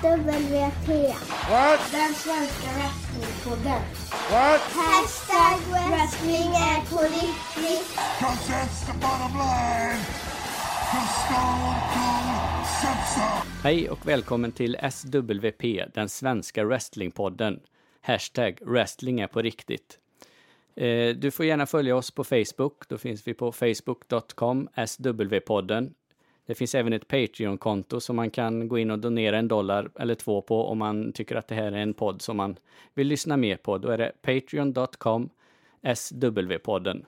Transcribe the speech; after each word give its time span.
SWP. 0.00 0.88
What? 1.50 1.80
Den 1.92 2.14
svenska 2.14 2.68
wrestlingpodden. 2.76 3.82
What? 4.30 4.60
Hashtag 4.60 5.58
wrestling 5.72 6.48
är 6.54 6.90
på 6.90 7.02
riktigt. 7.02 7.96
Cause 8.20 8.52
that's 8.52 8.86
the 8.86 8.92
bottom 8.92 9.38
line. 9.38 10.00
Hej 13.62 13.90
och 13.90 14.08
välkommen 14.08 14.52
till 14.52 14.76
SWP, 14.90 15.84
den 15.94 16.08
svenska 16.08 16.64
wrestlingpodden. 16.64 17.60
Hashtag 18.00 18.58
wrestling 18.60 19.20
är 19.20 19.26
på 19.26 19.42
riktigt. 19.42 19.98
Eh, 20.76 21.08
Du 21.16 21.30
får 21.30 21.46
gärna 21.46 21.66
följa 21.66 21.96
oss 21.96 22.10
på 22.10 22.24
Facebook. 22.24 22.88
Då 22.88 22.98
finns 22.98 23.26
vi 23.28 23.34
på 23.34 23.52
facebook.com 23.52 24.68
swpodden. 24.86 25.94
Det 26.50 26.54
finns 26.54 26.74
även 26.74 26.92
ett 26.92 27.08
Patreon-konto 27.08 28.00
som 28.00 28.16
man 28.16 28.30
kan 28.30 28.68
gå 28.68 28.78
in 28.78 28.90
och 28.90 28.98
donera 28.98 29.38
en 29.38 29.48
dollar 29.48 29.90
eller 29.98 30.14
två 30.14 30.42
på 30.42 30.64
om 30.64 30.78
man 30.78 31.12
tycker 31.12 31.36
att 31.36 31.48
det 31.48 31.54
här 31.54 31.72
är 31.72 31.76
en 31.76 31.94
podd 31.94 32.22
som 32.22 32.36
man 32.36 32.56
vill 32.94 33.06
lyssna 33.06 33.36
mer 33.36 33.56
på. 33.56 33.78
Då 33.78 33.88
är 33.88 33.98
det 33.98 34.12
patreon.com 34.22 35.28
sw-podden. 35.82 37.04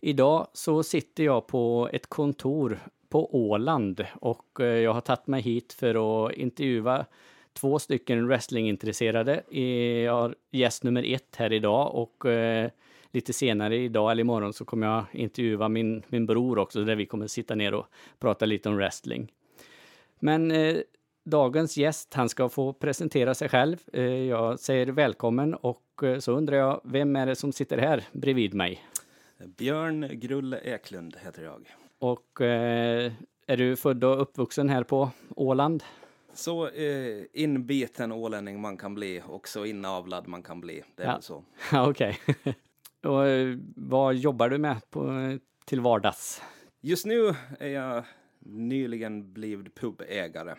Idag 0.00 0.46
så 0.52 0.82
sitter 0.82 1.24
jag 1.24 1.46
på 1.46 1.88
ett 1.92 2.06
kontor 2.06 2.78
på 3.08 3.36
Åland 3.36 4.06
och 4.20 4.60
eh, 4.60 4.66
jag 4.66 4.92
har 4.92 5.00
tagit 5.00 5.26
mig 5.26 5.42
hit 5.42 5.72
för 5.72 6.26
att 6.26 6.32
intervjua 6.32 7.06
två 7.52 7.78
stycken 7.78 8.26
wrestlingintresserade. 8.26 9.42
Eh, 9.50 9.62
jag 10.04 10.12
har 10.12 10.34
gäst 10.50 10.82
nummer 10.82 11.14
ett 11.14 11.36
här 11.36 11.52
idag 11.52 11.94
och 11.94 12.26
eh, 12.26 12.70
lite 13.12 13.32
senare 13.32 13.76
idag 13.76 14.10
eller 14.10 14.20
imorgon 14.20 14.52
så 14.52 14.64
kommer 14.64 14.86
jag 14.86 15.04
intervjua 15.12 15.68
min, 15.68 16.02
min 16.08 16.26
bror 16.26 16.58
också 16.58 16.84
där 16.84 16.96
vi 16.96 17.06
kommer 17.06 17.26
sitta 17.26 17.54
ner 17.54 17.74
och 17.74 17.86
prata 18.18 18.46
lite 18.46 18.68
om 18.68 18.76
wrestling. 18.76 19.32
Men 20.18 20.50
eh, 20.50 20.76
dagens 21.24 21.76
gäst, 21.76 22.14
han 22.14 22.28
ska 22.28 22.48
få 22.48 22.72
presentera 22.72 23.34
sig 23.34 23.48
själv. 23.48 23.76
Eh, 23.92 24.02
jag 24.04 24.60
säger 24.60 24.86
välkommen 24.86 25.54
och 25.54 26.02
eh, 26.02 26.18
så 26.18 26.32
undrar 26.32 26.56
jag, 26.56 26.80
vem 26.84 27.16
är 27.16 27.26
det 27.26 27.36
som 27.36 27.52
sitter 27.52 27.78
här 27.78 28.04
bredvid 28.12 28.54
mig? 28.54 28.84
Björn 29.56 30.08
Grulle 30.12 30.58
Eklund 30.64 31.16
heter 31.24 31.42
jag. 31.42 31.74
Och 31.98 32.40
eh, 32.40 33.12
är 33.46 33.56
du 33.56 33.76
född 33.76 34.04
och 34.04 34.22
uppvuxen 34.22 34.68
här 34.68 34.82
på 34.82 35.10
Åland? 35.36 35.84
Så 36.34 36.68
eh, 36.68 37.24
inbiten 37.32 38.12
ålänning 38.12 38.60
man 38.60 38.76
kan 38.76 38.94
bli 38.94 39.22
och 39.26 39.48
så 39.48 39.64
inavlad 39.64 40.28
man 40.28 40.42
kan 40.42 40.60
bli. 40.60 40.82
Det 40.96 41.02
är 41.02 41.06
Ja. 41.06 41.12
väl 41.12 41.22
så. 41.22 41.44
Ja, 41.72 41.88
okej. 41.90 42.18
Och 43.04 43.26
eh, 43.26 43.56
vad 43.76 44.14
jobbar 44.14 44.48
du 44.48 44.58
med 44.58 44.90
på, 44.90 45.38
till 45.64 45.80
vardags? 45.80 46.42
Just 46.80 47.06
nu 47.06 47.34
är 47.58 47.68
jag 47.68 48.04
nyligen 48.38 49.32
blivit 49.32 49.74
pubägare. 49.74 50.54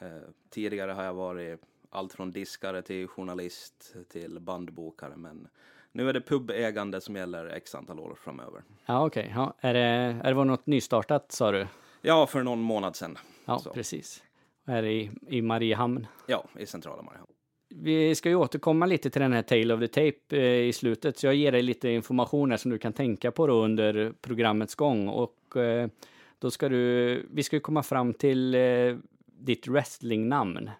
Eh, 0.00 0.08
tidigare 0.50 0.92
har 0.92 1.04
jag 1.04 1.14
varit 1.14 1.60
allt 1.90 2.12
från 2.12 2.30
diskare 2.30 2.82
till 2.82 3.08
journalist 3.08 3.94
till 4.08 4.40
bandbokare. 4.40 5.16
Men 5.16 5.48
nu 5.92 6.08
är 6.08 6.12
det 6.12 6.20
pubägande 6.20 7.00
som 7.00 7.16
gäller 7.16 7.46
x 7.46 7.74
antal 7.74 8.00
år 8.00 8.14
framöver. 8.14 8.62
Ja, 8.86 9.06
okej. 9.06 9.32
Ja, 9.34 9.54
är, 9.60 9.74
det, 9.74 9.80
är 10.24 10.34
det 10.34 10.44
något 10.44 10.66
nystartat 10.66 11.32
sa 11.32 11.52
du? 11.52 11.66
Ja, 12.00 12.26
för 12.26 12.42
någon 12.42 12.60
månad 12.60 12.96
sedan. 12.96 13.18
Ja, 13.44 13.58
Så. 13.58 13.72
precis. 13.72 14.22
Är 14.64 14.82
det 14.82 14.92
i, 14.92 15.10
i 15.28 15.42
Mariehamn? 15.42 16.06
Ja, 16.26 16.44
i 16.58 16.66
centrala 16.66 17.02
Mariehamn. 17.02 17.32
Vi 17.82 18.14
ska 18.14 18.28
ju 18.28 18.34
återkomma 18.34 18.86
lite 18.86 19.10
till 19.10 19.22
den 19.22 19.32
här 19.32 19.42
Tale 19.42 19.74
of 19.74 19.80
the 19.80 19.88
Tape 19.88 20.36
eh, 20.36 20.68
i 20.68 20.72
slutet, 20.72 21.18
så 21.18 21.26
jag 21.26 21.34
ger 21.34 21.52
dig 21.52 21.62
lite 21.62 21.88
information 21.88 22.50
här 22.50 22.58
som 22.58 22.70
du 22.70 22.78
kan 22.78 22.92
tänka 22.92 23.30
på 23.30 23.46
då 23.46 23.64
under 23.64 24.12
programmets 24.20 24.74
gång. 24.74 25.08
Och 25.08 25.56
eh, 25.56 25.88
då 26.38 26.50
ska 26.50 26.68
du, 26.68 27.26
vi 27.30 27.42
ska 27.42 27.56
ju 27.56 27.60
komma 27.60 27.82
fram 27.82 28.14
till 28.14 28.54
eh, 28.54 28.96
ditt 29.26 29.68
wrestlingnamn. 29.68 30.70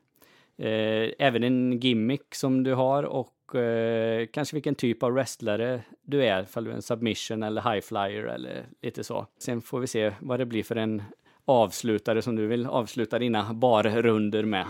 Eh, 0.58 1.10
även 1.18 1.44
en 1.44 1.80
gimmick 1.80 2.34
som 2.34 2.62
du 2.62 2.74
har 2.74 3.02
och 3.02 3.54
eh, 3.54 4.26
kanske 4.26 4.56
vilken 4.56 4.74
typ 4.74 5.02
av 5.02 5.12
wrestlare 5.12 5.82
du 6.02 6.24
är, 6.24 6.42
ifall 6.42 6.64
du 6.64 6.70
är 6.70 6.74
en 6.74 6.82
submission 6.82 7.42
eller 7.42 7.72
high 7.72 7.80
flyer 7.80 8.24
eller 8.24 8.66
lite 8.82 9.04
så. 9.04 9.26
Sen 9.38 9.60
får 9.60 9.80
vi 9.80 9.86
se 9.86 10.12
vad 10.20 10.40
det 10.40 10.46
blir 10.46 10.62
för 10.62 10.76
en 10.76 11.02
avslutare 11.44 12.22
som 12.22 12.36
du 12.36 12.46
vill 12.46 12.66
avsluta 12.66 13.18
dina 13.18 13.54
barrunder 13.54 14.44
med. 14.44 14.66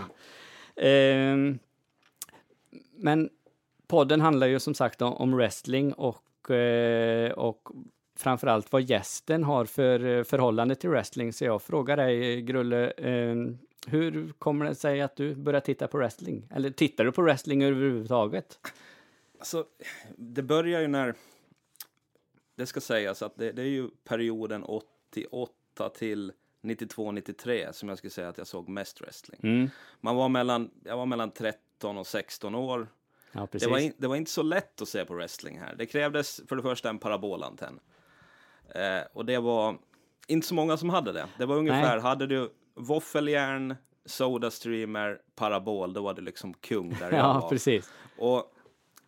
Eh, 0.76 1.56
men 2.96 3.30
podden 3.86 4.20
handlar 4.20 4.46
ju 4.46 4.60
som 4.60 4.74
sagt 4.74 5.02
om, 5.02 5.12
om 5.12 5.36
wrestling 5.36 5.92
och, 5.92 6.50
eh, 6.50 7.32
och 7.32 7.68
framförallt 8.16 8.72
vad 8.72 8.82
gästen 8.82 9.44
har 9.44 9.64
för 9.64 10.04
eh, 10.04 10.24
förhållande 10.24 10.74
till 10.74 10.90
wrestling. 10.90 11.32
Så 11.32 11.44
jag 11.44 11.62
frågar 11.62 11.96
dig, 11.96 12.42
Grulle, 12.42 12.90
eh, 12.90 13.36
hur 13.86 14.32
kommer 14.38 14.64
det 14.64 14.74
sig 14.74 15.00
att 15.00 15.16
du 15.16 15.34
börjar 15.34 15.60
titta 15.60 15.88
på 15.88 15.98
wrestling? 15.98 16.48
Eller 16.50 16.70
tittar 16.70 17.04
du 17.04 17.12
på 17.12 17.22
wrestling 17.22 17.64
överhuvudtaget? 17.64 18.58
Alltså, 19.38 19.66
det 20.16 20.42
börjar 20.42 20.80
ju 20.80 20.88
när... 20.88 21.14
Det 22.56 22.66
ska 22.66 22.80
sägas 22.80 23.22
att 23.22 23.36
det, 23.36 23.52
det 23.52 23.62
är 23.62 23.66
ju 23.66 23.88
perioden 24.04 24.64
88 24.64 25.88
till 25.88 26.32
92-93 26.62 27.72
som 27.72 27.88
jag 27.88 27.98
skulle 27.98 28.10
säga 28.10 28.28
att 28.28 28.38
jag 28.38 28.46
såg 28.46 28.68
mest 28.68 29.00
wrestling. 29.00 29.40
Mm. 29.42 29.70
Man 30.00 30.16
var 30.16 30.28
mellan, 30.28 30.70
jag 30.84 30.96
var 30.96 31.06
mellan 31.06 31.30
13 31.78 31.98
och 31.98 32.06
16 32.06 32.54
år. 32.54 32.88
Ja. 33.32 33.48
Det 33.52 33.66
var, 33.66 33.78
in, 33.78 33.92
det 33.98 34.06
var 34.08 34.16
inte 34.16 34.30
så 34.30 34.42
lätt 34.42 34.82
att 34.82 34.88
se 34.88 35.04
på 35.04 35.14
wrestling 35.14 35.58
här. 35.58 35.74
Det 35.78 35.86
krävdes 35.86 36.40
för 36.48 36.56
det 36.56 36.62
första 36.62 36.88
en 36.88 36.98
parabolantenn. 36.98 37.80
Eh, 38.74 39.00
och 39.12 39.24
det 39.26 39.38
var 39.38 39.78
inte 40.28 40.46
så 40.46 40.54
många 40.54 40.76
som 40.76 40.90
hade 40.90 41.12
det. 41.12 41.26
Det 41.38 41.46
var 41.46 41.56
ungefär, 41.56 41.94
Nej. 41.94 42.00
hade 42.00 42.26
du 42.26 42.52
våffeljärn, 42.74 43.74
Sodastreamer, 44.04 45.20
parabol, 45.34 45.92
då 45.92 46.02
var 46.02 46.14
det 46.14 46.22
liksom 46.22 46.54
kung 46.54 46.90
där 46.98 47.10
jag 47.12 47.20
Ja, 47.20 47.40
var. 47.40 47.48
precis. 47.48 47.92
Och 48.18 48.52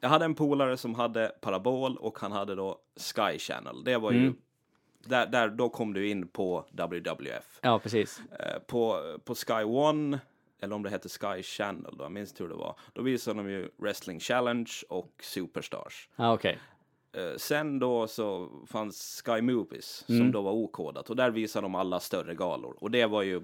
jag 0.00 0.08
hade 0.08 0.24
en 0.24 0.34
polare 0.34 0.76
som 0.76 0.94
hade 0.94 1.32
parabol 1.40 1.96
och 1.96 2.18
han 2.18 2.32
hade 2.32 2.54
då 2.54 2.78
Sky 2.96 3.38
Channel. 3.38 3.84
Det 3.84 3.96
var 3.98 4.12
ju, 4.12 4.18
Mm. 4.18 4.36
där, 5.06 5.26
där, 5.26 5.48
då 5.48 5.68
kom 5.68 5.94
du 5.94 6.08
in 6.08 6.28
på 6.28 6.64
WWF. 6.72 7.58
Ja, 7.62 7.78
precis. 7.78 8.20
Eh, 8.40 8.58
på, 8.66 9.00
på 9.24 9.34
Sky 9.34 9.64
One, 9.64 10.20
eller 10.60 10.74
om 10.76 10.82
det 10.82 10.90
hette 10.90 11.08
Sky 11.08 11.42
Channel 11.42 11.94
då, 11.98 12.04
jag 12.04 12.12
minns 12.12 12.40
hur 12.40 12.48
det 12.48 12.54
var. 12.54 12.76
Då 12.92 13.02
visade 13.02 13.36
de 13.42 13.50
ju 13.50 13.68
Wrestling 13.76 14.20
Challenge 14.20 14.70
och 14.88 15.12
Superstars. 15.22 16.08
Ja, 16.16 16.34
okej. 16.34 16.58
Eh, 17.12 17.36
sen 17.36 17.78
då 17.78 18.06
så 18.06 18.48
fanns 18.66 19.22
Sky 19.24 19.40
Movies 19.42 20.04
Mm. 20.08 20.20
som 20.20 20.32
då 20.32 20.42
var 20.42 20.52
okodat 20.52 21.10
och 21.10 21.16
där 21.16 21.30
visade 21.30 21.64
de 21.64 21.74
alla 21.74 22.00
större 22.00 22.34
galor. 22.34 22.76
Och 22.80 22.90
det 22.90 23.06
var 23.06 23.22
ju 23.22 23.42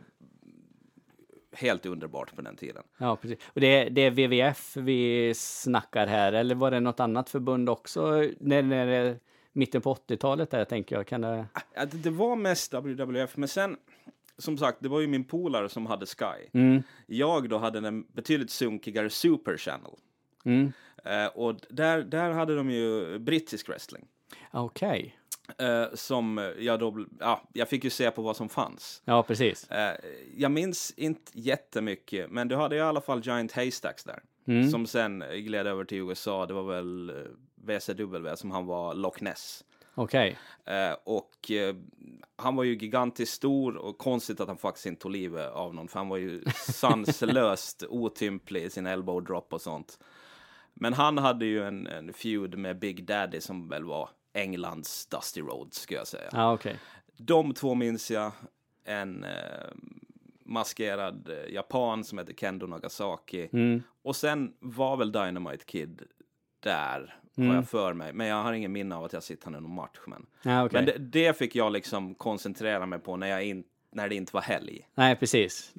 helt 1.53 1.87
underbart 1.87 2.37
på 2.37 2.43
den 2.43 2.57
tiden. 2.57 2.83
Ja, 2.99 3.17
precis. 3.17 3.39
Och 3.47 3.61
det, 3.61 3.67
är- 3.67 3.91
det 3.91 4.01
är 4.01 4.11
WWF 4.11 4.77
vi 4.77 5.33
snackar 5.37 6.07
här, 6.07 6.33
eller 6.33 6.55
var 6.55 6.71
det 6.71 6.81
något 6.81 7.01
annat 7.01 7.31
förbund 7.31 7.69
också? 7.69 8.11
När, 8.41 8.63
när 8.63 8.87
det 8.87 9.19
mitten 9.53 9.81
på 9.81 9.95
80-talet 9.95 10.51
där, 10.51 10.65
tänker 10.65 10.97
jag. 10.97 11.07
Kan 11.07 11.21
det... 11.21 11.47
Det, 11.75 11.87
det 12.03 12.11
var 12.11 12.37
mest 12.37 12.75
WWF, 12.75 13.37
men 13.37 13.49
sen 13.49 13.77
som 14.39 14.59
sagt, 14.59 14.79
det 14.81 14.89
var 14.89 15.01
ju 15.01 15.07
min 15.07 15.25
polare 15.25 15.69
som 15.69 15.87
hade 15.87 16.07
Sky. 16.07 16.49
Mm. 16.53 16.83
Jag 17.07 17.49
då 17.49 17.59
hade 17.59 17.89
en 17.89 18.07
betydligt 18.13 18.51
sunkigare 18.51 19.11
Super 19.11 19.57
Channel. 19.57 19.93
Mm. 20.45 20.73
Eh, 21.05 21.27
och 21.27 21.55
där, 21.71 22.03
där 22.03 22.31
hade 22.31 22.57
de 22.57 22.71
ju 22.71 23.19
brittisk 23.19 23.69
wrestling. 23.69 24.05
Okej. 24.51 25.19
Eh, 25.59 25.85
som 25.95 26.53
jag 26.59 26.81
då, 26.81 27.07
ja, 27.21 27.49
jag 27.53 27.69
fick 27.69 27.85
ju 27.85 27.91
se 27.91 28.11
på 28.11 28.23
vad 28.23 28.37
som 28.37 28.49
fanns. 28.49 29.03
Ja, 29.05 29.23
precis. 29.23 29.71
Eh, 29.71 29.97
jag 30.37 30.51
minns 30.51 30.95
inte 30.97 31.33
jättemycket, 31.35 32.31
men 32.31 32.49
du 32.49 32.57
hade 32.57 32.77
i 32.77 32.81
alla 32.81 33.01
fall 33.01 33.21
Giant 33.25 33.53
Haystacks 33.53 34.05
där. 34.05 34.23
Mm. 34.47 34.71
Som 34.71 34.87
sen 34.87 35.25
gled 35.35 35.67
över 35.67 35.85
till 35.85 35.99
USA, 35.99 36.47
det 36.47 36.55
var 36.55 36.63
väl 36.63 37.11
eh, 37.11 37.17
WCW 37.55 38.37
som 38.37 38.51
han 38.51 38.67
var 38.67 38.95
Loch 38.95 39.23
Ness. 39.23 39.65
Okej. 39.95 40.39
Eh, 40.65 40.97
och 41.05 41.51
eh, 41.51 41.77
han 42.37 42.57
var 42.57 42.65
ju 42.65 42.75
gigantiskt 42.75 43.35
stor 43.35 43.77
och 43.77 43.99
konstigt 43.99 44.41
att 44.41 44.49
han 44.49 44.57
faktiskt 44.57 44.87
inte 44.87 45.03
tog 45.03 45.13
livet 45.13 45.51
av 45.51 45.75
någon, 45.75 45.89
för 45.89 45.99
han 45.99 46.09
var 46.09 46.17
ju 46.17 46.45
sanslöst 46.55 47.85
otymplig 47.89 48.63
i 48.63 48.71
sin 48.71 48.87
elbow 48.87 49.25
drop 49.25 49.53
och 49.53 49.61
sånt. 49.61 49.99
Men 50.75 50.93
han 50.93 51.19
hade 51.19 51.47
ju 51.47 51.65
en, 51.65 51.87
en 51.87 52.13
feud 52.13 52.59
med 52.59 52.79
Big 52.79 53.05
Daddy 53.05 53.41
som 53.41 53.69
väl 53.69 53.85
var 53.85 54.09
Englands 54.33 55.07
Dusty 55.07 55.41
Rhodes, 55.41 55.75
skulle 55.75 56.01
jag 56.01 56.07
säga. 56.07 56.29
Ja, 56.33 56.53
okej. 56.53 56.79
De 57.17 57.55
två 57.55 57.75
minns 57.75 58.11
jag. 58.11 58.33
En 58.85 59.25
eh, 59.25 59.71
maskerad 60.45 61.29
eh, 61.29 61.53
japan 61.55 62.05
som 62.05 62.19
heter 62.19 62.35
Kendo 62.35 62.67
Nagasaki. 62.67 63.49
Mm. 63.53 63.83
Och 64.03 64.17
sen 64.17 64.55
var 64.61 64.97
väl 64.97 65.13
Dynamite 65.13 65.65
Kid 65.65 66.03
där, 66.61 67.19
har 67.37 67.45
Mm. 67.45 67.57
jag 67.57 67.69
för 67.69 67.93
mig. 67.93 68.13
Men 68.13 68.27
jag 68.27 68.43
har 68.43 68.53
ingen 68.53 68.73
minne 68.73 68.97
av 68.97 69.05
att 69.05 69.13
jag 69.13 69.23
han 69.45 69.55
i 69.55 69.61
någon 69.61 69.75
match. 69.75 69.99
Men, 70.07 70.27
Ja, 70.43 70.65
okej. 70.65 70.77
men 70.79 70.87
det, 70.87 70.99
det 70.99 71.39
fick 71.39 71.57
jag 71.57 71.73
liksom 71.73 72.15
koncentrera 72.15 72.87
mig 72.87 72.99
på 72.99 73.17
när, 73.17 73.27
jag 73.27 73.45
in, 73.45 73.65
när 73.93 74.09
det 74.09 74.15
inte 74.15 74.31
var 74.35 74.41
helg. 74.43 74.89
Nej, 74.95 75.17
precis. 75.17 75.73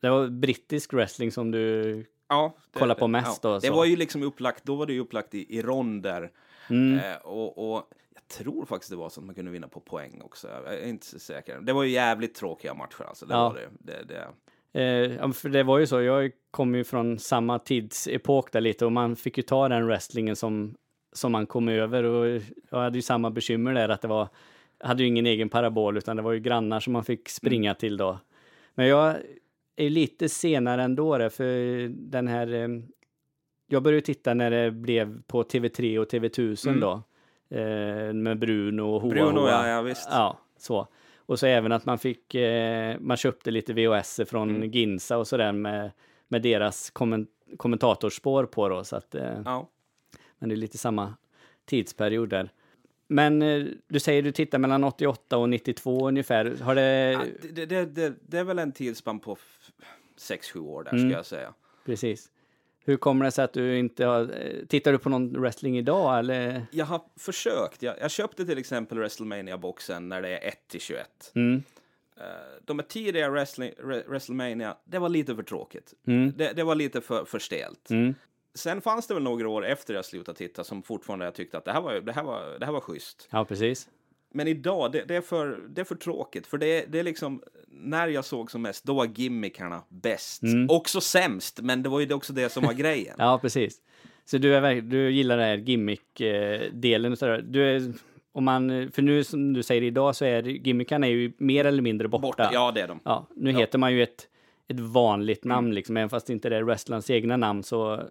Det 0.00 0.10
var 0.10 0.28
brittisk 0.28 0.92
wrestling 0.92 1.32
som 1.32 1.50
du... 1.50 2.06
Ja, 2.28 2.54
det, 2.72 2.78
Kolla 2.78 2.94
på 2.94 3.08
mest 3.08 3.42
då, 3.42 3.54
Det 3.54 3.60
så. 3.66 3.74
var 3.74 3.84
ju 3.84 3.96
liksom 3.96 4.22
upplagt, 4.22 4.64
då 4.64 4.74
var 4.74 4.86
det 4.86 4.92
ju 4.92 5.00
upplagt 5.00 5.34
i, 5.34 5.58
i 5.58 5.62
ronder. 5.62 6.30
Mm. 6.70 6.98
Eh, 6.98 7.16
och, 7.16 7.74
och 7.74 7.90
jag 8.14 8.28
tror 8.28 8.64
faktiskt 8.66 8.90
det 8.90 8.96
var 8.96 9.08
så 9.08 9.20
att 9.20 9.26
man 9.26 9.34
kunde 9.34 9.50
vinna 9.50 9.68
på 9.68 9.80
poäng 9.80 10.20
också. 10.24 10.48
Jag 10.48 10.74
är 10.74 10.86
inte 10.88 11.06
så 11.06 11.18
säker. 11.18 11.60
Det 11.60 11.72
var 11.72 11.82
ju 11.82 11.90
jävligt 11.90 12.34
tråkiga 12.34 12.74
matcher 12.74 13.02
alltså. 13.08 13.26
Det 13.26 13.34
Ja. 13.34 13.48
var 13.48 13.54
det. 13.54 13.68
det, 13.92 14.04
det. 14.14 14.28
Eh, 14.74 15.16
ja, 15.16 15.32
för 15.32 15.48
det 15.48 15.62
var 15.62 15.78
ju 15.78 15.86
så, 15.86 16.00
jag 16.02 16.30
kom 16.50 16.74
ju 16.74 16.84
från 16.84 17.18
samma 17.18 17.58
tidsepok 17.58 18.52
där 18.52 18.60
lite 18.60 18.86
och 18.86 18.92
man 18.92 19.16
fick 19.16 19.36
ju 19.36 19.42
ta 19.42 19.68
den 19.68 19.86
wrestlingen 19.86 20.36
som, 20.36 20.74
som 21.12 21.32
man 21.32 21.46
kom 21.46 21.68
över 21.68 22.04
och 22.04 22.42
jag 22.70 22.78
hade 22.78 22.98
ju 22.98 23.02
samma 23.02 23.30
bekymmer 23.30 23.74
där 23.74 23.88
att 23.88 24.00
det 24.02 24.08
var, 24.08 24.28
jag 24.80 24.86
hade 24.86 25.02
ju 25.02 25.08
ingen 25.08 25.26
egen 25.26 25.48
parabol 25.48 25.96
utan 25.98 26.16
det 26.16 26.22
var 26.22 26.32
ju 26.32 26.40
grannar 26.40 26.80
som 26.80 26.92
man 26.92 27.04
fick 27.04 27.28
springa 27.28 27.74
till 27.74 27.96
då. 27.96 28.18
Men 28.74 28.86
jag 28.86 29.16
är 29.76 29.90
lite 29.90 30.28
senare 30.28 30.82
ändå 30.82 31.18
där, 31.18 31.28
för 31.28 31.88
den 31.88 32.28
här, 32.28 32.52
eh, 32.54 32.68
jag 33.66 33.82
började 33.82 34.06
titta 34.06 34.34
när 34.34 34.50
det 34.50 34.70
blev 34.70 35.22
på 35.22 35.42
TV3 35.42 35.98
och 35.98 36.08
TV1000 36.08 36.68
Mm. 36.68 36.80
då, 36.80 36.92
eh, 37.56 38.12
med 38.12 38.38
Bruno 38.38 38.82
och 38.82 39.00
Hoa 39.02 39.10
Bruno, 39.10 39.40
Hoa. 39.40 39.50
ja, 39.50 39.68
ja 39.68 39.82
visst. 39.82 40.08
Ja, 40.10 40.38
så. 40.58 40.86
Och 41.26 41.38
så 41.38 41.46
även 41.46 41.72
att 41.72 41.84
man 41.84 41.98
fick, 41.98 42.34
eh, 42.34 42.96
man 43.00 43.16
köpte 43.16 43.50
lite 43.50 43.72
VHS 43.72 44.20
från 44.26 44.50
Mm. 44.56 44.70
Ginsa 44.70 45.18
och 45.18 45.26
sådär 45.26 45.52
med, 45.52 45.90
med 46.28 46.42
deras 46.42 46.90
komment 46.90 47.28
kommentatorspår 47.56 48.44
på 48.44 48.68
då, 48.68 48.84
så 48.84 48.96
att, 48.96 49.14
Ja. 49.44 49.68
Men 50.42 50.48
det 50.48 50.54
är 50.54 50.56
lite 50.56 50.78
samma 50.78 51.14
tidsperiod 51.64 52.28
där. 52.28 52.50
Men 53.06 53.42
eh, 53.42 53.64
du 53.88 54.00
säger 54.00 54.22
du 54.22 54.32
tittar 54.32 54.58
mellan 54.58 54.84
88 54.84 55.36
och 55.38 55.48
92 55.48 56.08
ungefär. 56.08 56.56
Har 56.62 56.74
det... 56.74 57.12
Ja, 57.12 57.20
det, 57.52 57.66
det, 57.66 57.84
det, 57.86 58.14
det 58.26 58.38
är 58.38 58.44
väl 58.44 58.58
en 58.58 58.72
tidsspann 58.72 59.20
på 59.20 59.36
6-7 60.18 60.58
år 60.58 60.84
där, 60.84 60.92
Mm. 60.92 61.10
ska 61.10 61.16
jag 61.18 61.26
säga. 61.26 61.54
Precis. 61.84 62.30
Hur 62.84 62.96
kommer 62.96 63.24
det 63.24 63.30
sig 63.30 63.44
att 63.44 63.52
du 63.52 63.78
inte 63.78 64.04
har... 64.06 64.20
eh, 64.22 64.66
Tittar 64.68 64.92
du 64.92 64.98
på 64.98 65.08
någon 65.08 65.40
wrestling 65.40 65.78
idag 65.78 66.18
eller? 66.18 66.66
Jag 66.70 66.86
har 66.86 67.00
försökt. 67.16 67.82
Jag, 67.82 67.94
jag 68.00 68.10
köpte 68.10 68.46
till 68.46 68.58
exempel 68.58 68.98
WrestleMania-boxen 68.98 70.08
när 70.08 70.22
det 70.22 70.28
är 70.38 70.48
1 70.48 70.68
till 70.68 70.80
21. 70.80 71.32
Mm. 71.34 71.62
Eh, 72.16 72.24
de 72.64 72.78
är 72.78 72.82
tidiga 72.82 73.30
wrestling, 73.30 73.72
Re- 73.82 74.08
WrestleMania, 74.08 74.76
det 74.84 74.98
var 74.98 75.08
lite 75.08 75.36
för 75.36 75.42
tråkigt. 75.42 75.94
Mm. 76.06 76.32
Det, 76.36 76.52
det 76.52 76.64
var 76.64 76.74
lite 76.74 77.00
för, 77.00 77.24
för 77.24 77.38
stelt. 77.38 77.90
Mm. 77.90 78.14
Sen 78.54 78.80
fanns 78.80 79.06
det 79.06 79.14
väl 79.14 79.22
några 79.22 79.48
år 79.48 79.66
efter 79.66 79.94
jag 79.94 80.04
slutade 80.04 80.38
titta 80.38 80.64
som 80.64 80.82
fortfarande 80.82 81.24
jag 81.24 81.34
tyckte 81.34 81.58
att 81.58 81.64
det 81.64 81.72
här 81.72 81.80
var, 81.80 81.94
det 81.94 82.12
här 82.12 82.24
var, 82.24 82.58
det 82.60 82.66
här 82.66 82.72
var 82.72 82.80
schysst. 82.80 83.28
Ja, 83.30 83.44
precis. 83.44 83.88
Men 84.34 84.48
idag, 84.48 84.92
det, 84.92 85.04
det, 85.08 85.16
är, 85.16 85.20
för, 85.20 85.60
det 85.68 85.80
är 85.80 85.84
för 85.84 85.94
tråkigt. 85.94 86.46
För 86.46 86.58
det, 86.58 86.84
det 86.92 86.98
är 86.98 87.02
liksom, 87.02 87.42
när 87.68 88.08
jag 88.08 88.24
såg 88.24 88.50
som 88.50 88.62
mest, 88.62 88.84
då 88.84 88.94
var 88.94 89.06
gimmickarna 89.14 89.82
bäst. 89.88 90.42
Också 90.68 91.00
sämst, 91.00 91.60
men 91.62 91.82
det 91.82 91.88
var 91.88 92.00
ju 92.00 92.14
också 92.14 92.32
det 92.32 92.48
som 92.48 92.62
var 92.62 92.72
grejen. 92.72 93.14
Ja, 93.18 93.38
precis. 93.42 93.76
Så 94.24 94.38
du, 94.38 94.54
är, 94.56 94.80
du 94.80 95.10
gillar 95.10 95.36
den 95.36 95.46
här 95.46 95.56
gimmick-delen. 95.56 97.16
Du 97.44 97.64
är, 97.76 97.92
om 98.32 98.44
man, 98.44 98.90
för 98.92 99.02
nu 99.02 99.24
som 99.24 99.52
du 99.52 99.62
säger 99.62 99.82
idag 99.82 100.16
så 100.16 100.24
är 100.24 100.42
gimmickarna 100.42 101.06
är 101.06 101.10
ju 101.10 101.32
mer 101.38 101.64
eller 101.64 101.82
mindre 101.82 102.08
borta. 102.08 102.22
Borta. 102.22 102.50
Ja, 102.52 102.72
det 102.72 102.80
är 102.80 102.88
de. 102.88 103.00
Ja, 103.04 103.26
nu 103.34 103.44
Ja. 103.44 103.50
Mm. 103.50 103.60
heter 103.60 103.78
man 103.78 103.92
ju 103.92 104.02
ett, 104.02 104.28
ett 104.68 104.80
vanligt 104.80 105.44
namn 105.44 105.74
liksom, 105.74 105.96
även 105.96 106.10
fast 106.10 106.26
det 106.26 106.32
inte 106.32 106.48
är 106.48 106.62
wrestlarens 106.62 107.10
egna 107.10 107.36
namn 107.36 107.62
så 107.62 108.02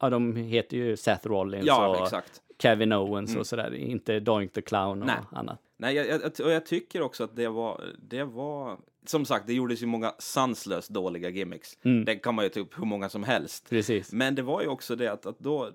ja, 0.00 0.10
de 0.10 0.36
heter 0.36 0.76
ju 0.76 0.96
Seth 0.96 1.28
Rollins 1.28 1.66
Ja, 1.66 1.88
och 1.88 2.02
exakt. 2.02 2.42
Kevin 2.58 2.92
Owens 2.92 3.36
och 3.36 3.46
sådär, 3.46 3.74
inte 3.74 4.20
Doink 4.20 4.52
the 4.52 4.62
Clown 4.62 5.00
och 5.00 5.06
Nej. 5.06 5.16
annat. 5.32 5.58
Nej, 5.76 5.94
jag, 5.94 6.06
jag, 6.06 6.20
och 6.46 6.50
jag 6.50 6.66
tycker 6.66 7.02
också 7.02 7.24
att 7.24 7.36
det 7.36 7.48
var, 7.48 7.84
det 8.08 8.24
var... 8.24 8.78
Som 9.06 9.24
sagt, 9.24 9.46
det 9.46 9.52
gjordes 9.52 9.82
ju 9.82 9.86
många 9.86 10.14
sanslöst 10.18 10.88
dåliga 10.90 11.28
gimmicks. 11.28 11.78
Det 12.06 12.16
kan 12.16 12.34
man 12.34 12.44
ju 12.44 12.48
ta 12.48 12.60
upp 12.60 12.78
hur 12.78 12.84
många 12.84 13.08
som 13.08 13.24
helst. 13.24 13.70
Precis. 13.70 14.12
Men 14.12 14.34
det 14.34 14.42
var 14.42 14.62
ju 14.62 14.68
också 14.68 14.96
det 14.96 15.12
att, 15.12 15.26
att 15.26 15.38
då... 15.38 15.70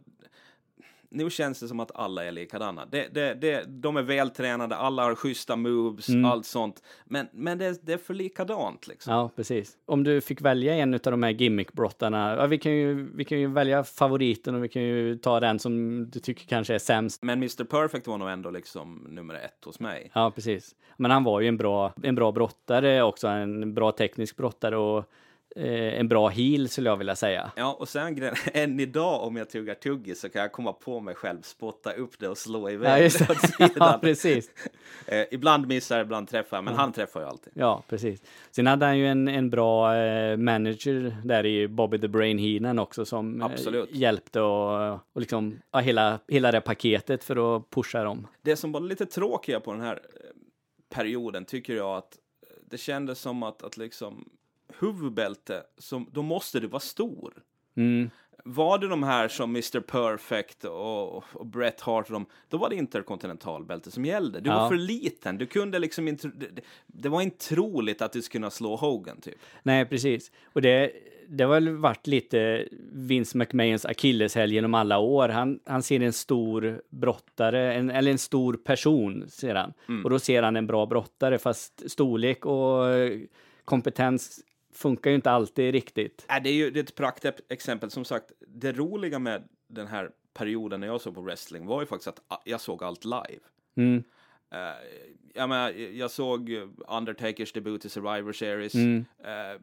Nu 1.13 1.30
känns 1.30 1.60
det 1.60 1.68
som 1.68 1.80
att 1.80 1.92
alla 1.95 2.25
är 2.25 2.31
likadana. 2.31 2.86
Det, 2.86 3.07
det, 3.13 3.33
det, 3.33 3.63
de 3.68 3.98
är 3.98 4.01
vältränade, 4.01 4.75
alla 4.75 5.04
har 5.04 5.15
schyssta 5.15 5.56
moves, 5.56 6.07
allt 6.25 6.45
sånt. 6.45 6.83
Men, 7.06 7.27
men 7.31 7.57
det, 7.57 7.86
det 7.86 7.94
är 7.94 7.98
för 7.98 8.13
likadant 8.13 8.88
liksom. 8.88 9.13
Ja, 9.13 9.31
precis. 9.36 9.77
Om 9.86 10.04
du 10.04 10.21
fick 10.21 10.42
välja 10.42 10.74
en 10.74 10.94
av 10.94 11.00
de 11.00 11.24
här 11.24 11.31
gimmickbrottarna, 11.31 12.36
ja, 12.36 12.45
vi, 12.45 12.57
kan 12.57 12.71
ju, 12.71 13.10
vi 13.15 13.25
kan 13.25 13.39
ju 13.39 13.48
välja 13.48 13.83
favoriten 13.83 14.56
och 14.56 14.63
vi 14.63 14.69
kan 14.69 14.81
ju 14.81 15.18
ta 15.18 15.39
den 15.39 15.60
som 15.60 16.06
du 16.10 16.19
tycker 16.19 16.45
kanske 16.45 16.75
är 16.75 16.80
sämst. 16.80 17.24
Men 17.24 17.38
Mr 17.38 17.63
Perfect 17.63 18.07
var 18.07 18.18
nog 18.18 18.30
ändå 18.30 18.50
liksom 18.50 19.07
nummer 19.10 19.36
ett 19.36 19.65
hos 19.65 19.80
mig. 19.80 20.12
Ja, 20.13 20.31
precis. 20.31 20.75
Men 20.98 21.12
han 21.12 21.24
var 21.24 21.42
ju 21.42 21.48
en 21.48 21.57
bra, 21.57 21.94
en 22.04 22.15
bra 22.15 22.31
brottare 22.31 23.04
också, 23.04 23.27
en 23.27 23.74
bra 23.74 23.92
teknisk 23.92 24.38
brottare 24.38 24.77
och 24.77 25.10
en 25.56 26.08
bra 26.08 26.28
heel 26.28 26.70
skulle 26.70 26.90
jag 26.90 26.98
vilja 26.98 27.16
säga. 27.16 27.52
Ja, 27.56 27.74
och 27.80 27.90
sen 27.90 28.32
än 28.54 28.80
idag 28.80 29.24
om 29.24 29.36
jag 29.36 29.50
tuggar 29.50 29.76
tuggis 29.76 30.20
så 30.20 30.30
kan 30.30 30.42
jag 30.42 30.52
komma 30.52 30.74
på 30.74 31.00
mig 31.00 31.16
själv, 31.16 31.42
spotta 31.42 31.94
upp 31.94 32.20
det 32.20 32.28
och 32.28 32.38
slå 32.38 32.70
iväg 32.70 33.12
Ja, 33.20 33.36
det 33.60 33.72
ja, 33.76 34.00
precis. 34.02 34.50
Eh, 35.08 35.26
ibland 35.32 35.68
missar 35.68 35.98
jag, 35.98 36.06
ibland 36.06 36.28
träffar 36.28 36.58
jag, 36.58 36.64
men 36.64 36.74
han 36.74 36.94
träffar 36.94 37.20
ju 37.20 37.26
alltid. 37.28 37.54
Ja, 37.56 37.84
precis. 37.88 38.22
Sen 38.52 38.68
hade 38.68 38.86
han 38.86 38.98
ju 38.98 39.08
en, 39.08 39.28
en 39.28 39.50
bra 39.50 39.96
eh, 39.96 40.38
manager 40.38 41.18
där 41.24 41.46
i 41.46 41.68
Bobby 41.68 42.00
the 42.00 42.08
Brain 42.08 42.38
Heenan 42.38 42.80
också 42.80 43.06
som 43.06 43.42
eh, 43.42 43.86
hjälpte 43.90 44.42
och, 44.42 44.94
och 44.94 45.22
liksom 45.22 45.60
ja, 45.72 45.80
hela, 45.80 46.20
hela 46.28 46.52
det 46.52 46.62
paketet 46.62 47.24
för 47.24 47.56
att 47.56 47.70
pusha 47.70 48.04
dem. 48.04 48.28
Det 48.42 48.56
som 48.56 48.72
var 48.72 48.80
lite 48.80 49.06
tråkiga 49.06 49.60
på 49.60 49.72
den 49.72 49.82
här 49.82 49.96
eh, 49.96 50.30
perioden 50.96 51.46
tycker 51.46 51.76
jag 51.76 51.98
att 51.98 52.18
eh, 52.42 52.48
det 52.70 52.78
kändes 52.78 53.20
som 53.20 53.44
att, 53.44 53.64
att 53.64 53.78
liksom 53.78 54.30
huvudbälte, 54.84 55.64
som, 55.78 56.10
då 56.12 56.22
måste 56.22 56.60
du 56.60 56.68
vara 56.68 56.80
stor. 56.80 57.34
Mm. 57.76 58.10
Var 58.46 58.78
det 58.78 58.88
de 58.88 59.04
här 59.04 59.28
som 59.28 59.50
Mr 59.50 59.80
Perfect 59.80 60.64
och, 60.66 61.16
och 61.34 61.46
Bret 61.46 61.82
Hart 61.82 62.06
och 62.08 62.14
de, 62.14 62.26
då 62.50 62.58
var 62.58 62.70
det 62.70 62.76
interkontinentalbälte 62.76 63.92
som 63.92 64.06
gällde. 64.06 64.40
Du 64.40 64.50
Ja. 64.50 64.60
var 64.60 64.70
för 64.70 64.76
liten, 64.78 65.38
du 65.38 65.46
kunde 65.46 65.80
liksom 65.80 66.08
inte, 66.08 66.28
det, 66.28 66.48
det- 66.88 67.10
var 67.10 67.22
inte 67.22 67.38
troligt 67.48 68.02
att 68.02 68.12
du 68.14 68.22
skulle 68.22 68.40
kunna 68.40 68.50
slå 68.50 68.76
Hogan 68.76 69.22
typ. 69.22 69.36
Nej, 69.64 69.86
precis. 69.86 70.32
Och 70.54 70.62
det, 70.62 70.92
det 71.28 71.44
har 71.44 71.52
väl 71.54 71.70
varit 71.70 72.08
lite 72.08 72.68
Vince 72.92 73.38
McMahons 73.38 73.86
akilleshäl 73.86 74.52
genom 74.52 74.74
alla 74.74 74.98
år. 74.98 75.30
Han, 75.30 75.60
han 75.66 75.84
ser 75.84 76.00
en 76.00 76.14
stor 76.14 76.82
brottare, 76.90 77.74
en, 77.74 77.90
eller 77.90 78.12
en 78.12 78.18
stor 78.18 78.54
person, 78.54 79.26
ser 79.30 79.56
han. 79.56 79.74
Och 80.04 80.10
då 80.10 80.20
ser 80.20 80.44
han 80.44 80.56
en 80.56 80.68
bra 80.68 80.86
brottare, 80.86 81.38
fast 81.38 81.92
storlek 81.92 82.46
och 82.46 82.90
eh, 82.90 83.20
kompetens 83.66 84.40
funkar 84.74 85.10
ju 85.10 85.16
inte 85.16 85.31
alltid 85.31 85.72
riktigt. 85.72 86.25
Äh, 86.30 86.44
det 86.44 86.50
är 86.50 86.54
ju 86.54 86.72
det 86.72 86.80
är 86.80 86.84
ett 86.84 86.96
praktexempel. 86.96 87.92
Som 87.92 88.06
sagt, 88.06 88.31
det 88.48 88.72
roliga 88.72 89.20
med 89.20 89.44
den 89.68 89.88
här 89.88 90.12
perioden 90.34 90.80
när 90.80 90.88
jag 90.88 91.02
såg 91.02 91.16
på 91.16 91.22
wrestling 91.22 91.66
var 91.66 91.81
ju 91.81 91.88
faktiskt 91.88 92.08
att 92.08 92.22
ah, 92.28 92.42
jag 92.46 92.62
såg 92.62 92.84
allt 92.84 93.06
live. 93.06 93.44
Mm. 93.75 94.04
Eh, 94.52 94.60
jag, 95.34 95.50
menar, 95.50 95.70
jag 95.72 96.12
såg 96.12 96.50
Undertakers 96.88 97.54
debut 97.54 97.86
i 97.86 97.90
Survivor 97.90 98.34
Series. 98.34 98.75
Mm. 98.75 99.06
Eh, 99.24 99.62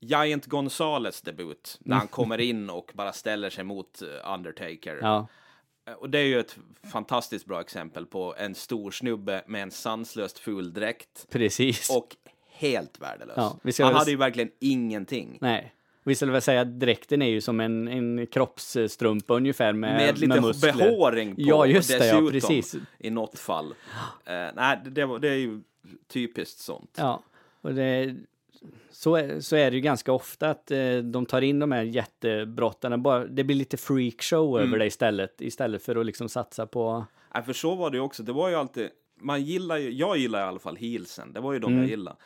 Giant 0.00 0.46
Gonzales 0.46 1.22
debut, 1.22 1.78
när 1.80 1.96
han 1.96 2.08
kommer 2.08 2.40
in 2.40 2.70
och 2.70 2.90
bara 2.94 3.12
ställer 3.12 3.50
sig 3.50 3.64
mot 3.64 4.02
eh, 4.02 4.34
Undertaker. 4.34 4.98
Ja, 5.02 5.26
Och 5.96 6.10
det 6.10 6.18
är 6.18 6.24
ju 6.24 6.40
ett 6.40 6.58
fantastiskt 6.92 7.46
bra 7.46 7.60
exempel 7.60 8.06
på 8.06 8.34
en 8.38 8.54
stor 8.54 8.90
snubbe 8.90 9.42
med 9.46 9.62
en 9.62 9.70
sanslöst 9.70 10.38
ful 10.38 10.72
dräkt 10.72 11.26
precis. 11.30 11.90
och 11.90 12.16
helt 12.60 13.00
värdelös. 13.00 13.34
Ja, 13.78 13.84
han 13.84 13.94
hade 13.94 14.10
ju 14.10 14.16
verkligen 14.16 14.50
ingenting. 14.58 15.38
Nej. 15.40 15.74
Vi 16.04 16.14
skulle 16.14 16.32
väl 16.32 16.42
säga 16.42 16.60
att 16.60 16.80
dräkten 16.80 17.22
är 17.22 17.26
ju 17.28 17.40
som 17.40 17.60
en, 17.60 17.88
en 17.88 18.26
kroppsstrumpa 18.26 19.34
ungefär 19.34 19.72
med, 19.72 19.96
Med 19.96 20.18
lite 20.18 20.40
muskler. 20.40 20.72
behåring 20.72 21.34
på 21.34 21.40
Ja, 21.42 21.66
just 21.66 21.88
det, 21.88 21.94
ja, 22.06 22.20
dessutom, 22.20 22.30
precis. 22.32 22.76
i 22.98 23.10
något 23.10 23.38
fall. 23.38 23.74
Eh, 24.24 24.46
nej, 24.54 24.80
det, 24.84 25.18
det 25.18 25.28
är 25.28 25.34
ju 25.36 25.60
typiskt 26.08 26.58
sånt. 26.60 26.94
Ja, 26.98 27.22
och 27.60 27.74
det, 27.74 28.16
så, 28.90 29.16
är, 29.16 29.40
så 29.40 29.56
är 29.56 29.70
det 29.70 29.74
ju 29.76 29.80
ganska 29.80 30.12
ofta 30.12 30.50
att 30.50 30.70
eh, 30.70 30.96
de 30.96 31.26
tar 31.26 31.42
in 31.42 31.58
de 31.58 31.72
här 31.72 31.82
jättebrottarna. 31.82 32.98
Bara, 32.98 33.24
det 33.26 33.44
blir 33.44 33.56
lite 33.56 33.76
freakshow 33.76 34.56
Mm. 34.58 34.68
över 34.68 34.78
det 34.78 34.86
istället, 34.86 35.40
istället 35.40 35.82
för 35.82 35.96
att 35.96 36.06
liksom 36.06 36.28
satsa 36.28 36.66
på... 36.66 37.04
Nej, 37.34 37.42
för 37.42 37.52
så 37.52 37.74
var 37.74 37.90
det 37.90 37.96
ju 37.96 38.02
också. 38.02 38.22
Det 38.22 38.32
var 38.32 38.48
ju 38.48 38.54
alltid, 38.54 38.88
man 39.20 39.42
gillar 39.42 39.76
ju, 39.76 39.90
jag 39.92 40.16
gillar 40.18 40.40
i 40.40 40.42
alla 40.42 40.58
fall 40.58 40.76
heelsen. 40.76 41.32
Det 41.32 41.40
var 41.40 41.52
ju 41.52 41.58
de 41.58 41.66
Mm. 41.72 41.80
jag 41.80 41.90
gillade. 41.90 42.16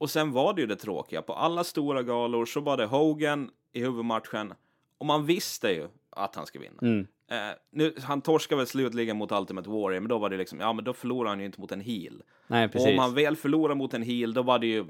Och 0.00 0.10
sen 0.10 0.32
var 0.32 0.54
det 0.54 0.60
ju 0.60 0.66
det 0.66 0.76
tråkiga. 0.76 1.22
På 1.22 1.32
alla 1.34 1.64
stora 1.64 2.02
galor 2.02 2.44
så 2.46 2.60
var 2.60 2.76
det 2.76 2.86
Hogan 2.86 3.50
i 3.72 3.80
huvudmatchen. 3.80 4.54
Och 4.98 5.06
man 5.06 5.26
visste 5.26 5.68
ju 5.68 5.88
att 6.10 6.34
han 6.34 6.46
skulle 6.46 6.64
vinna. 6.64 6.78
Mm. 6.82 7.06
Eh, 7.30 7.56
nu, 7.72 7.94
han 8.02 8.20
torskade 8.20 8.56
väl 8.56 8.66
slutligen 8.66 9.16
mot 9.16 9.32
Ultimate 9.32 9.70
Warrior, 9.70 10.00
men 10.00 10.08
då 10.08 10.18
var 10.18 10.30
det 10.30 10.36
liksom, 10.36 10.60
ja 10.60 10.72
men 10.72 10.84
då 10.84 10.92
förlorade 10.92 11.30
han 11.30 11.40
ju 11.40 11.46
inte 11.46 11.60
mot 11.60 11.72
en 11.72 11.80
heel. 11.80 12.22
Nej, 12.46 12.64
Och 12.64 12.72
precis. 12.72 12.88
om 12.88 12.98
han 12.98 13.14
väl 13.14 13.36
förlorar 13.36 13.74
mot 13.74 13.94
en 13.94 14.02
heel, 14.02 14.34
då 14.34 14.42
var 14.42 14.58
det 14.58 14.66
ju 14.66 14.84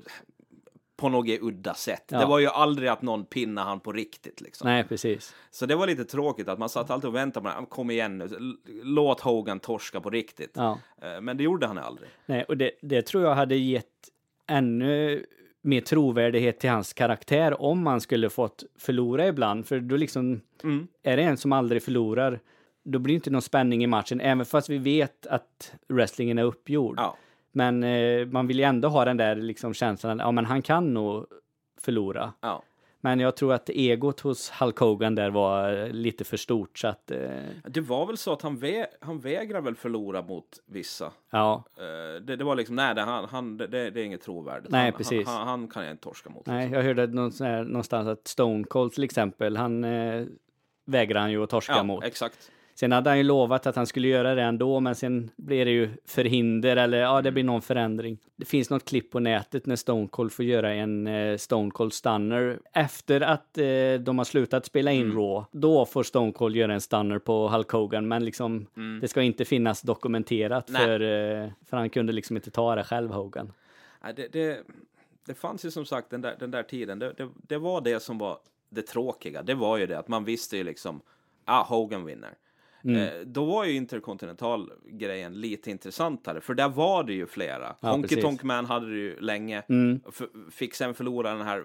på 0.96 1.08
något 1.08 1.28
udda 1.40 1.74
sätt. 1.74 2.04
Ja. 2.08 2.18
Det 2.18 2.26
var 2.26 2.38
ju 2.38 2.46
aldrig 2.46 2.88
att 2.88 3.02
någon 3.02 3.24
pinnade 3.24 3.66
han 3.68 3.80
på 3.80 3.92
riktigt 3.92 4.40
liksom. 4.40 4.68
Nej, 4.68 4.84
precis. 4.84 5.34
Så 5.50 5.66
det 5.66 5.74
var 5.74 5.86
lite 5.86 6.04
tråkigt 6.04 6.48
att 6.48 6.58
man 6.58 6.68
satt 6.68 6.90
alltid 6.90 7.08
och 7.08 7.14
väntade 7.14 7.50
på 7.50 7.60
det. 7.60 7.66
Kom 7.66 7.90
igen 7.90 8.18
nu, 8.18 8.56
låt 8.82 9.20
Hogan 9.20 9.60
torska 9.60 10.00
på 10.00 10.10
riktigt. 10.10 10.52
Ja. 10.54 10.78
Eh, 11.02 11.20
Men 11.20 11.36
det 11.36 11.42
gjorde 11.44 11.66
han 11.66 11.78
aldrig. 11.78 12.08
Nej, 12.26 12.44
och 12.44 12.56
det, 12.56 12.70
det 12.82 13.02
tror 13.02 13.24
jag 13.24 13.34
hade 13.34 13.56
gett 13.56 13.86
ännu 14.50 15.24
mer 15.62 15.80
trovärdighet 15.80 16.58
till 16.60 16.70
hans 16.70 16.92
karaktär 16.92 17.62
om 17.62 17.86
han 17.86 18.00
skulle 18.00 18.30
fått 18.30 18.64
förlora 18.78 19.26
ibland. 19.28 19.66
För 19.66 19.80
då 19.80 19.96
liksom, 19.96 20.40
Mm. 20.64 20.86
är 21.02 21.16
det 21.16 21.22
en 21.22 21.36
som 21.36 21.52
aldrig 21.52 21.82
förlorar, 21.82 22.40
då 22.84 22.98
blir 22.98 23.14
det 23.14 23.16
inte 23.16 23.30
någon 23.30 23.42
spänning 23.42 23.84
i 23.84 23.86
matchen, 23.86 24.20
även 24.20 24.46
fast 24.46 24.68
vi 24.68 24.78
vet 24.78 25.26
att 25.26 25.74
wrestlingen 25.88 26.38
är 26.38 26.42
uppgjord. 26.44 26.94
Ja. 26.98 27.16
Men 27.52 27.84
eh, 27.84 28.26
man 28.26 28.46
vill 28.46 28.58
ju 28.58 28.64
ändå 28.64 28.88
ha 28.88 29.04
den 29.04 29.16
där 29.16 29.36
liksom 29.36 29.74
känslan, 29.74 30.18
ja 30.18 30.30
men 30.32 30.46
han 30.46 30.62
kan 30.62 30.94
nog 30.94 31.26
förlora. 31.80 32.32
Ja. 32.40 32.62
Men 33.02 33.20
jag 33.20 33.36
tror 33.36 33.52
att 33.52 33.68
egot 33.70 34.20
hos 34.20 34.50
Hulk 34.50 34.78
Hogan 34.78 35.14
där 35.14 35.30
var 35.30 35.72
eh, 35.86 35.88
lite 35.92 36.24
för 36.24 36.36
stort 36.36 36.78
så 36.78 36.88
att, 36.88 37.10
eh, 37.10 37.18
Det 37.64 37.80
var 37.80 38.06
väl 38.06 38.16
så 38.16 38.32
att 38.32 38.42
han, 38.42 38.56
vä 38.58 38.86
han 39.00 39.20
vägrar 39.20 39.60
väl 39.60 39.74
förlora 39.74 40.22
mot 40.22 40.46
vissa. 40.66 41.12
ja, 41.30 41.64
Eh, 41.76 42.22
det, 42.22 42.36
det 42.36 42.44
var 42.44 42.54
liksom, 42.56 42.76
nej, 42.76 42.94
det, 42.94 43.00
han, 43.00 43.24
han, 43.24 43.56
det, 43.56 43.66
det 43.66 44.00
är 44.00 44.04
inget 44.04 44.22
trovärdigt. 44.22 44.70
Nej, 44.70 44.84
han, 44.90 44.92
precis. 44.92 45.26
Han, 45.26 45.48
han, 45.48 45.68
kan 45.68 45.84
jag 45.84 45.90
inte 45.92 46.02
torska 46.02 46.30
mot. 46.30 46.46
nej, 46.46 46.58
liksom. 46.68 46.74
jag 46.76 46.82
hörde 46.82 47.06
någonstans 47.64 48.08
att 48.08 48.26
Stone 48.28 48.64
Cold 48.64 48.92
till 48.92 49.04
exempel, 49.04 49.56
han 49.56 49.84
eh, 49.84 50.26
vägrar 50.84 51.20
han 51.20 51.30
ju 51.30 51.42
att 51.42 51.50
torska 51.50 51.72
Ja, 51.76 51.82
mot. 51.82 52.04
exakt. 52.04 52.50
Sen 52.80 52.92
hade 52.92 53.10
han 53.10 53.18
ju 53.18 53.24
lovat 53.24 53.66
att 53.66 53.76
han 53.76 53.86
skulle 53.86 54.08
göra 54.08 54.34
det 54.34 54.42
ändå, 54.42 54.80
men 54.80 54.94
sen 54.94 55.30
blir 55.36 55.64
det 55.64 55.70
ju 55.70 55.90
förhinder 56.04 56.76
eller 56.76 56.98
ja, 56.98 57.22
det 57.22 57.32
blir 57.32 57.44
någon 57.44 57.62
förändring. 57.62 58.18
Det 58.36 58.44
finns 58.44 58.70
något 58.70 58.84
klipp 58.84 59.10
på 59.10 59.20
nätet 59.20 59.66
när 59.66 59.76
Stone 59.76 60.08
Cold 60.08 60.32
får 60.32 60.44
göra 60.44 60.74
en 60.74 61.06
eh, 61.06 61.36
Stone 61.36 61.70
Cold 61.70 61.92
Stunner. 61.92 62.58
Efter 62.72 63.20
att 63.20 63.58
eh, 63.58 63.64
de 64.00 64.18
har 64.18 64.24
slutat 64.24 64.66
spela 64.66 64.92
in 64.92 65.12
Raw, 65.12 65.46
då 65.52 65.86
får 65.86 66.02
Stone 66.02 66.32
Cold 66.32 66.56
göra 66.56 66.74
en 66.74 66.80
Stunner 66.80 67.18
på 67.18 67.48
Hulk 67.48 67.70
Hogan, 67.70 68.08
men 68.08 68.24
liksom 68.24 68.66
det 69.00 69.08
ska 69.08 69.22
inte 69.22 69.44
finnas 69.44 69.82
dokumenterat 69.82 70.68
Nej. 70.68 70.84
för, 70.84 71.00
eh, 71.00 71.50
för 71.66 71.76
han 71.76 71.90
kunde 71.90 72.12
liksom 72.12 72.36
inte 72.36 72.50
ta 72.50 72.74
det 72.74 72.84
själv, 72.84 73.10
Hogan. 73.10 73.52
Nej, 74.02 74.14
det, 74.16 74.28
det, 74.32 74.60
det 75.26 75.34
fanns 75.34 75.64
ju 75.64 75.70
som 75.70 75.84
sagt 75.84 76.10
den 76.10 76.20
där, 76.20 76.36
den 76.38 76.50
där 76.50 76.62
tiden. 76.62 76.98
Det, 76.98 77.12
det, 77.12 77.28
det 77.34 77.58
var 77.58 77.80
det 77.80 78.02
som 78.02 78.18
var 78.18 78.38
det 78.68 78.82
tråkiga. 78.82 79.42
Det 79.42 79.54
var 79.54 79.76
ju 79.76 79.86
det 79.86 79.98
att 79.98 80.08
man 80.08 80.24
visste 80.24 80.56
ju 80.56 80.64
liksom, 80.64 81.00
ah, 81.44 81.62
Hogan 81.62 82.04
vinner. 82.04 82.34
Mm. 82.84 82.96
Eh, 82.96 83.20
då 83.26 83.44
var 83.44 83.64
ju 83.64 83.72
interkontinental-grejen 83.72 85.40
lite 85.40 85.70
intressantare, 85.70 86.40
för 86.40 86.54
där 86.54 86.68
var 86.68 87.04
det 87.04 87.12
ju 87.12 87.26
flera. 87.26 87.76
Ja, 87.80 87.90
Honky 87.90 88.02
precis. 88.08 88.24
Mm. 88.24 88.30
Tonk 88.30 88.42
Man 88.42 88.64
hade 88.64 88.90
det 88.90 88.96
ju 88.98 89.20
länge, 89.20 89.62
F- 90.08 90.22
fick 90.50 90.74
sen 90.74 90.94
förlora 90.94 91.32
den 91.32 91.46
här 91.46 91.58
eh, 91.58 91.64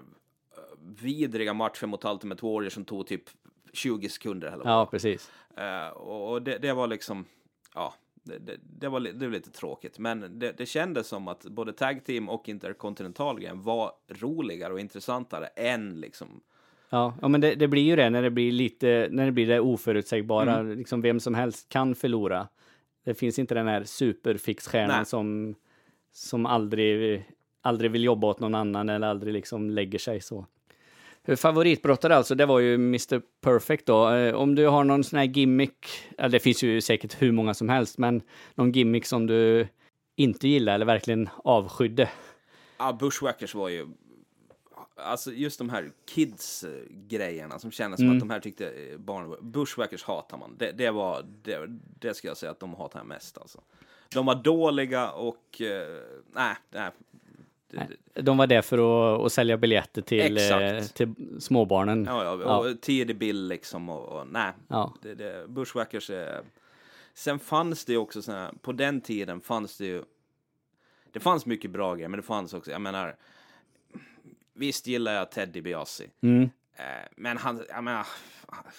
vidriga 1.01 1.53
matchen 1.53 1.89
mot 1.89 2.05
Ultimate 2.05 2.45
Warrior 2.45 2.69
som 2.69 2.86
tog 2.86 3.07
typ 3.07 3.24
20 3.74 4.10
sekunder. 4.10 4.48
Eller. 4.48 4.65
Ja, 4.65 4.88
precis. 4.91 5.31
Eh, 5.57 5.88
och 5.88 6.41
det, 6.41 6.57
det 6.57 6.74
var 6.74 6.88
liksom, 6.88 7.25
ja, 7.74 7.93
det, 8.24 8.38
det, 8.38 8.57
det, 8.79 8.89
var, 8.89 9.00
det 9.00 9.25
var 9.27 9.34
lite 9.34 9.51
tråkigt. 9.51 10.00
Men 10.00 10.39
det, 10.39 10.65
kändes 10.65 11.07
som 11.07 11.27
att 11.27 11.43
både 11.43 11.74
Tag 11.74 12.03
Team 12.05 12.29
och 12.29 12.50
Intercontinental-grejen 12.50 13.62
var 13.62 13.91
roligare 14.07 14.74
och 14.74 14.79
intressantare 14.79 15.48
än 15.48 16.00
liksom, 16.00 16.41
Ja, 16.89 17.13
ja 17.22 17.27
men 17.27 17.42
det, 17.42 17.56
det 17.56 17.68
blir 17.68 17.82
ju 17.84 17.96
det 17.96 18.10
när 18.10 18.22
det 18.22 18.30
blir 18.30 18.51
lite, 18.51 19.08
när 19.12 19.25
det 19.25 19.32
blir 19.32 19.48
det 19.48 19.60
oförutsägbara, 19.60 20.56
Mm. 20.60 20.77
liksom 20.77 21.01
vem 21.01 21.20
som 21.20 21.36
helst 21.36 21.70
kan 21.70 21.96
förlora. 21.96 22.48
Det 23.06 23.13
finns 23.13 23.39
inte 23.39 23.56
den 23.56 23.68
här 23.68 23.84
superfixstjärnan 23.84 25.06
som, 25.06 25.56
som 26.13 26.46
aldrig, 26.46 27.24
aldrig 27.62 27.92
vill 27.92 28.04
jobba 28.04 28.27
åt 28.27 28.39
någon 28.39 28.56
annan 28.56 28.89
eller 28.89 29.08
aldrig 29.08 29.34
liksom 29.34 29.70
lägger 29.70 30.00
sig 30.00 30.22
så. 30.22 30.46
Favoritbrottare 31.38 32.15
alltså, 32.15 32.36
det 32.36 32.46
var 32.46 32.60
ju 32.60 32.74
Mr 32.75 33.22
Perfect 33.42 33.86
då. 33.86 34.10
Eh, 34.10 34.36
Om 34.36 34.56
du 34.56 34.68
har 34.68 34.84
någon 34.84 35.04
sån 35.04 35.20
här 35.20 35.25
gimmick, 35.25 35.86
ja, 36.18 36.27
det 36.27 36.39
finns 36.39 36.63
ju 36.63 36.82
säkert 36.82 37.22
hur 37.22 37.32
många 37.32 37.54
som 37.54 37.70
helst, 37.70 37.98
men 37.98 38.22
någon 38.56 38.72
gimmick 38.72 39.06
som 39.06 39.27
du 39.27 39.68
inte 40.15 40.48
gillar 40.48 40.75
eller 40.75 40.86
verkligen 40.86 41.30
avskydde. 41.44 42.10
ja, 42.80 42.94
Bushwackers 43.00 43.56
var 43.56 43.70
ju, 43.70 43.88
alltså 44.96 45.32
just 45.32 45.58
de 45.58 45.70
här 45.70 45.92
kids-grejerna 46.06 47.60
som 47.60 47.72
kändes 47.72 48.00
som 48.00 48.12
att 48.12 48.20
de 48.20 48.30
här 48.30 48.40
tyckte 48.40 48.70
eh, 48.70 48.98
barn 48.98 49.36
Bushwackers 49.42 50.04
hatar 50.04 50.38
man. 50.38 50.56
Det, 50.58 50.72
det 50.72 50.92
var, 50.92 51.25
det, 51.44 51.68
det 52.00 52.14
ska 52.14 52.28
jag 52.28 52.38
säga 52.38 52.52
att 52.52 52.60
de 52.60 52.74
hatar 52.74 53.00
jag 53.00 53.08
mest 53.08 53.38
alltså. 53.38 53.62
De 54.10 54.25
var 54.25 54.36
dåliga 54.36 55.12
och, 55.12 55.62
eh, 55.62 56.02
nej, 56.34 56.56
nej. 56.70 56.92
De 58.14 58.38
var 58.38 58.48
där 58.48 58.62
för 58.62 58.78
att, 58.78 59.25
att 59.25 59.32
sälja 59.34 59.58
biljetter 59.58 60.02
till, 60.02 60.38
eh, 60.38 60.44
Exakt. 60.44 60.96
till 60.96 61.14
småbarnen. 61.40 62.06
Ja, 62.06 62.24
ja, 62.24 62.40
Ja. 62.42 62.58
och 62.58 62.82
tidig 62.82 63.18
bild 63.18 63.50
liksom 63.50 63.90
och, 63.90 64.20
och 64.20 64.28
nej. 64.28 64.52
Ja. 64.68 64.94
Det, 65.02 65.16
det, 65.16 65.48
Bushwackers 65.48 66.10
är... 66.10 66.42
Sen 67.14 67.40
fanns 67.40 67.86
det 67.86 67.92
ju 67.92 67.98
också 67.98 68.32
här, 68.32 68.52
på 68.62 68.72
den 68.72 69.02
tiden 69.02 69.42
fanns 69.42 69.78
det 69.78 69.86
ju... 69.86 70.04
Det 71.12 71.20
fanns 71.20 71.46
mycket 71.46 71.72
bra 71.72 71.96
grejer, 71.96 72.10
men 72.10 72.20
det 72.20 72.25
fanns 72.25 72.54
också, 72.54 72.72
jag 72.72 72.82
menar... 72.82 73.16
Visst 74.55 74.88
gillar 74.88 75.13
jag 75.13 75.31
Ted 75.31 75.50
DiBiase. 75.50 76.03
Mm. 76.21 76.50
Eh, 76.77 76.83
men 77.17 77.38
han, 77.38 77.63
jag 77.69 77.83
menar, 77.83 78.07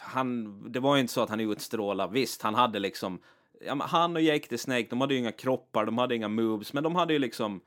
han, 0.01 0.63
det 0.73 0.81
var 0.81 0.97
ju 0.97 1.01
inte 1.01 1.13
så 1.13 1.23
att 1.23 1.31
han 1.31 1.41
utstrålade, 1.41 2.13
visst, 2.13 2.43
han 2.43 2.55
hade 2.55 2.79
liksom... 2.79 3.19
Ja, 3.67 3.75
men 3.75 3.89
han 3.89 4.17
och 4.17 4.23
Jake 4.23 4.49
the 4.49 4.59
Snake, 4.59 4.87
de 4.91 5.01
hade 5.01 5.15
ju 5.15 5.21
inga 5.21 5.33
kroppar, 5.33 5.85
de 5.85 5.99
hade 5.99 6.15
inga 6.15 6.29
moves, 6.29 6.73
men 6.73 6.83
de 6.83 6.97
hade 6.97 7.13
ju 7.13 7.19
liksom... 7.19 7.61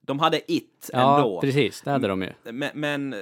De 0.00 0.18
hade 0.18 0.52
it 0.52 0.90
Ja, 0.92 1.16
ändå. 1.16 1.40
precis. 1.40 1.82
Det 1.82 1.90
hade 1.90 2.08
de 2.08 2.22
ju. 2.22 2.32
Men, 2.52 2.70
men 2.74 3.12
äh, 3.12 3.18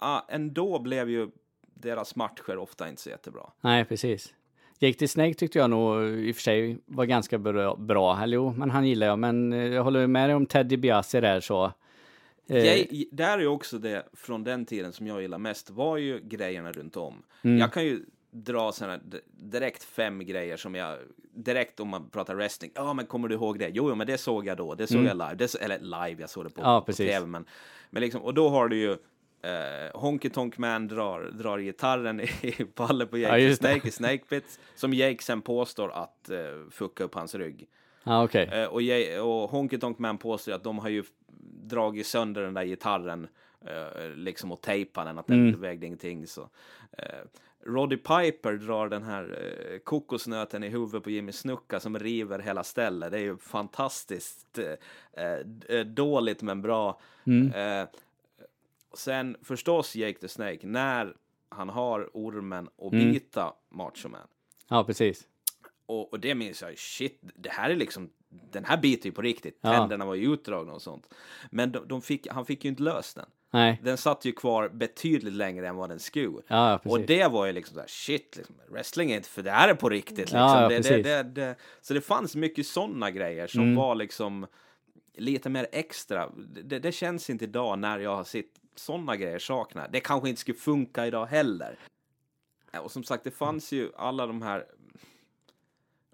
ja, 0.00 0.26
ändå 0.28 0.78
blev 0.78 1.10
ju 1.10 1.30
deras 1.74 2.16
matcher 2.16 2.56
ofta 2.56 2.88
inte 2.88 3.02
så 3.02 3.10
jättebra. 3.10 3.50
Nej, 3.60 3.84
precis. 3.84 4.34
Jake 4.78 4.98
the 4.98 5.08
Snake 5.08 5.34
tyckte 5.34 5.58
jag 5.58 5.70
nog 5.70 6.02
i 6.04 6.32
och 6.32 6.36
för 6.36 6.42
sig 6.42 6.78
var 6.86 7.04
ganska 7.04 7.38
bra, 7.38 7.76
bra. 7.76 8.22
eller 8.22 8.34
jo, 8.34 8.52
men 8.52 8.70
han 8.70 8.86
gillar 8.88 9.06
jag. 9.06 9.18
Men 9.18 9.52
eh, 9.52 9.58
jag 9.58 9.84
håller 9.84 10.06
med 10.06 10.28
dig 10.28 10.36
om 10.36 10.46
Ted 10.46 10.66
DiBiase 10.66 11.20
där 11.20 11.40
så. 11.40 11.72
Eh, 12.46 12.64
Jag, 12.66 13.04
där 13.12 13.38
är 13.38 13.46
också 13.46 13.78
det 13.78 14.06
från 14.12 14.44
den 14.44 14.66
tiden 14.66 14.92
som 14.92 15.06
jag 15.06 15.22
gillar 15.22 15.38
mest 15.38 15.70
var 15.70 15.96
ju 15.96 16.20
grejerna 16.20 16.72
runt 16.72 16.96
om. 16.96 17.22
Mm. 17.42 17.58
Jag 17.58 17.72
kan 17.72 17.84
ju 17.84 18.00
dra 18.30 18.72
såna 18.72 18.96
d- 18.96 19.18
direkt 19.30 19.84
fem 19.84 20.18
grejer 20.26 20.56
som 20.56 20.74
jag 20.74 20.98
direkt 21.34 21.80
om 21.80 21.88
man 21.88 22.10
pratar 22.10 22.34
wrestling. 22.34 22.70
Ja, 22.74 22.92
men 22.94 23.06
kommer 23.06 23.28
du 23.28 23.34
ihåg 23.34 23.58
det? 23.58 23.68
Jo, 23.72 23.88
jo 23.88 23.94
men 23.94 24.06
det 24.06 24.18
såg 24.18 24.46
jag 24.46 24.56
då. 24.56 24.74
Det 24.74 24.86
såg 24.86 25.04
jag 25.04 25.16
live. 25.16 25.34
Det, 25.34 25.54
eller 25.54 25.78
live, 25.78 26.16
jag 26.20 26.30
såg 26.30 26.44
det 26.44 26.50
på, 26.50 26.60
Mm. 26.60 26.70
Ja, 26.72 26.80
på 26.80 26.92
tv. 26.92 27.26
Men, 27.26 27.44
men 27.90 28.00
liksom, 28.02 28.22
och 28.22 28.34
då 28.34 28.48
har 28.48 28.68
du 28.68 28.76
ju 28.76 28.90
eh, 29.42 29.90
Honky 30.00 30.30
Tonk 30.30 30.58
Man 30.58 30.88
drar, 30.88 31.30
drar 31.38 31.58
gitarren 31.58 32.20
i 32.20 32.52
pallen 32.74 33.08
på 33.08 33.18
Ja, 33.18 33.28
Jake 33.38 33.48
det. 33.48 33.56
Snake 33.56 33.88
i 33.88 33.90
Snake 33.90 34.18
Pits 34.28 34.58
som 34.74 34.94
Jake 34.94 35.22
sen 35.22 35.42
påstår 35.42 35.90
att 35.92 36.30
eh, 36.30 36.38
fucka 36.70 37.04
upp 37.04 37.14
hans 37.14 37.34
rygg. 37.34 37.68
Ja, 38.04 38.24
okej. 38.24 38.48
Eh, 38.52 38.66
och, 38.66 38.82
Jay- 38.82 39.18
och 39.18 39.50
Honky 39.50 39.78
Tonk 39.78 39.98
Man 39.98 40.18
påstår 40.18 40.52
att 40.52 40.64
de 40.64 40.78
har 40.78 40.88
ju 40.88 41.04
dragit 41.64 42.06
sönder 42.06 42.42
den 42.42 42.54
där 42.54 42.64
gitarren 42.64 43.28
eh, 43.66 44.08
liksom 44.16 44.52
och 44.52 44.60
tejpat 44.60 45.06
den, 45.06 45.18
att 45.18 45.26
den 45.26 45.60
vägde 45.60 45.86
ingenting. 45.86 46.26
Så. 46.26 46.48
Eh, 46.98 47.04
Roddy 47.66 47.96
Piper 47.96 48.52
drar 48.52 48.88
den 48.88 49.02
här 49.02 49.38
eh, 49.72 49.78
kokosnöten 49.78 50.64
i 50.64 50.68
huvudet 50.68 51.02
på 51.04 51.10
Jimmy 51.10 51.32
Snuka 51.32 51.80
som 51.80 51.98
river 51.98 52.38
hela 52.38 52.64
stället. 52.64 53.10
Det 53.12 53.18
är 53.18 53.22
ju 53.22 53.36
fantastiskt 53.36 54.58
eh, 55.12 55.76
eh, 55.78 55.84
dåligt 55.86 56.42
men 56.42 56.62
bra. 56.62 57.00
Eh, 57.54 57.88
sen 58.94 59.36
förstås 59.42 59.96
Jake 59.96 60.18
the 60.18 60.28
Snake, 60.28 60.66
när 60.66 61.16
han 61.48 61.68
har 61.68 62.10
ormen 62.12 62.68
och 62.76 62.92
bita 63.12 63.54
Macho 63.68 64.08
Man. 64.08 64.20
Ja, 64.68 64.84
precis. 64.84 65.28
Och, 65.86 66.12
och 66.12 66.20
det 66.20 66.34
minns 66.34 66.62
jag, 66.62 66.78
shit, 66.78 67.18
det 67.22 67.50
här 67.50 67.70
är 67.70 67.76
liksom, 67.76 68.10
den 68.28 68.64
här 68.64 68.76
biter 68.76 69.06
ju 69.06 69.12
på 69.12 69.22
riktigt. 69.22 69.58
Ja. 69.60 69.72
Tänderna 69.72 70.04
var 70.04 70.14
ju 70.14 70.32
utdragna 70.32 70.72
och 70.72 70.82
sånt. 70.82 71.14
Men 71.50 71.72
de, 71.72 71.88
de 71.88 72.02
fick, 72.02 72.28
han 72.28 72.46
fick 72.46 72.64
ju 72.64 72.70
inte 72.70 72.82
löst 72.82 73.16
den. 73.16 73.26
Nej. 73.50 73.80
Den 73.82 73.96
satt 73.96 74.24
ju 74.24 74.32
kvar 74.32 74.68
betydligt 74.68 75.34
längre 75.34 75.68
än 75.68 75.76
vad 75.76 75.88
den 75.88 75.98
skulle. 75.98 76.42
Ja, 76.46 76.80
och 76.84 77.00
det 77.00 77.30
var 77.30 77.46
ju 77.46 77.52
liksom 77.52 77.74
såhär, 77.74 77.88
shit, 77.88 78.36
liksom, 78.36 78.54
wrestling 78.68 79.10
är 79.12 79.16
inte 79.16 79.28
för 79.28 79.42
det 79.42 79.50
här 79.50 79.68
är 79.68 79.74
på 79.74 79.88
riktigt. 79.88 80.18
Liksom. 80.18 80.38
Ja, 80.38 80.68
det, 80.68 81.02
det, 81.02 81.22
det, 81.22 81.56
så 81.80 81.94
det 81.94 82.00
fanns 82.00 82.36
mycket 82.36 82.66
sådana 82.66 83.10
grejer 83.10 83.46
som 83.46 83.62
Mm. 83.62 83.74
var 83.74 83.94
liksom 83.94 84.46
lite 85.16 85.50
mer 85.50 85.66
extra. 85.72 86.30
Det, 86.64 86.92
känns 86.92 87.30
inte 87.30 87.44
idag 87.44 87.78
när 87.78 87.98
jag 87.98 88.16
har 88.16 88.24
sett 88.24 88.46
sådana 88.76 89.16
grejer 89.16 89.38
sakna. 89.38 89.88
Det 89.88 90.00
kanske 90.00 90.28
inte 90.28 90.40
skulle 90.40 90.58
funka 90.58 91.06
idag 91.06 91.26
heller. 91.26 91.78
Och 92.82 92.90
som 92.90 93.04
sagt, 93.04 93.24
det 93.24 93.30
fanns 93.30 93.72
ju 93.72 93.90
alla 93.96 94.26
de 94.26 94.42
här... 94.42 94.64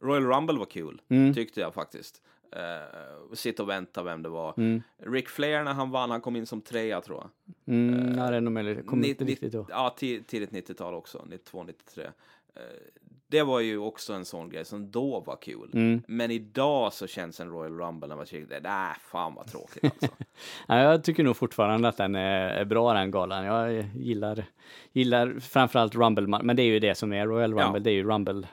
Royal 0.03 0.25
Rumble 0.27 0.59
var 0.59 0.67
kul, 0.67 1.01
Mm. 1.09 1.35
tyckte 1.35 1.61
jag 1.61 1.75
faktiskt. 1.75 2.23
Uh, 2.57 3.35
sitta 3.35 3.63
och 3.63 3.69
vänta 3.69 4.03
vem 4.03 4.23
det 4.23 4.29
var. 4.29 4.55
Mm. 4.57 4.83
Rick 4.99 5.29
Flair 5.29 5.65
när 5.65 5.73
han 5.73 5.91
vann, 5.91 6.11
han 6.11 6.21
kom 6.21 6.37
in 6.37 6.47
som 6.47 6.61
trea 6.61 7.01
tror 7.01 7.19
jag. 7.19 7.31
Mm, 7.75 8.19
ja, 8.19 8.31
det 8.31 8.37
är 8.37 8.41
nog 8.41 8.53
möjligt. 8.53 8.87
Nitt- 8.87 9.07
inte 9.09 9.25
riktigt 9.25 9.55
ihåg. 9.55 9.67
Ja, 9.71 9.95
ti- 9.99 10.23
tidigt 10.27 10.51
90-tal 10.53 10.95
också, 10.95 11.25
92, 11.31 11.63
93. 11.65 12.05
Eh, 12.05 12.11
Det 13.29 13.43
var 13.43 13.61
ju 13.61 13.79
också 13.79 14.13
en 14.13 14.25
sån 14.25 14.49
grej 14.49 14.65
som 14.65 14.91
då 14.91 15.21
var 15.21 15.37
kul. 15.37 15.71
Mm. 15.73 16.03
Men 16.09 16.31
idag 16.31 16.93
så 16.93 17.07
känns 17.07 17.41
en 17.41 17.51
Royal 17.51 17.79
Rumble 17.79 18.09
när 18.09 18.17
man 18.17 18.27
kikar, 18.27 18.61
nej 18.61 18.95
fan 19.01 19.35
vad 19.35 19.47
tråkigt 19.47 19.85
alltså. 19.85 20.09
Ja, 20.69 20.79
jag 20.83 21.05
tycker 21.05 21.25
nog 21.25 21.37
fortfarande 21.37 21.89
att 21.89 21.97
den 21.97 22.15
är, 22.15 22.65
bra 22.65 22.93
den 22.95 23.11
galan. 23.11 23.45
Jag 23.45 23.85
gillar, 23.95 24.45
gillar 24.93 25.41
framförallt 25.41 25.95
Rumble, 25.95 26.27
men 26.43 26.57
det 26.57 26.63
är 26.63 26.67
ju 26.67 26.79
det 26.79 26.95
som 26.95 27.13
är 27.13 27.27
Royal 27.27 27.51
Rumble, 27.55 27.79
Ja. 27.79 27.79
det 27.79 27.91
är 27.91 27.95
ju 27.95 28.03
Rumble-matchen 28.05 28.47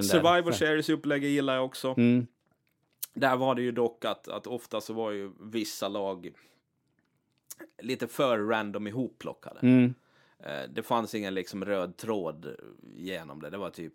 där. 0.00 0.08
Survivor 0.08 0.52
Series 0.52 0.88
upplägget 0.88 1.30
gillar 1.30 1.54
jag 1.54 1.64
också. 1.64 1.94
Mm. 1.96 2.26
Där 3.14 3.36
var 3.36 3.54
det 3.54 3.62
ju 3.62 3.72
dock 3.72 4.04
att, 4.04 4.28
att 4.28 4.46
ofta 4.46 4.80
så 4.80 4.92
var 4.92 5.10
ju 5.10 5.30
vissa 5.40 5.88
lag 5.88 6.32
lite 7.82 8.06
för 8.06 8.38
random 8.38 8.86
ihopplockade. 8.86 9.58
Mm. 9.62 9.94
Eh, 10.38 10.62
Det 10.74 10.82
fanns 10.82 11.14
ingen 11.14 11.34
liksom 11.34 11.64
röd 11.64 11.96
tråd 11.96 12.56
genom 12.94 13.42
det. 13.42 13.50
Det 13.50 13.56
var 13.56 13.70
typ, 13.70 13.94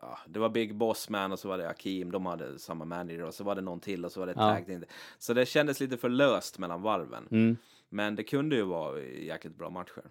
ja, 0.00 0.18
det 0.26 0.38
var 0.38 0.48
Big 0.48 0.74
Boss 0.74 1.08
Man 1.08 1.32
och 1.32 1.38
så 1.38 1.48
var 1.48 1.58
det 1.58 1.68
Akim, 1.68 2.10
de 2.10 2.26
hade 2.26 2.58
samma 2.58 2.84
manager 2.84 3.22
och 3.24 3.34
så 3.34 3.44
var 3.44 3.54
det 3.54 3.60
någon 3.60 3.80
till 3.80 4.04
och 4.04 4.12
så 4.12 4.20
var 4.20 4.26
det 4.26 4.32
Ja. 4.36 4.56
tag. 4.56 4.84
Så 5.18 5.34
det 5.34 5.46
kändes 5.46 5.80
lite 5.80 5.96
för 5.96 6.08
löst 6.08 6.58
mellan 6.58 6.82
varven. 6.82 7.28
Mm. 7.30 7.56
Men 7.88 8.16
det 8.16 8.24
kunde 8.24 8.56
ju 8.56 8.62
vara 8.62 9.00
jäkligt 9.00 9.56
bra 9.58 9.70
matcher. 9.70 10.02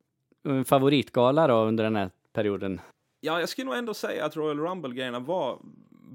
Favoritgala 0.66 1.48
då 1.48 1.64
under 1.64 1.84
den 1.84 1.96
här 1.96 2.10
perioden? 2.34 2.82
Ja, 3.28 3.40
jag 3.40 3.50
skulle 3.50 3.66
nog 3.66 3.76
ändå 3.76 3.94
säga 3.94 4.26
att 4.26 4.36
Royal 4.36 4.60
Rumble-grejerna 4.60 5.20
var, 5.20 5.60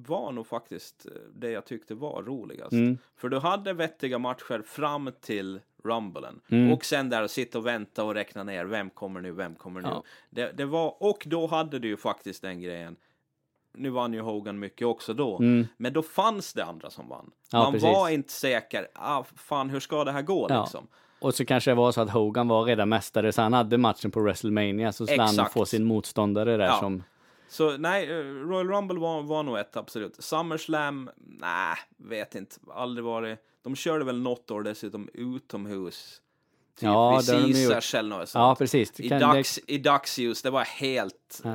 var 0.06 0.32
nog 0.32 0.46
faktiskt 0.46 1.06
eh, 1.06 1.12
det 1.34 1.50
jag 1.50 1.64
tyckte 1.64 1.94
var 1.94 2.22
roligast. 2.22 2.72
Mm. 2.72 2.98
För 3.16 3.28
du 3.28 3.38
hade 3.38 3.72
vettiga 3.72 4.18
matcher 4.18 4.62
fram 4.66 5.10
till 5.20 5.60
Rumblen. 5.84 6.40
Mm. 6.48 6.72
Och 6.72 6.84
sen 6.84 7.08
där 7.10 7.26
sitta 7.26 7.58
och 7.58 7.66
vänta 7.66 8.04
och 8.04 8.14
räkna 8.14 8.42
ner. 8.44 8.64
Vem 8.64 8.90
kommer 8.90 9.20
nu? 9.20 9.32
Vem 9.32 9.54
kommer 9.54 9.80
nu? 9.80 9.88
Ja. 9.88 10.02
Det, 10.30 10.52
det 10.52 10.64
var, 10.64 11.02
och 11.02 11.22
då 11.26 11.46
hade 11.46 11.78
du 11.78 11.88
ju 11.88 11.96
faktiskt 11.96 12.42
den 12.42 12.60
grejen. 12.60 12.96
Nu 13.74 13.90
vann 13.90 14.12
ju 14.12 14.20
Hogan 14.20 14.58
mycket 14.58 14.86
också 14.86 15.14
då. 15.14 15.38
Mm. 15.38 15.66
Men 15.76 15.92
då 15.92 16.02
fanns 16.02 16.52
det 16.52 16.64
andra 16.64 16.90
som 16.90 17.08
vann. 17.08 17.30
Ja, 17.52 17.58
Man 17.58 17.72
precis. 17.72 17.88
var 17.88 18.08
inte 18.08 18.32
säker. 18.32 18.88
Ah, 18.94 19.24
fan, 19.36 19.70
hur 19.70 19.80
ska 19.80 20.04
det 20.04 20.12
här 20.12 20.22
gå 20.22 20.46
Ja. 20.48 20.60
liksom? 20.62 20.86
Och 21.22 21.34
så 21.34 21.44
kanske 21.44 21.70
det 21.70 21.74
var 21.74 21.92
så 21.92 22.00
att 22.00 22.10
Hogan 22.10 22.48
var 22.48 22.64
redan 22.64 22.88
mästare 22.88 23.32
så 23.32 23.42
han 23.42 23.52
hade 23.52 23.78
matchen 23.78 24.10
på 24.10 24.20
WrestleMania 24.20 24.92
så 24.92 25.06
skulle 25.06 25.22
han 25.22 25.50
få 25.50 25.64
sin 25.66 25.84
motståndare 25.84 26.56
där 26.56 26.64
Ja. 26.64 26.78
som... 26.80 27.02
Så 27.48 27.76
nej, 27.76 28.04
eh, 28.10 28.24
Royal 28.24 28.68
Rumble 28.68 28.98
var, 29.00 29.22
var 29.22 29.42
nog 29.42 29.58
ett 29.58 29.76
absolut. 29.76 30.16
SummerSlam, 30.24 31.10
nej, 31.16 31.76
vet 31.96 32.34
inte. 32.34 32.56
Aldrig 32.74 33.04
varit. 33.04 33.38
De 33.64 33.76
körde 33.76 34.04
väl 34.04 34.20
något 34.22 34.50
år 34.50 34.62
dessutom 34.62 35.08
utomhus. 35.14 36.20
Typ 36.78 36.84
Ja, 36.84 37.16
vid 37.26 37.34
det 37.36 37.42
Caesars 37.42 37.94
eller 37.94 38.08
något 38.18 38.28
sånt. 38.28 38.40
Ja, 38.40 38.54
precis. 38.58 38.90
Det 38.90 39.02
I, 39.04 39.08
dags, 39.08 39.60
I 39.66 39.78
dagsljus, 39.78 40.42
det 40.42 40.50
var 40.50 40.64
helt... 40.64 41.40
Ja. 41.44 41.50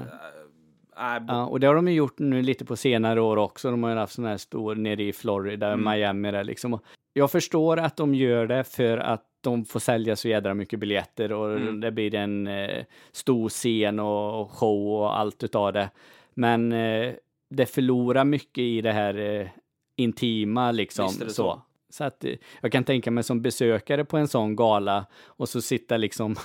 nej, 0.97 1.21
Ja, 1.27 1.45
och 1.45 1.59
det 1.59 1.67
har 1.67 1.75
de 1.75 1.87
ju 1.87 1.93
gjort 1.93 2.19
nu 2.19 2.41
lite 2.41 2.65
på 2.65 2.75
senare 2.75 3.21
år 3.21 3.37
också. 3.37 3.71
De 3.71 3.83
har 3.83 3.89
ju 3.91 3.97
haft 3.97 4.13
sån 4.13 4.25
här 4.25 4.37
stor 4.37 4.75
nere 4.75 5.03
i 5.03 5.13
Florida, 5.13 5.67
Mm. 5.73 5.91
Miami 5.91 6.31
där 6.31 6.43
liksom. 6.43 6.79
Jag 7.13 7.31
förstår 7.31 7.77
att 7.79 7.97
de 7.97 8.15
gör 8.15 8.47
det 8.47 8.63
för 8.63 8.97
att 8.97 9.23
de 9.41 9.65
får 9.65 9.79
sälja 9.79 10.15
så 10.15 10.27
jädra 10.27 10.53
mycket 10.53 10.79
biljetter 10.79 11.31
och 11.31 11.51
Mm. 11.57 11.79
det 11.81 11.91
blir 11.91 12.15
en 12.15 12.47
eh, 12.47 12.83
stor 13.11 13.49
scen 13.49 13.99
och 13.99 14.51
show 14.51 14.87
och 15.01 15.19
allt 15.19 15.43
utav 15.43 15.73
det. 15.73 15.89
Men 16.33 16.71
eh, 16.71 17.13
det 17.49 17.65
förlorar 17.65 18.25
mycket 18.25 18.61
i 18.61 18.81
det 18.81 18.91
här 18.91 19.17
eh, 19.41 19.47
intima 19.95 20.71
liksom. 20.71 21.05
Det 21.19 21.25
så. 21.29 21.33
så. 21.33 21.61
Så 21.89 22.03
att 22.03 22.23
eh, 22.23 22.33
jag 22.61 22.71
kan 22.71 22.83
tänka 22.83 23.11
mig 23.11 23.23
som 23.23 23.41
besökare 23.41 24.05
på 24.05 24.17
en 24.17 24.27
sån 24.27 24.55
gala 24.55 25.05
och 25.25 25.49
så 25.49 25.61
sitta 25.61 25.97
liksom 25.97 26.35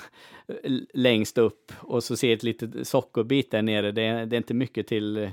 längst 0.95 1.39
upp 1.39 1.73
och 1.81 2.05
så 2.05 2.17
se 2.17 2.33
ett 2.33 2.43
litet 2.43 2.89
sockerbit 2.89 3.51
där 3.51 3.63
nere. 3.63 3.93
Det 3.93 4.03
är, 4.03 4.27
det 4.27 4.37
är 4.37 4.39
inte 4.39 4.55
mycket 4.55 4.87
till, 4.87 5.17
eh, 5.17 5.31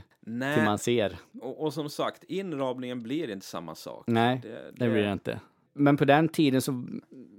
till 0.56 0.64
man 0.66 0.78
ser. 0.78 1.18
Och, 1.42 1.64
och 1.64 1.74
som 1.74 1.90
sagt, 1.90 2.24
inramningen 2.24 3.04
blir 3.04 3.30
inte 3.32 3.46
samma 3.46 3.76
sak. 3.76 4.04
Nej, 4.08 4.40
Det- 4.44 4.72
det 4.86 4.90
blir 4.92 5.04
det 5.04 5.12
inte. 5.12 5.40
Men 5.74 5.98
på 5.98 6.06
den 6.06 6.30
tiden 6.30 6.62
så 6.62 6.84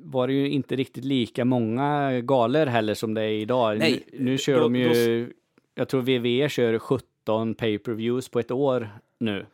var 0.02 0.26
det 0.26 0.32
ju 0.32 0.48
inte 0.48 0.76
riktigt 0.76 1.04
lika 1.04 1.44
många 1.44 2.20
galor 2.20 2.66
heller 2.66 2.94
som 2.94 3.14
det 3.14 3.22
är 3.22 3.28
idag. 3.32 3.78
Nej, 3.78 4.02
nu, 4.12 4.24
nu 4.24 4.38
kör 4.38 4.56
då- 4.56 4.60
de 4.62 4.76
ju, 4.76 5.32
jag 5.74 5.88
tror 5.88 6.00
WWE 6.02 6.48
kör 6.48 6.78
17 6.78 7.54
pay-per-views 7.54 8.28
på 8.28 8.38
ett 8.40 8.50
år 8.50 8.88
nu. 9.18 9.46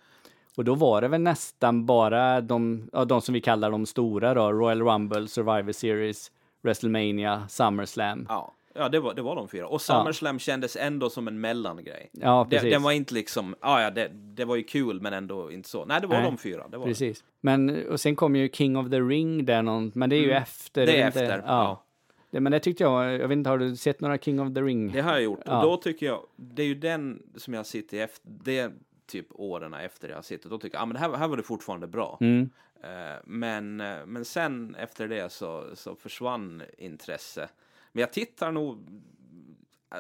Och 0.57 0.65
då 0.65 0.75
var 0.75 1.01
det 1.01 1.09
väl 1.09 1.21
nästan 1.21 1.87
bara 1.87 2.41
de, 2.41 2.89
ja, 2.93 3.05
de 3.05 3.21
som 3.21 3.33
vi 3.35 3.41
kallar 3.41 3.71
de 3.71 3.87
stora 3.87 4.35
då, 4.35 4.53
Royal 4.53 4.83
Rumble, 4.83 5.29
Survivor 5.29 5.73
Series, 5.73 6.33
WrestleMania, 6.63 7.49
SummerSlam. 7.49 8.27
Ja, 8.29 8.53
ja 8.79 8.89
det, 8.89 9.01
var, 9.01 9.15
det 9.15 9.23
var 9.23 9.37
de 9.37 9.49
fyra. 9.49 9.67
Och 9.69 9.83
SummerSlam 9.83 10.39
kändes 10.39 10.77
ändå 10.77 11.11
som 11.11 11.29
en 11.29 11.41
mellangrej. 11.41 12.11
Ja, 12.13 12.47
Det, 12.51 12.57
precis. 12.57 12.73
den 12.73 12.83
var 12.83 12.93
inte 12.93 13.15
liksom, 13.15 13.55
ah, 13.61 13.81
ja, 13.83 13.91
det, 13.91 14.09
det 14.13 14.45
var 14.45 14.57
ju 14.57 14.63
kul 14.63 15.01
men 15.01 15.13
ändå 15.13 15.53
inte 15.53 15.69
så. 15.69 15.85
Nej, 15.85 16.01
det 16.01 16.07
var 16.07 16.17
Nej, 16.17 16.25
de 16.25 16.39
fyra. 16.39 16.69
Det 16.69 16.77
var 16.77 16.87
det. 16.87 16.91
Precis. 16.91 17.25
Men, 17.41 17.89
och 17.89 18.01
sen 18.01 18.17
kom 18.17 18.37
ju 18.37 18.49
King 18.49 18.77
of 18.77 18.91
the 18.91 19.01
Ring 19.01 19.45
där 19.45 19.63
någon, 19.63 19.93
men 19.95 20.11
det 20.11 20.17
är 20.17 20.21
ju 20.21 20.33
efter. 20.33 20.83
Mm. 20.83 20.95
Det 20.95 21.03
är 21.03 21.07
inte. 21.07 21.21
efter, 21.25 21.39
Ja. 21.39 21.43
ja. 21.47 21.83
Det, 22.31 22.41
men 22.41 22.53
det 22.53 22.61
tyckte 22.61 22.83
jag, 22.85 23.13
jag 23.13 23.29
vet 23.29 23.37
inte, 23.37 23.51
har 23.51 23.59
du 23.59 23.77
sett 23.77 24.01
några 24.01 24.19
King 24.19 24.41
of 24.41 24.55
the 24.55 24.61
Ring? 24.61 24.93
Det 24.93 25.01
har 25.01 25.13
jag 25.13 25.23
gjort. 25.23 25.41
Ja. 25.47 25.57
Och 25.57 25.63
då 25.71 25.77
tycker 25.77 26.07
jag, 26.07 26.21
det 26.37 26.63
är 26.63 26.67
ju 26.67 26.75
den 26.75 27.23
som 27.37 27.55
jag 27.55 27.67
sitter 27.67 27.97
i 27.97 28.01
efter, 28.01 28.31
det 28.45 28.59
är 28.59 28.73
typ 29.07 29.27
åren 29.31 29.75
efter 29.75 30.09
jag 30.09 30.17
har 30.17 30.23
suttit. 30.23 30.51
Då 30.51 30.59
tycker 30.59 30.77
jag, 30.77 30.83
ah, 30.83 30.87
men 30.87 30.95
det 30.95 31.01
här, 31.01 31.13
här 31.13 31.29
var 31.29 31.37
det 31.37 31.43
fortfarande 31.43 31.87
bra. 31.87 32.19
Mm. 32.21 32.51
Eh, 32.83 33.19
men, 33.25 33.81
eh, 33.81 34.07
men 34.07 34.25
sen 34.25 34.75
efter 34.75 35.09
det 35.09 35.33
så, 35.33 35.65
så 35.75 35.95
försvann 35.97 36.63
intresse. 36.79 37.49
Men 37.97 38.01
jag 38.01 38.13
tittar 38.13 38.53
nog, 38.53 38.79
äh, 39.95 39.99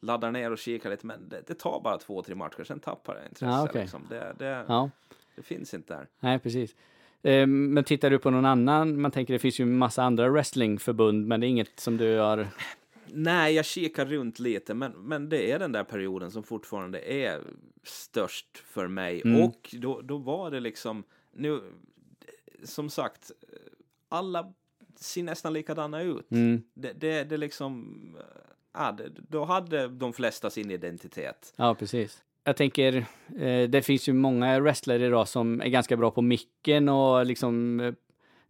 laddar 0.00 0.30
ner 0.30 0.50
och 0.50 0.58
kikar 0.58 0.90
lite, 0.90 1.06
men 1.06 1.28
det, 1.28 1.42
det 1.46 1.54
tar 1.54 1.80
bara 1.80 1.98
två, 1.98 2.22
tre 2.22 2.34
matcher, 2.34 2.64
sen 2.64 2.80
tappar 2.80 3.14
jag 3.16 3.24
intresse. 3.24 3.44
Ja, 3.44 3.64
okej. 3.64 3.82
liksom. 3.82 4.06
det, 4.08 4.34
det, 4.38 4.64
Ja, 4.68 4.90
det 5.36 5.42
finns 5.42 5.74
inte 5.74 5.94
där. 5.94 6.08
nej 6.20 6.38
precis. 6.38 6.74
Eh, 7.22 7.46
Men 7.46 7.84
tittar 7.84 8.10
du 8.10 8.18
på 8.18 8.30
någon 8.30 8.44
annan, 8.44 9.00
man 9.00 9.10
tänker 9.10 9.32
det 9.32 9.38
finns 9.38 9.60
ju 9.60 9.66
massa 9.66 10.02
andra 10.02 10.28
wrestlingförbund, 10.28 11.26
men 11.26 11.40
det 11.40 11.46
är 11.46 11.48
inget 11.48 11.80
som 11.80 11.96
du 11.96 12.18
har... 12.18 12.46
Nej, 13.06 13.54
jag 13.54 13.64
kikar 13.64 14.06
runt 14.06 14.38
lite, 14.38 14.74
men, 14.74 14.92
men 14.92 15.28
det 15.28 15.52
är 15.52 15.58
den 15.58 15.72
där 15.72 15.84
perioden 15.84 16.30
som 16.30 16.42
fortfarande 16.42 17.12
är 17.12 17.42
störst 17.82 18.58
för 18.58 18.88
mig. 18.88 19.22
Mm. 19.24 19.42
Och 19.42 19.74
då, 19.78 20.00
då 20.00 20.18
var 20.18 20.50
det 20.50 20.60
liksom, 20.60 21.04
nu, 21.32 21.60
som 22.64 22.90
sagt, 22.90 23.30
alla 24.08 24.52
ser 24.96 25.22
nästan 25.22 25.52
likadana 25.52 26.02
ut. 26.02 26.30
Mm. 26.30 26.62
Det, 26.74 26.92
det, 26.92 27.24
det 27.24 27.36
liksom, 27.36 27.96
ja, 28.74 28.92
det, 28.92 29.08
då 29.28 29.44
hade 29.44 29.88
de 29.88 30.12
flesta 30.12 30.50
sin 30.50 30.70
identitet. 30.70 31.54
Ja, 31.56 31.74
precis. 31.74 32.22
Jag 32.44 32.56
tänker, 32.56 33.06
eh, 33.38 33.68
det 33.68 33.82
finns 33.82 34.08
ju 34.08 34.12
många 34.12 34.60
wrestlare 34.60 35.06
idag 35.06 35.28
som 35.28 35.60
är 35.60 35.68
ganska 35.68 35.96
bra 35.96 36.10
på 36.10 36.22
micken 36.22 36.88
och 36.88 37.26
liksom 37.26 37.80
eh, 37.80 37.94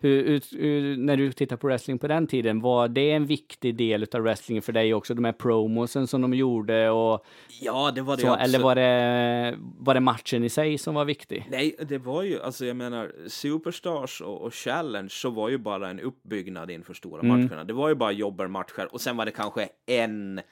hur, 0.09 0.57
hur, 0.59 0.97
när 0.97 1.17
du 1.17 1.33
tittar 1.33 1.57
på 1.57 1.67
wrestling 1.67 1.99
på 1.99 2.09
den 2.09 2.27
tiden, 2.27 2.61
var 2.61 2.89
det 2.89 3.11
en 3.11 3.27
viktig 3.27 3.77
del 3.77 4.07
av 4.13 4.21
wrestlingen 4.21 4.63
för 4.63 4.73
dig 4.73 4.95
också? 4.95 5.15
De 5.15 5.25
här 5.25 5.33
promosen 5.33 6.07
som 6.07 6.21
de 6.23 6.35
gjorde 6.35 6.91
och 6.91 7.25
Ja, 7.61 7.93
det 7.95 8.03
var 8.03 8.17
det 8.17 8.23
så, 8.23 8.31
också. 8.31 8.41
eller 8.41 8.59
var 8.59 8.75
det, 8.75 9.59
var 9.79 9.95
det 9.95 10.01
matchen 10.01 10.45
i 10.45 10.49
sig 10.49 10.79
som 10.79 10.95
var 10.95 11.05
viktig? 11.05 11.47
Nej, 11.51 11.77
det 11.89 11.99
var 11.99 12.23
ju, 12.23 12.43
alltså 12.43 12.67
jag 12.67 12.77
menar, 12.77 13.13
Superstars 13.29 14.21
och, 14.21 14.43
och 14.43 14.55
Challenge 14.55 15.09
så 15.11 15.31
var 15.31 15.49
ju 15.49 15.59
bara 15.59 15.91
en 15.91 16.01
uppbyggnad 16.01 16.71
inför 16.71 16.95
stora 16.95 17.21
Mm. 17.23 17.43
matcherna. 17.45 17.65
Det 17.65 17.73
var 17.73 17.89
ju 17.89 17.95
bara 17.95 18.13
jobbarmatcher 18.13 18.89
och 18.95 19.01
sen 19.01 19.17
var 19.17 19.25
det 19.25 19.31
kanske 19.33 19.69
en, 19.87 20.39
eh, 20.39 20.45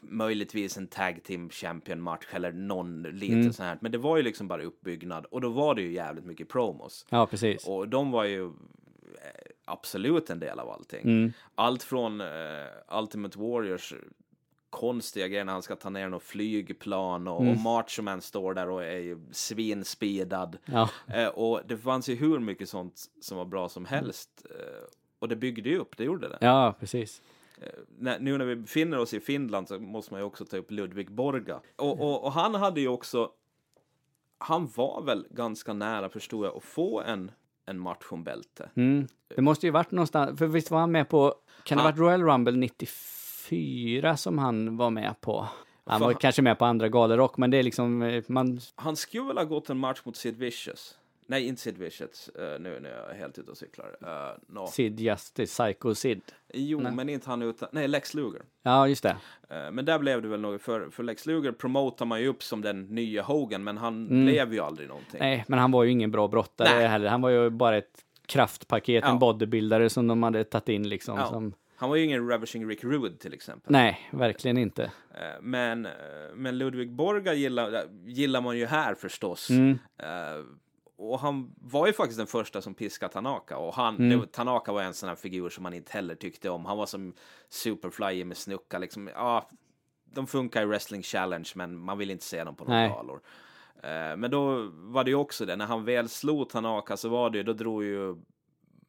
möjligtvis 0.00 0.76
en 0.76 0.86
tag 0.86 1.20
team 1.24 1.50
champion 1.50 2.00
match 2.00 2.24
eller 2.32 2.52
någon 2.52 3.02
lite 3.02 3.32
Mm. 3.34 3.52
sån 3.52 3.66
här. 3.66 3.78
Men 3.80 3.92
det 3.92 3.98
var 3.98 4.16
ju 4.16 4.22
liksom 4.22 4.48
bara 4.48 4.62
uppbyggnad 4.62 5.24
och 5.30 5.40
då 5.40 5.48
var 5.48 5.74
det 5.74 5.82
ju 5.82 5.92
jävligt 5.92 6.24
mycket 6.24 6.48
promos. 6.48 7.06
Ja, 7.10 7.26
precis. 7.26 7.66
Och 7.68 7.88
de 7.88 8.10
var 8.10 8.24
ju 8.24 8.50
absolut 9.64 10.30
en 10.30 10.38
del 10.40 10.58
av 10.58 10.70
allting. 10.70 11.02
Mm. 11.02 11.32
Allt 11.54 11.82
från 11.82 12.20
eh, 12.20 12.26
Ultimate 12.98 13.38
Warriors 13.38 13.94
konstiga 14.70 15.28
grejer 15.28 15.44
när 15.44 15.52
han 15.52 15.62
ska 15.62 15.76
ta 15.76 15.90
ner 15.90 16.08
något 16.08 16.22
flygplan 16.22 17.28
och, 17.28 17.40
Mm. 17.40 17.52
och 17.54 17.60
Macho 17.60 18.02
Man 18.02 18.20
står 18.20 18.54
där 18.54 18.68
och 18.70 18.84
är 18.84 18.98
ju 18.98 19.18
svinspeedad. 19.32 20.58
Ja, 20.64 20.90
Eh, 21.14 21.28
och 21.28 21.60
det 21.66 21.76
fanns 21.78 22.08
ju 22.08 22.14
hur 22.14 22.38
mycket 22.38 22.68
sånt 22.68 23.04
som 23.20 23.38
var 23.38 23.44
bra 23.44 23.68
som 23.68 23.84
helst. 23.84 24.46
Eh, 24.50 24.84
och 25.18 25.28
det 25.28 25.36
byggde 25.36 25.68
ju 25.68 25.78
upp, 25.78 25.96
det 25.96 26.04
gjorde 26.04 26.28
det. 26.28 26.38
ja 26.40 26.74
precis. 26.80 27.22
Nu 28.18 28.38
när 28.38 28.44
vi 28.44 28.56
befinner 28.56 28.98
oss 28.98 29.14
i 29.14 29.20
Finland 29.20 29.68
så 29.68 29.78
måste 29.78 30.12
man 30.14 30.20
ju 30.20 30.24
också 30.26 30.44
ta 30.44 30.56
upp 30.56 30.70
Ludvig 30.70 31.10
Borga. 31.10 31.60
Och, 31.76 32.00
och, 32.00 32.24
och 32.24 32.32
han 32.32 32.54
hade 32.54 32.80
ju 32.80 32.88
också, 32.88 33.30
han 34.38 34.66
var 34.76 35.02
väl 35.02 35.26
ganska 35.30 35.72
nära 35.72 36.08
förstod 36.08 36.46
jag 36.46 36.56
att 36.56 36.64
få 36.64 37.00
en, 37.00 37.30
en 37.66 37.78
match 37.80 38.04
om 38.10 38.24
bälte. 38.24 38.70
Mm. 38.76 39.06
Det 39.36 39.42
måste 39.42 39.66
ju 39.66 39.70
varit 39.70 39.90
någonstans, 39.90 40.38
för 40.38 40.46
visst 40.46 40.70
var 40.70 40.78
han 40.80 40.92
med 40.92 41.08
på, 41.08 41.34
kan 41.64 41.78
det 41.78 41.82
ha 41.82 41.90
Han- 41.90 41.98
varit 41.98 42.06
Royal 42.08 42.22
Rumble 42.22 42.56
94 42.56 44.16
som 44.16 44.38
han 44.38 44.76
var 44.76 44.90
med 44.90 45.20
på? 45.20 45.48
Han 45.86 46.00
var 46.00 46.10
Fan. 46.12 46.18
kanske 46.20 46.42
med 46.42 46.58
på 46.58 46.64
andra 46.64 46.88
galor 46.88 47.30
men 47.36 47.50
det 47.50 47.56
är 47.58 47.62
liksom, 47.62 48.02
eh, 48.02 48.24
man, 48.28 48.60
Han 48.74 48.96
skulle 48.96 49.24
väl 49.28 49.36
ha 49.38 49.44
gått 49.44 49.70
en 49.70 49.78
match 49.78 50.00
mot 50.04 50.16
Sid 50.16 50.36
Vicious. 50.36 50.98
Nej, 51.26 51.46
inte 51.46 51.60
Sid 51.62 51.78
Vicious. 51.78 52.28
Eh, 52.28 52.60
nu, 52.60 52.80
nu 52.80 52.88
är 52.88 53.06
jag 53.08 53.14
helt 53.14 53.38
ute 53.38 53.50
och 53.50 53.56
cyklar. 53.56 53.96
Uh, 54.02 54.54
no. 54.54 54.66
Sid 54.66 55.00
Justice, 55.00 55.64
Psycho 55.64 55.94
Sid. 55.94 56.22
Jo, 56.54 56.80
Nej. 56.80 56.92
men 56.92 57.08
inte 57.08 57.30
han 57.30 57.42
utan... 57.42 57.68
Nej, 57.72 57.88
Lex 57.88 58.14
Luger. 58.14 58.42
Ja, 58.62 58.88
just 58.88 59.02
det. 59.02 59.16
Eh, 59.50 59.70
Men 59.72 59.84
där 59.84 59.98
blev 59.98 60.22
det 60.22 60.28
väl 60.28 60.40
något, 60.40 60.62
för, 60.62 60.90
för 60.90 61.02
Lex 61.02 61.26
Luger 61.26 61.52
promotar 61.52 62.06
man 62.06 62.20
ju 62.20 62.28
upp 62.28 62.42
som 62.42 62.60
den 62.62 62.82
nya 62.82 63.22
Hogan, 63.22 63.64
men 63.64 63.76
han 63.76 64.06
Mm. 64.08 64.24
blev 64.24 64.52
ju 64.54 64.60
aldrig 64.60 64.88
någonting. 64.88 65.20
Nej, 65.20 65.44
men 65.48 65.58
han 65.58 65.70
var 65.72 65.84
ju 65.84 65.90
ingen 65.90 66.10
bra 66.10 66.28
brottare 66.28 66.68
Nej. 66.78 66.86
heller. 66.86 67.08
Han 67.08 67.20
var 67.22 67.30
ju 67.30 67.50
bara 67.50 67.76
ett 67.76 68.04
kraftpaket, 68.26 69.04
Ja. 69.06 69.10
en 69.10 69.18
bodybuildare 69.18 69.90
som 69.90 70.06
de 70.06 70.22
hade 70.22 70.44
tagit 70.44 70.68
in 70.68 70.88
liksom. 70.88 71.18
Ja. 71.18 71.26
Som, 71.26 71.54
Han 71.76 71.88
var 71.88 71.96
ju 71.96 72.04
ingen 72.04 72.28
Ravishing 72.28 72.68
Rick 72.68 72.84
Rude 72.84 73.16
till 73.16 73.34
exempel. 73.34 73.72
nej, 73.72 74.08
verkligen 74.12 74.58
inte. 74.58 74.82
Eh, 75.14 75.40
Men, 75.42 75.86
eh, 75.86 75.92
men 76.34 76.58
Ludvig 76.58 76.92
Borga 76.92 77.34
gillar, 77.34 77.72
eh, 77.72 77.80
gillar 78.06 78.40
man 78.40 78.58
ju 78.58 78.66
här 78.66 78.94
förstås. 78.94 79.50
Mm. 79.50 79.78
Och 80.96 81.18
han 81.20 81.54
var 81.60 81.86
ju 81.86 81.92
faktiskt 81.92 82.18
den 82.18 82.26
första 82.26 82.60
som 82.62 82.74
piskade 82.74 83.12
Tanaka. 83.12 83.58
Och 83.58 83.74
han, 83.74 83.96
Mm. 83.96 84.20
det, 84.20 84.32
Tanaka 84.32 84.72
var 84.72 84.82
en 84.82 84.94
sån 84.94 85.08
här 85.08 85.16
figur 85.16 85.48
som 85.50 85.62
man 85.62 85.74
inte 85.74 85.92
heller 85.92 86.14
tyckte 86.14 86.50
om. 86.50 86.64
Han 86.66 86.76
var 86.78 86.86
som 86.86 87.14
Superfly 87.48 88.24
med 88.24 88.36
snucka. 88.36 88.78
Liksom, 88.78 89.10
ja, 89.14 89.48
de 90.04 90.26
funkar 90.26 90.62
i 90.62 90.64
Wrestling 90.66 91.02
Challenge, 91.02 91.48
men 91.54 91.78
man 91.78 91.98
vill 91.98 92.10
inte 92.10 92.24
se 92.24 92.44
dem 92.44 92.56
på 92.56 92.64
några 92.64 92.88
galor. 92.88 93.20
Eh, 93.82 94.16
men 94.16 94.30
då 94.30 94.68
var 94.72 95.04
det 95.04 95.10
ju 95.10 95.16
också 95.16 95.46
det, 95.46 95.56
när 95.56 95.66
han 95.66 95.84
väl 95.84 96.08
slog 96.08 96.48
Tanaka 96.48 96.96
så 96.96 97.08
var 97.08 97.30
det 97.30 97.38
ju, 97.38 97.44
då 97.44 97.52
drog 97.52 97.84
ju 97.84 98.16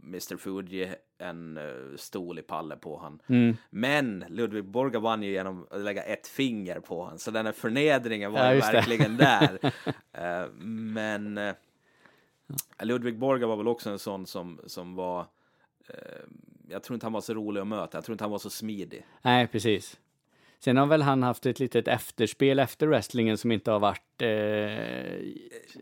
Mr 0.04 0.38
Fuji 0.38 0.96
en 1.18 1.58
uh, 1.58 1.96
stol 1.98 2.40
i 2.40 2.42
palle 2.42 2.76
på 2.76 2.98
han. 2.98 3.20
Mm. 3.28 3.58
Men 3.70 4.26
Ludvig 4.30 4.64
Borga 4.66 5.00
vann 5.00 5.24
ju 5.24 5.32
genom 5.32 5.68
att 5.72 5.80
lägga 5.82 6.04
ett 6.04 6.28
finger 6.28 6.80
på 6.80 7.06
han, 7.06 7.20
så 7.20 7.32
den 7.32 7.46
här 7.46 7.54
förnedringen 7.54 8.32
var 8.32 8.54
Ja, 8.54 8.60
verkligen 8.60 9.18
där. 9.18 9.60
Eh, 10.14 10.46
men 10.60 11.38
uh, 11.38 11.54
Ludvig 12.84 13.18
Borga 13.20 13.48
var 13.48 13.56
väl 13.58 13.68
också 13.68 13.90
en 13.90 14.00
sån 14.00 14.26
som, 14.26 14.60
som 14.66 14.96
var 14.96 15.20
eh, 15.88 15.96
jag 16.70 16.84
tror 16.84 16.94
inte 16.96 17.06
han 17.06 17.14
var 17.14 17.22
så 17.22 17.34
rolig 17.34 17.62
att 17.62 17.68
möta, 17.68 17.98
jag 17.98 18.06
tror 18.06 18.14
inte 18.14 18.24
han 18.24 18.32
var 18.32 18.40
så 18.40 18.50
smidig. 18.50 19.06
Nej, 19.22 19.48
precis. 19.48 20.00
Sen 20.60 20.78
har 20.78 20.86
väl 20.86 21.02
han 21.02 21.24
haft 21.24 21.46
ett 21.46 21.60
litet 21.60 21.88
efterspel 21.88 22.60
efter 22.60 22.88
wrestlingen 22.88 23.38
som 23.38 23.52
inte 23.52 23.72
har 23.72 23.80
varit, 23.80 24.22
eh, 24.22 24.30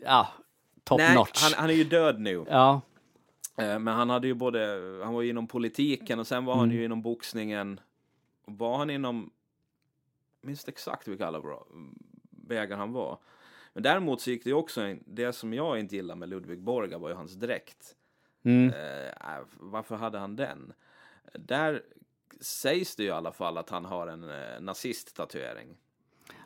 ja, 0.02 0.28
top 0.84 0.98
Nej, 0.98 1.16
notch. 1.16 1.44
han, 1.44 1.52
han 1.56 1.70
är 1.70 1.74
ju 1.74 1.84
död 1.84 2.20
nu. 2.20 2.46
Ja, 2.50 2.82
Eh, 3.58 3.80
Men 3.80 3.88
han 3.96 4.10
hade 4.10 4.28
ju 4.28 4.34
både, 4.34 4.60
han 5.04 5.14
var 5.14 5.22
ju 5.22 5.30
inom 5.30 5.48
politiken 5.48 6.20
och 6.20 6.28
sen 6.28 6.46
var 6.46 6.56
han 6.56 6.64
Mm. 6.64 6.78
ju 6.78 6.86
inom 6.86 7.02
boxningen. 7.02 7.80
Var 8.46 8.78
han 8.78 8.90
inom, 8.90 9.30
inte 10.48 10.72
exakt 10.72 11.08
vilka 11.08 11.28
alla 11.28 11.42
bra 11.42 11.66
vägar 12.48 12.78
han 12.78 12.92
var. 12.94 13.18
Men 13.74 13.84
däremot 13.84 14.22
så 14.22 14.30
gick 14.30 14.44
det 14.44 14.50
ju 14.50 14.56
också, 14.56 14.82
en, 14.82 15.04
det 15.06 15.34
som 15.34 15.54
jag 15.54 15.80
inte 15.80 15.96
gillar 15.96 16.16
med 16.16 16.30
Ludvig 16.30 16.60
Borga 16.60 16.98
var 16.98 17.10
ju 17.10 17.16
hans 17.16 17.34
dräkt. 17.34 17.96
mm. 18.46 18.70
Eh, 18.74 19.40
varför 19.60 19.96
hade 19.96 20.18
han 20.18 20.36
den? 20.36 20.74
Där 21.34 21.82
sägs 22.42 22.96
det 22.96 23.04
ju 23.04 23.10
i 23.10 23.12
alla 23.12 23.32
fall 23.32 23.58
att 23.58 23.70
han 23.70 23.86
har 23.86 24.08
en 24.08 24.24
eh, 24.30 24.60
nazist-tatuering. 24.60 25.68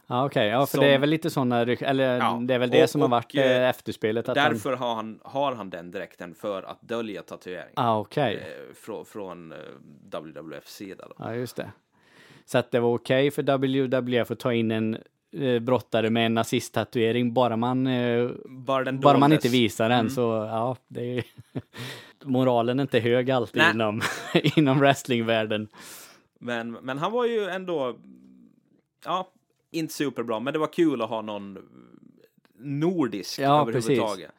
ja 0.08 0.26
okej. 0.26 0.48
Ja, 0.48 0.66
för 0.66 0.78
Som- 0.78 0.86
det 0.86 0.94
är 0.94 1.00
väl 1.00 1.10
lite 1.10 1.30
sådana, 1.30 1.62
eller 1.62 2.18
Ja, 2.18 2.40
det 2.48 2.54
är 2.54 2.60
väl 2.60 2.70
det 2.70 2.84
och- 2.84 2.90
som 2.90 3.02
har 3.02 3.08
och, 3.08 3.12
varit 3.12 3.36
eh, 3.36 3.42
eh, 3.52 3.70
efterspelet. 3.70 4.30
Att 4.30 4.38
han, 4.38 4.52
Därför 4.54 4.74
har, 4.74 4.96
han, 4.96 5.20
har 5.24 5.56
han 5.56 5.70
den 5.70 5.92
dräkten 5.92 6.36
för 6.36 6.64
att 6.64 6.82
dölja 6.82 7.22
tatuering. 7.22 7.74
ah, 7.76 8.00
okej. 8.00 8.36
Eh, 8.36 8.74
från 8.74 9.06
från 9.06 9.52
eh, 9.52 9.58
WWF 10.12 10.68
sida 10.68 11.06
då. 11.08 11.16
Ja, 11.20 11.36
just 11.36 11.56
det. 11.56 11.72
Så 12.46 12.58
att 12.58 12.72
det 12.72 12.80
var 12.80 12.94
okej 12.94 13.32
för 13.32 13.44
WWF 13.44 14.32
att 14.32 14.40
ta 14.40 14.54
in 14.54 14.72
en 14.72 14.98
eh, 15.42 15.60
brottare 15.60 16.10
med 16.10 16.26
en 16.26 16.34
nazisttatuering, 16.34 17.34
bara 17.34 17.58
man, 17.58 17.88
eh, 17.88 18.30
Bara, 18.46 18.92
bara 18.92 19.18
man 19.18 19.34
inte 19.34 19.50
visar 19.50 19.90
den 19.90 20.00
Mm. 20.00 20.10
så, 20.10 20.22
ja, 20.22 20.78
det 20.88 21.18
är 21.18 21.24
moralen 22.24 22.80
är 22.80 22.82
inte 22.84 23.00
hög 23.00 23.32
alltid 23.32 23.62
Nej. 23.62 23.72
inom, 23.74 24.02
inom 24.56 24.80
wrestlingvärlden. 24.80 25.68
Men, 26.40 26.72
men 26.72 26.98
han 26.98 27.12
var 27.12 27.26
ju 27.26 27.44
ändå, 27.50 27.98
ja, 29.06 29.32
inte 29.72 29.94
superbra, 29.94 30.40
men 30.40 30.54
det 30.54 30.60
var 30.60 30.74
kul 30.74 31.02
att 31.02 31.10
ha 31.10 31.22
någon 31.22 31.58
nordisk 32.60 33.40
Ja, 33.40 33.62
överhuvudtaget. 33.62 34.32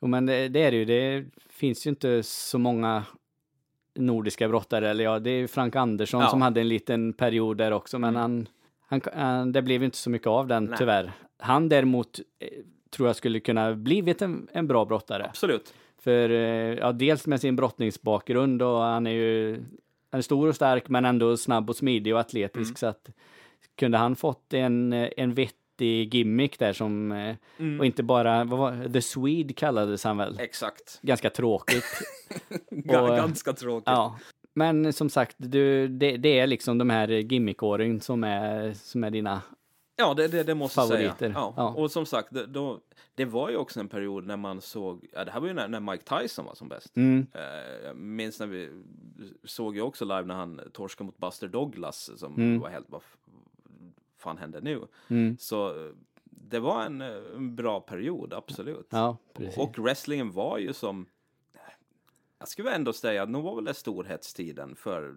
Jo, 0.00 0.08
men 0.08 0.26
det, 0.26 0.48
det 0.48 0.60
är 0.62 0.70
det 0.70 0.76
ju. 0.76 0.84
Det 0.84 1.24
finns 1.50 1.86
ju 1.86 1.90
inte 1.90 2.22
så 2.22 2.58
många 2.58 3.04
nordiska 3.94 4.48
brottare. 4.48 4.90
Eller 4.90 5.04
ja, 5.04 5.18
det 5.18 5.30
är 5.30 5.46
Frank 5.46 5.76
Andersson 5.76 6.20
Ja. 6.20 6.28
som 6.30 6.42
hade 6.42 6.60
en 6.60 6.68
liten 6.68 7.12
period 7.12 7.56
där 7.56 7.72
också, 7.72 7.98
men 7.98 8.16
han, 8.16 8.48
han, 8.90 9.00
han, 9.14 9.52
det 9.52 9.62
blev 9.62 9.82
inte 9.82 9.96
så 9.96 10.10
mycket 10.10 10.26
av 10.28 10.46
den 10.46 10.64
Nej. 10.64 10.78
tyvärr. 10.78 11.12
Han 11.38 11.68
däremot 11.68 12.20
eh, 12.38 12.48
tror 12.90 13.08
jag 13.08 13.16
skulle 13.16 13.40
kunna 13.40 13.74
blivit 13.74 14.22
en, 14.22 14.48
en 14.52 14.66
bra 14.66 14.84
brottare. 14.84 15.24
Absolut. 15.24 15.74
För 15.98 16.30
eh, 16.30 16.74
ja, 16.78 16.92
dels 16.92 17.26
med 17.26 17.40
sin 17.40 17.56
brottningsbakgrund 17.56 18.62
och 18.62 18.78
han 18.80 19.06
är 19.06 19.10
ju 19.10 19.56
han 20.10 20.18
är 20.18 20.22
stor 20.22 20.48
och 20.48 20.54
stark 20.54 20.88
men 20.88 21.04
ändå 21.04 21.36
snabb 21.36 21.70
och 21.70 21.76
smidig 21.76 22.14
och 22.14 22.20
atletisk 22.20 22.70
Mm. 22.70 22.76
så 22.76 22.86
att 22.86 23.08
kunde 23.74 23.98
han 23.98 24.16
fått 24.16 24.54
en, 24.54 24.92
eh, 24.92 25.08
en 25.16 25.34
vettig 25.34 26.14
gimmick 26.14 26.58
där 26.58 26.72
som 26.72 27.12
eh, 27.12 27.36
Mm. 27.58 27.80
och 27.80 27.86
inte 27.86 28.02
bara, 28.02 28.44
vad 28.44 28.58
var 28.58 28.88
The 28.92 29.02
Swede 29.02 29.52
kallades 29.54 30.04
han 30.04 30.16
väl? 30.16 30.36
Exakt. 30.40 30.98
Ganska 31.02 31.30
tråkigt. 31.30 31.84
Och, 32.88 32.94
eh, 32.94 33.16
Ganska 33.16 33.52
tråkigt. 33.52 33.86
ja. 33.86 34.18
Men 34.54 34.92
som 34.92 35.10
sagt, 35.10 35.36
du, 35.38 35.88
det, 35.88 36.16
det 36.16 36.38
är 36.38 36.46
liksom 36.46 36.78
de 36.78 36.90
här 36.90 37.08
gimmickåren 37.08 38.00
som 38.00 38.24
är, 38.24 38.72
som 38.72 39.04
är 39.04 39.10
dina 39.10 39.42
Ja, 40.00 40.14
det, 40.14 40.28
det, 40.28 40.42
det 40.42 40.54
måste 40.54 40.80
jag 40.80 40.88
säga. 40.88 41.14
Ja. 41.20 41.54
Ja. 41.56 41.74
Och 41.76 41.90
som 41.90 42.06
sagt, 42.06 42.28
det, 42.34 42.46
då, 42.46 42.80
det 43.14 43.24
var 43.24 43.50
ju 43.50 43.56
också 43.56 43.80
en 43.80 43.88
period 43.88 44.26
när 44.26 44.36
man 44.36 44.60
såg, 44.60 45.06
ja, 45.12 45.24
det 45.24 45.30
här 45.30 45.40
var 45.40 45.46
ju 45.48 45.54
när, 45.54 45.68
när 45.68 45.80
Mike 45.80 46.04
Tyson 46.18 46.44
var 46.46 46.54
som 46.54 46.68
bäst. 46.68 46.96
mm, 46.96 47.26
Eh, 47.34 47.86
jag 47.86 47.96
minns 47.96 48.40
när 48.40 48.46
vi 48.46 48.70
såg 49.44 49.76
ju 49.76 49.82
också 49.82 50.04
live 50.04 50.22
när 50.24 50.34
han 50.34 50.60
torskade 50.72 51.06
mot 51.06 51.18
Buster 51.18 51.48
Douglas 51.48 52.10
som 52.16 52.34
Mm. 52.34 52.60
var 52.60 52.68
helt, 52.68 52.86
vad 52.90 53.02
fan 54.18 54.38
hände 54.38 54.60
nu? 54.60 54.80
mm, 55.08 55.36
Så 55.40 55.90
det 56.24 56.58
var 56.60 56.82
en, 56.84 57.00
en 57.00 57.56
bra 57.56 57.80
period, 57.80 58.32
absolut. 58.32 58.86
ja, 58.90 59.16
precis. 59.34 59.58
Och 59.58 59.78
wrestlingen 59.78 60.30
var 60.32 60.58
ju 60.58 60.72
som, 60.72 61.06
jag 62.38 62.48
skulle 62.48 62.74
ändå 62.74 62.92
säga, 62.92 63.22
att 63.22 63.28
nog 63.28 63.44
var 63.44 63.54
väl 63.54 63.64
det 63.64 63.74
storhetstiden 63.74 64.76
för 64.76 65.14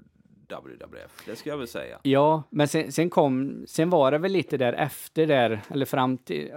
WWF, 0.48 1.24
det 1.26 1.36
skulle 1.36 1.54
jag 1.54 1.58
väl 1.58 1.68
säga. 1.68 2.00
Ja, 2.04 2.44
men 2.50 2.68
sen, 2.68 2.92
sen 2.92 3.10
kom, 3.10 3.64
sen 3.68 3.90
var 3.90 4.12
det 4.12 4.18
väl 4.18 4.32
lite 4.32 4.58
där 4.58 4.74
efter 4.74 5.28
där, 5.28 5.62
eller 5.70 5.86
fram 5.86 6.18
till 6.18 6.52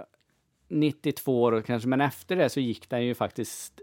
92 0.67 1.41
år 1.41 1.61
kanske, 1.61 1.89
men 1.89 2.01
efter 2.01 2.35
det 2.35 2.49
så 2.49 2.59
gick 2.59 2.89
den 2.89 3.05
ju 3.05 3.15
faktiskt 3.15 3.81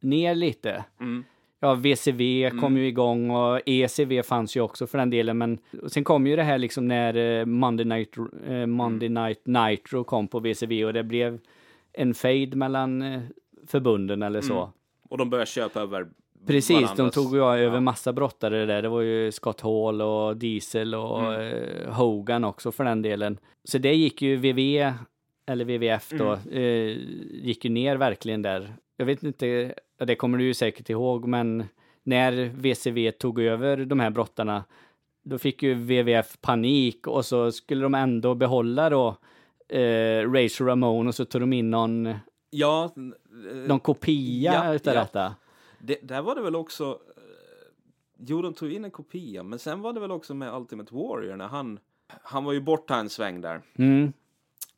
ner 0.00 0.34
lite. 0.34 0.84
Mm. 1.00 1.24
Ja, 1.60 1.74
VCV 1.74 2.50
kom 2.60 2.76
ju 2.76 2.86
igång 2.86 3.30
och 3.30 3.60
ECV 3.66 4.22
fanns 4.22 4.56
ju 4.56 4.60
också 4.60 4.86
för 4.86 4.98
den 4.98 5.10
delen, 5.10 5.38
men 5.38 5.58
sen 5.86 6.04
kom 6.04 6.26
ju 6.26 6.36
det 6.36 6.42
här 6.42 6.58
liksom 6.58 6.88
när 6.88 7.14
eh, 7.14 7.44
Monday 7.44 7.86
Night, 7.86 8.16
eh, 8.46 8.66
Monday 8.66 9.08
Night 9.08 9.46
Nitro 9.46 10.04
kom 10.04 10.28
på 10.28 10.40
VCV 10.40 10.84
och 10.84 10.92
det 10.92 11.02
blev 11.02 11.38
en 11.92 12.14
fade 12.14 12.56
mellan 12.56 13.02
eh, 13.02 13.20
förbunden 13.66 14.22
eller 14.22 14.40
så. 14.40 14.72
Och 15.14 15.18
de 15.18 15.30
började 15.30 15.46
köpa 15.50 15.80
över 15.80 16.06
Precis, 16.46 16.68
de 16.78 16.84
varandras- 16.84 17.14
tog 17.14 17.34
ju 17.34 17.42
över 17.44 17.80
massa 17.80 18.12
brottare 18.12 18.66
där. 18.66 18.82
Det 18.82 18.88
var 18.88 19.00
ju 19.00 19.32
Scott 19.32 19.60
Hall 19.60 20.02
och 20.02 20.36
Diesel 20.36 20.94
och 20.94 21.34
Mm. 21.34 21.52
eh, 21.84 21.92
Hogan 21.94 22.44
också 22.44 22.72
för 22.72 22.84
den 22.84 23.02
delen. 23.02 23.38
Så 23.64 23.78
det 23.78 23.94
gick 23.94 24.22
ju 24.22 24.36
VV, 24.36 24.92
eller 25.46 25.64
VVF 25.64 26.10
då, 26.10 26.24
Mm. 26.26 26.38
eh, 26.52 26.96
gick 27.46 27.64
ju 27.64 27.70
ner 27.70 27.96
verkligen 27.96 28.42
där. 28.42 28.74
Jag 28.96 29.06
vet 29.06 29.22
inte, 29.22 29.74
det 29.98 30.14
kommer 30.14 30.38
du 30.38 30.44
ju 30.44 30.54
säkert 30.54 30.90
ihåg, 30.90 31.24
men 31.28 31.64
när 32.02 32.32
VCV 32.54 33.10
tog 33.12 33.40
över 33.40 33.76
de 33.76 34.00
här 34.00 34.10
brottarna, 34.10 34.64
då 35.24 35.38
fick 35.38 35.62
ju 35.62 35.74
VVF 35.74 36.40
panik 36.40 37.06
och 37.06 37.24
så 37.24 37.52
skulle 37.52 37.82
de 37.82 37.94
ändå 37.94 38.34
behålla 38.34 38.90
då 38.90 39.08
eh, 39.68 40.32
Razor 40.32 40.64
Ramon 40.66 41.06
och 41.08 41.14
så 41.14 41.24
tog 41.24 41.40
de 41.40 41.52
in 41.52 41.70
någon, 41.70 42.14
Ja, 42.56 42.90
någon 43.66 43.80
kopia 43.80 44.52
Ja, 44.54 44.74
utav 44.74 44.94
ja. 44.94 45.00
detta. 45.00 45.34
det, 45.78 45.98
där 46.02 46.22
var 46.22 46.34
det 46.34 46.42
väl 46.42 46.56
också, 46.56 46.84
eh, 47.16 47.22
jo 48.18 48.42
de 48.42 48.54
tog 48.54 48.72
in 48.72 48.84
en 48.84 48.90
kopia, 48.90 49.42
men 49.42 49.58
sen 49.58 49.80
var 49.80 49.92
det 49.92 50.00
väl 50.00 50.10
också 50.12 50.34
med 50.34 50.54
Ultimate 50.54 50.94
Warrior 50.94 51.36
när 51.36 51.46
han, 51.48 51.78
han 52.22 52.44
var 52.44 52.52
ju 52.52 52.60
borta 52.60 52.96
en 52.96 53.10
sväng 53.10 53.40
där. 53.40 53.62
Mm, 53.78 54.12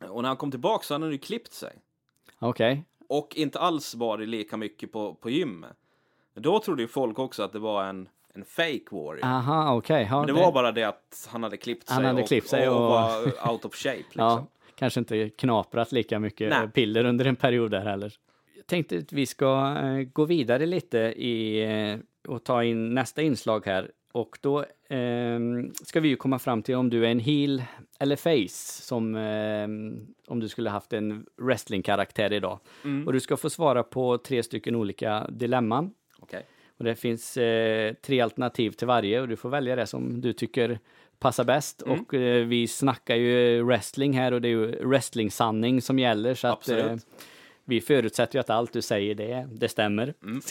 Och 0.09 0.21
när 0.21 0.27
han 0.29 0.37
kom 0.37 0.51
tillbaka 0.51 0.83
så 0.83 0.93
hade 0.93 1.05
han 1.05 1.11
ju 1.11 1.17
klippt 1.17 1.53
sig. 1.53 1.73
okej. 2.39 2.83
Och 3.09 3.35
inte 3.35 3.59
alls 3.59 3.95
varit 3.95 4.27
lika 4.29 4.57
mycket 4.57 4.91
på, 4.91 5.13
på 5.15 5.29
gymmet. 5.29 5.77
Då 6.33 6.59
trodde 6.59 6.81
ju 6.81 6.87
folk 6.87 7.19
också 7.19 7.43
att 7.43 7.53
det 7.53 7.59
var 7.59 7.83
en, 7.83 8.09
en 8.33 8.45
fake 8.45 8.83
warrior. 8.91 9.25
Aha, 9.25 9.75
okej. 9.75 10.07
Ja, 10.11 10.17
Men 10.17 10.27
det 10.27 10.33
var 10.41 10.51
bara 10.51 10.71
det 10.71 10.83
att 10.83 11.27
han 11.31 11.43
hade 11.43 11.57
klippt 11.57 11.87
sig, 11.87 11.95
Han 11.95 12.05
hade 12.05 12.21
och, 12.21 12.27
klippt 12.27 12.47
sig 12.49 12.69
och, 12.69 12.75
och- 12.75 12.81
var 12.89 13.51
out 13.51 13.65
of 13.65 13.75
shape. 13.75 13.97
Liksom. 13.97 14.23
Ja, 14.23 14.47
kanske 14.75 14.99
inte 14.99 15.29
knaprat 15.29 15.91
lika 15.91 16.19
mycket 16.19 16.49
Nej. 16.49 16.67
piller 16.69 17.05
under 17.05 17.25
en 17.25 17.35
period 17.35 17.71
där 17.71 17.85
heller. 17.85 18.13
Tänkte 18.67 18.97
att 18.97 19.13
vi 19.13 19.25
ska 19.25 19.77
eh, 19.77 20.03
gå 20.13 20.25
vidare 20.25 20.65
lite 20.65 20.97
i, 20.97 21.63
eh, 21.63 21.99
och 22.31 22.43
ta 22.43 22.63
in 22.63 22.93
nästa 22.93 23.21
inslag 23.21 23.65
här. 23.65 23.91
Och 24.11 24.37
då 24.41 24.59
eh, 24.89 25.39
ska 25.83 25.99
vi 25.99 26.07
ju 26.07 26.15
komma 26.15 26.39
fram 26.39 26.61
till 26.61 26.75
om 26.75 26.89
du 26.89 27.05
är 27.05 27.09
en 27.09 27.19
heel 27.19 27.63
eller 27.99 28.15
face, 28.15 28.83
som 28.83 29.15
eh, 29.15 29.67
om 30.27 30.39
du 30.39 30.49
skulle 30.49 30.69
haft 30.69 30.93
en 30.93 31.25
wrestlingkaraktär 31.37 32.33
idag. 32.33 32.59
Mm. 32.83 33.07
Och 33.07 33.13
du 33.13 33.19
ska 33.19 33.37
få 33.37 33.49
svara 33.49 33.83
på 33.83 34.17
tre 34.17 34.43
stycken 34.43 34.75
olika 34.75 35.27
dilemman. 35.29 35.93
Okej. 36.19 36.45
Och 36.77 36.83
det 36.83 36.95
finns 36.95 37.37
eh, 37.37 37.93
tre 37.93 38.21
alternativ 38.21 38.71
till 38.71 38.87
varje 38.87 39.21
och 39.21 39.27
du 39.27 39.35
får 39.35 39.49
välja 39.49 39.75
det 39.75 39.87
som 39.87 40.21
du 40.21 40.33
tycker 40.33 40.79
passar 41.19 41.43
bäst. 41.43 41.81
Mm. 41.81 41.99
Och 41.99 42.13
eh, 42.13 42.45
vi 42.45 42.67
snackar 42.67 43.15
ju 43.15 43.63
wrestling 43.63 44.13
här 44.13 44.31
och 44.31 44.41
det 44.41 44.47
är 44.47 44.49
ju 44.49 44.71
wrestling-sanning 44.85 45.81
som 45.81 45.99
gäller. 45.99 46.33
Så 46.33 46.47
att, 46.47 46.53
Absolut. 46.53 46.85
eh, 46.85 46.97
vi 47.67 47.81
förutsätter 47.81 48.35
ju 48.35 48.39
att 48.39 48.49
allt 48.49 48.73
du 48.73 48.81
säger 48.81 49.15
det, 49.15 49.47
det 49.51 49.69
stämmer. 49.69 50.13
Mm. 50.23 50.41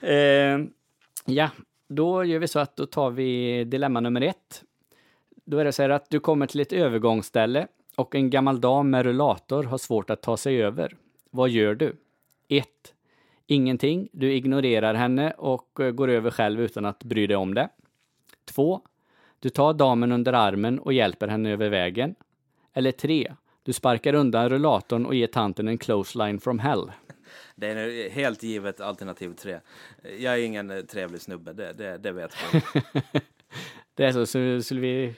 eh, 0.00 0.68
ja, 1.24 1.50
då 1.88 2.24
gör 2.24 2.38
vi 2.38 2.48
så 2.48 2.58
att 2.58 2.76
då 2.76 2.86
tar 2.86 3.10
vi 3.10 3.64
dilemma 3.64 4.00
nummer 4.00 4.20
ett. 4.20 4.64
Då 5.44 5.58
är 5.58 5.64
det 5.64 5.72
så 5.72 5.82
här 5.82 5.90
att 5.90 6.10
du 6.10 6.20
kommer 6.20 6.46
till 6.46 6.60
ett 6.60 6.72
övergångsställe 6.72 7.66
och 7.96 8.14
en 8.14 8.30
gammal 8.30 8.60
dam 8.60 8.90
med 8.90 9.04
rullator 9.04 9.62
har 9.62 9.78
svårt 9.78 10.10
att 10.10 10.22
ta 10.22 10.36
sig 10.36 10.62
över. 10.62 10.96
Vad 11.30 11.50
gör 11.50 11.74
du? 11.74 11.96
1. 12.48 12.66
Ingenting. 13.46 14.08
Du 14.12 14.32
ignorerar 14.32 14.94
henne 14.94 15.30
och 15.30 15.80
eh, 15.80 15.90
går 15.90 16.08
över 16.08 16.30
själv 16.30 16.60
utan 16.60 16.84
att 16.84 17.04
bry 17.04 17.26
dig 17.26 17.36
om 17.36 17.54
det. 17.54 17.68
2. 18.44 18.80
Du 19.40 19.48
tar 19.48 19.74
damen 19.74 20.12
under 20.12 20.32
armen 20.32 20.78
och 20.78 20.92
hjälper 20.92 21.28
henne 21.28 21.50
över 21.50 21.68
vägen. 21.68 22.14
Eller 22.72 22.92
3. 22.92 23.32
Du 23.62 23.72
sparkar 23.72 24.14
undan 24.14 24.48
rullatorn 24.48 25.06
och 25.06 25.14
ger 25.14 25.26
tanten 25.26 25.68
en 25.68 25.78
close 25.78 26.18
line 26.18 26.40
from 26.40 26.58
hell. 26.58 26.92
Det 27.54 27.68
är 27.68 28.10
helt 28.10 28.42
givet 28.42 28.80
alternativ 28.80 29.34
tre. 29.34 29.60
Jag 30.18 30.34
är 30.34 30.38
ingen 30.38 30.70
eh, 30.70 30.80
trevlig 30.80 31.20
snubbe, 31.20 31.52
det, 31.52 31.72
det, 31.72 31.98
det 31.98 32.12
vet 32.12 32.34
man. 32.52 32.62
Det 33.94 34.04
är 34.04 34.12
så, 34.12 34.26
så 34.26 34.62
skulle 34.62 34.80
vi 34.80 35.14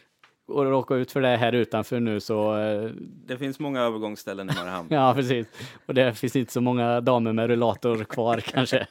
råka 0.48 0.94
ut 0.94 1.12
för 1.12 1.20
det 1.20 1.36
här 1.36 1.52
utanför 1.52 2.00
nu 2.00 2.20
så, 2.20 2.58
eh, 2.58 2.90
Det 3.26 3.38
finns 3.38 3.58
många 3.58 3.80
övergångsställen 3.80 4.50
i 4.50 4.54
Mariehamn. 4.54 4.88
ja 4.92 5.14
precis. 5.14 5.46
Och 5.86 5.94
det 5.94 6.14
finns 6.14 6.36
inte 6.36 6.52
så 6.52 6.60
många 6.60 7.00
damer 7.00 7.32
med 7.32 7.46
rullator 7.46 8.04
kvar 8.04 8.40
kanske. 8.46 8.86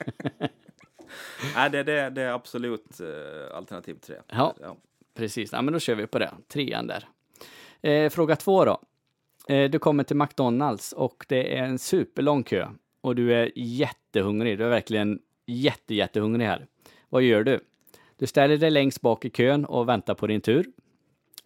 Nej, 1.55 1.69
det, 1.69 1.83
det, 1.83 2.09
det 2.09 2.21
är 2.21 2.31
absolut 2.31 2.99
eh, 2.99 3.57
alternativ 3.57 3.95
tre. 3.95 4.15
Ja. 4.27 4.55
Precis, 5.15 5.51
ja, 5.51 5.61
men 5.61 5.73
då 5.73 5.79
kör 5.79 5.95
vi 5.95 6.07
på 6.07 6.19
det. 6.19 6.31
Trean 6.47 6.87
där. 6.87 7.07
Eh, 7.81 8.09
fråga 8.09 8.35
två 8.35 8.65
då. 8.65 8.79
Eh, 9.47 9.69
du 9.69 9.79
kommer 9.79 10.03
till 10.03 10.15
McDonalds 10.15 10.93
och 10.93 11.25
det 11.29 11.57
är 11.57 11.63
en 11.63 11.79
superlång 11.79 12.43
kö 12.43 12.67
och 13.01 13.15
du 13.15 13.33
är 13.33 13.51
jättehungrig. 13.55 14.57
Du 14.57 14.65
är 14.65 14.69
verkligen 14.69 15.19
jätte, 15.45 15.95
jättehungrig 15.95 16.45
här. 16.45 16.67
Vad 17.09 17.21
gör 17.21 17.43
du? 17.43 17.59
Du 18.17 18.27
ställer 18.27 18.57
dig 18.57 18.71
längst 18.71 19.01
bak 19.01 19.25
i 19.25 19.29
kön 19.29 19.65
och 19.65 19.89
väntar 19.89 20.15
på 20.15 20.27
din 20.27 20.41
tur. 20.41 20.65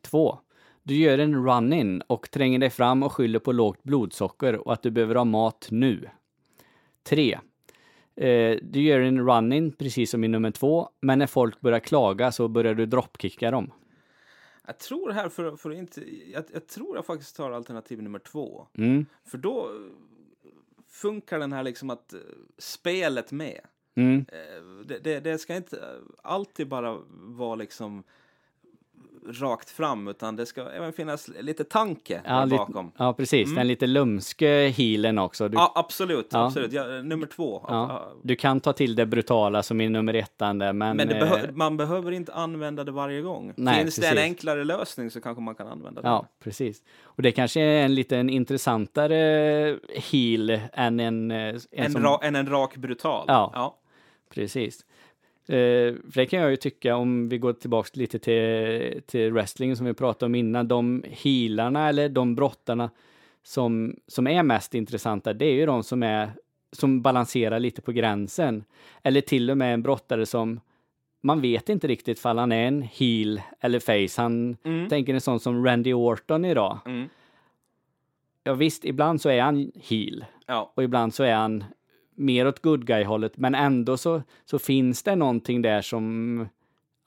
2. 0.01 0.39
Du 0.83 0.95
gör 0.95 1.17
en 1.17 1.45
run-in 1.45 2.01
och 2.07 2.31
tränger 2.31 2.59
dig 2.59 2.69
fram 2.69 3.03
och 3.03 3.13
skyller 3.13 3.39
på 3.39 3.51
lågt 3.51 3.83
blodsocker 3.83 4.55
och 4.67 4.73
att 4.73 4.83
du 4.83 4.91
behöver 4.91 5.15
ha 5.15 5.25
mat 5.25 5.67
nu. 5.71 6.09
3. 7.03 7.39
Eh, 8.15 8.57
du 8.61 8.81
gör 8.81 8.99
en 8.99 9.27
run-in 9.27 9.71
precis 9.71 10.11
som 10.11 10.23
i 10.23 10.27
nummer 10.27 10.51
två, 10.51 10.89
men 11.01 11.19
när 11.19 11.27
folk 11.27 11.61
börjar 11.61 11.79
klaga 11.79 12.31
så 12.31 12.47
börjar 12.47 12.73
du 12.73 12.85
droppkicka 12.85 13.51
dem. 13.51 13.71
Jag 14.69 14.77
tror 14.77 15.11
här, 15.11 15.29
för, 15.29 15.55
för 15.55 15.71
inte, 15.71 16.01
jag, 16.31 16.43
jag 16.53 16.67
tror 16.67 16.95
jag 16.95 17.05
faktiskt 17.05 17.35
tar 17.35 17.51
alternativ 17.51 18.01
nummer 18.01 18.19
två. 18.19 18.67
Mm. 18.77 19.05
För 19.25 19.37
då 19.37 19.71
funkar 20.87 21.39
den 21.39 21.53
här 21.53 21.63
liksom 21.63 21.89
att 21.89 22.13
eh, 22.13 22.19
spelet 22.57 23.31
med. 23.31 23.61
Mm. 23.95 24.25
Eh, 24.31 24.85
Det, 24.85 24.99
det, 24.99 25.19
det 25.19 25.37
ska 25.37 25.55
inte 25.55 26.01
alltid 26.23 26.67
bara 26.67 26.97
vara 27.11 27.55
liksom 27.55 28.03
rakt 29.27 29.69
fram, 29.69 30.07
utan 30.07 30.35
det 30.35 30.45
ska 30.45 30.69
även 30.69 30.93
finnas 30.93 31.29
lite 31.39 31.63
tanke 31.63 32.21
Ja, 32.25 32.45
lite, 32.45 32.57
bakom. 32.57 32.91
ja, 32.97 33.13
precis. 33.13 33.55
Den 33.55 33.67
lite 33.67 33.87
lumske 33.87 34.67
healen 34.77 35.17
också. 35.17 35.49
Du, 35.49 35.55
Ja, 35.57 35.71
absolut. 35.75 36.27
Ja. 36.31 36.45
absolut. 36.45 36.73
Ja, 36.73 36.83
nummer 36.85 37.25
två. 37.27 37.61
du 38.23 38.35
kan 38.35 38.59
ta 38.59 38.73
till 38.73 38.95
det 38.95 39.05
brutala 39.05 39.63
som 39.63 39.81
i 39.81 39.89
nummer 39.89 40.13
ettan 40.13 40.57
där, 40.59 40.73
men... 40.73 40.97
Men 40.97 41.07
det 41.07 41.15
eh, 41.17 41.23
behö- 41.27 41.51
man 41.53 41.77
behöver 41.77 42.11
inte 42.11 42.33
använda 42.33 42.83
det 42.83 42.91
varje 42.91 43.21
gång. 43.21 43.53
Nej, 43.57 43.81
Finns 43.83 43.95
det 43.95 44.07
en 44.07 44.11
precis. 44.13 44.23
enklare 44.29 44.63
lösning 44.63 45.11
så 45.11 45.21
kanske 45.21 45.41
man 45.41 45.55
kan 45.55 45.67
använda 45.67 46.01
den. 46.01 46.11
Ja, 46.11 46.27
precis. 46.43 46.81
Och 47.03 47.21
det 47.21 47.31
kanske 47.31 47.61
är 47.61 47.85
en 47.85 47.95
lite 47.95 48.15
intressantare 48.15 49.79
heal 50.11 50.59
än 50.73 50.99
en... 50.99 51.31
eh, 51.31 51.37
En, 51.37 51.59
En, 51.71 51.91
som, 51.91 52.03
ra- 52.05 52.19
än 52.23 52.35
en 52.35 52.49
rak 52.49 52.75
brutal. 52.77 53.25
Ja. 53.27 53.77
Precis. 54.33 54.85
Eh, 55.47 55.93
för 56.11 56.15
det 56.15 56.25
kan 56.25 56.39
jag 56.39 56.51
ju 56.51 56.57
tycka, 56.57 56.95
om 56.95 57.29
vi 57.29 57.37
går 57.37 57.53
tillbaks 57.53 57.95
lite 57.95 58.19
till, 58.19 59.01
till 59.05 59.31
wrestling 59.31 59.75
som 59.75 59.85
vi 59.85 59.93
pratade 59.93 60.25
om 60.25 60.35
innan, 60.35 60.67
de 60.67 61.03
healarna 61.09 61.89
eller 61.89 62.09
de 62.09 62.35
brottarna 62.35 62.89
som, 63.43 63.95
som 64.07 64.27
är 64.27 64.43
mest 64.43 64.73
intressanta, 64.73 65.33
det 65.33 65.45
är 65.45 65.53
ju 65.53 65.65
de 65.65 65.83
som 65.83 66.03
är 66.03 66.31
som 66.71 67.01
balanserar 67.01 67.59
lite 67.59 67.81
på 67.81 67.91
gränsen. 67.91 68.63
Eller 69.03 69.21
till 69.21 69.49
och 69.49 69.57
med 69.57 69.73
en 69.73 69.81
brottare 69.81 70.25
som 70.25 70.59
man 71.21 71.41
vet 71.41 71.69
inte 71.69 71.87
riktigt 71.87 72.19
fall 72.19 72.37
han 72.37 72.51
är 72.51 72.67
en 72.67 72.81
heel 72.81 73.41
eller 73.59 73.79
face. 73.79 74.21
Han 74.21 74.57
tänker 74.89 75.13
en 75.13 75.21
sån 75.21 75.39
som 75.39 75.65
Randy 75.65 75.93
Orton 75.93 76.45
idag. 76.45 76.79
Mm. 76.85 77.09
Ja 78.43 78.53
visst, 78.53 78.85
ibland 78.85 79.21
så 79.21 79.29
är 79.29 79.41
han 79.41 79.71
heel 79.75 80.25
ja. 80.45 80.71
och 80.75 80.83
ibland 80.83 81.13
så 81.13 81.23
är 81.23 81.35
han 81.35 81.63
mer 82.17 82.47
åt 82.47 82.61
good 82.61 82.85
guy-hållet, 82.85 83.37
men 83.37 83.55
ändå 83.55 83.97
så, 83.97 84.21
så 84.45 84.59
finns 84.59 85.03
det 85.03 85.15
någonting 85.15 85.61
där 85.61 85.81
som 85.81 86.47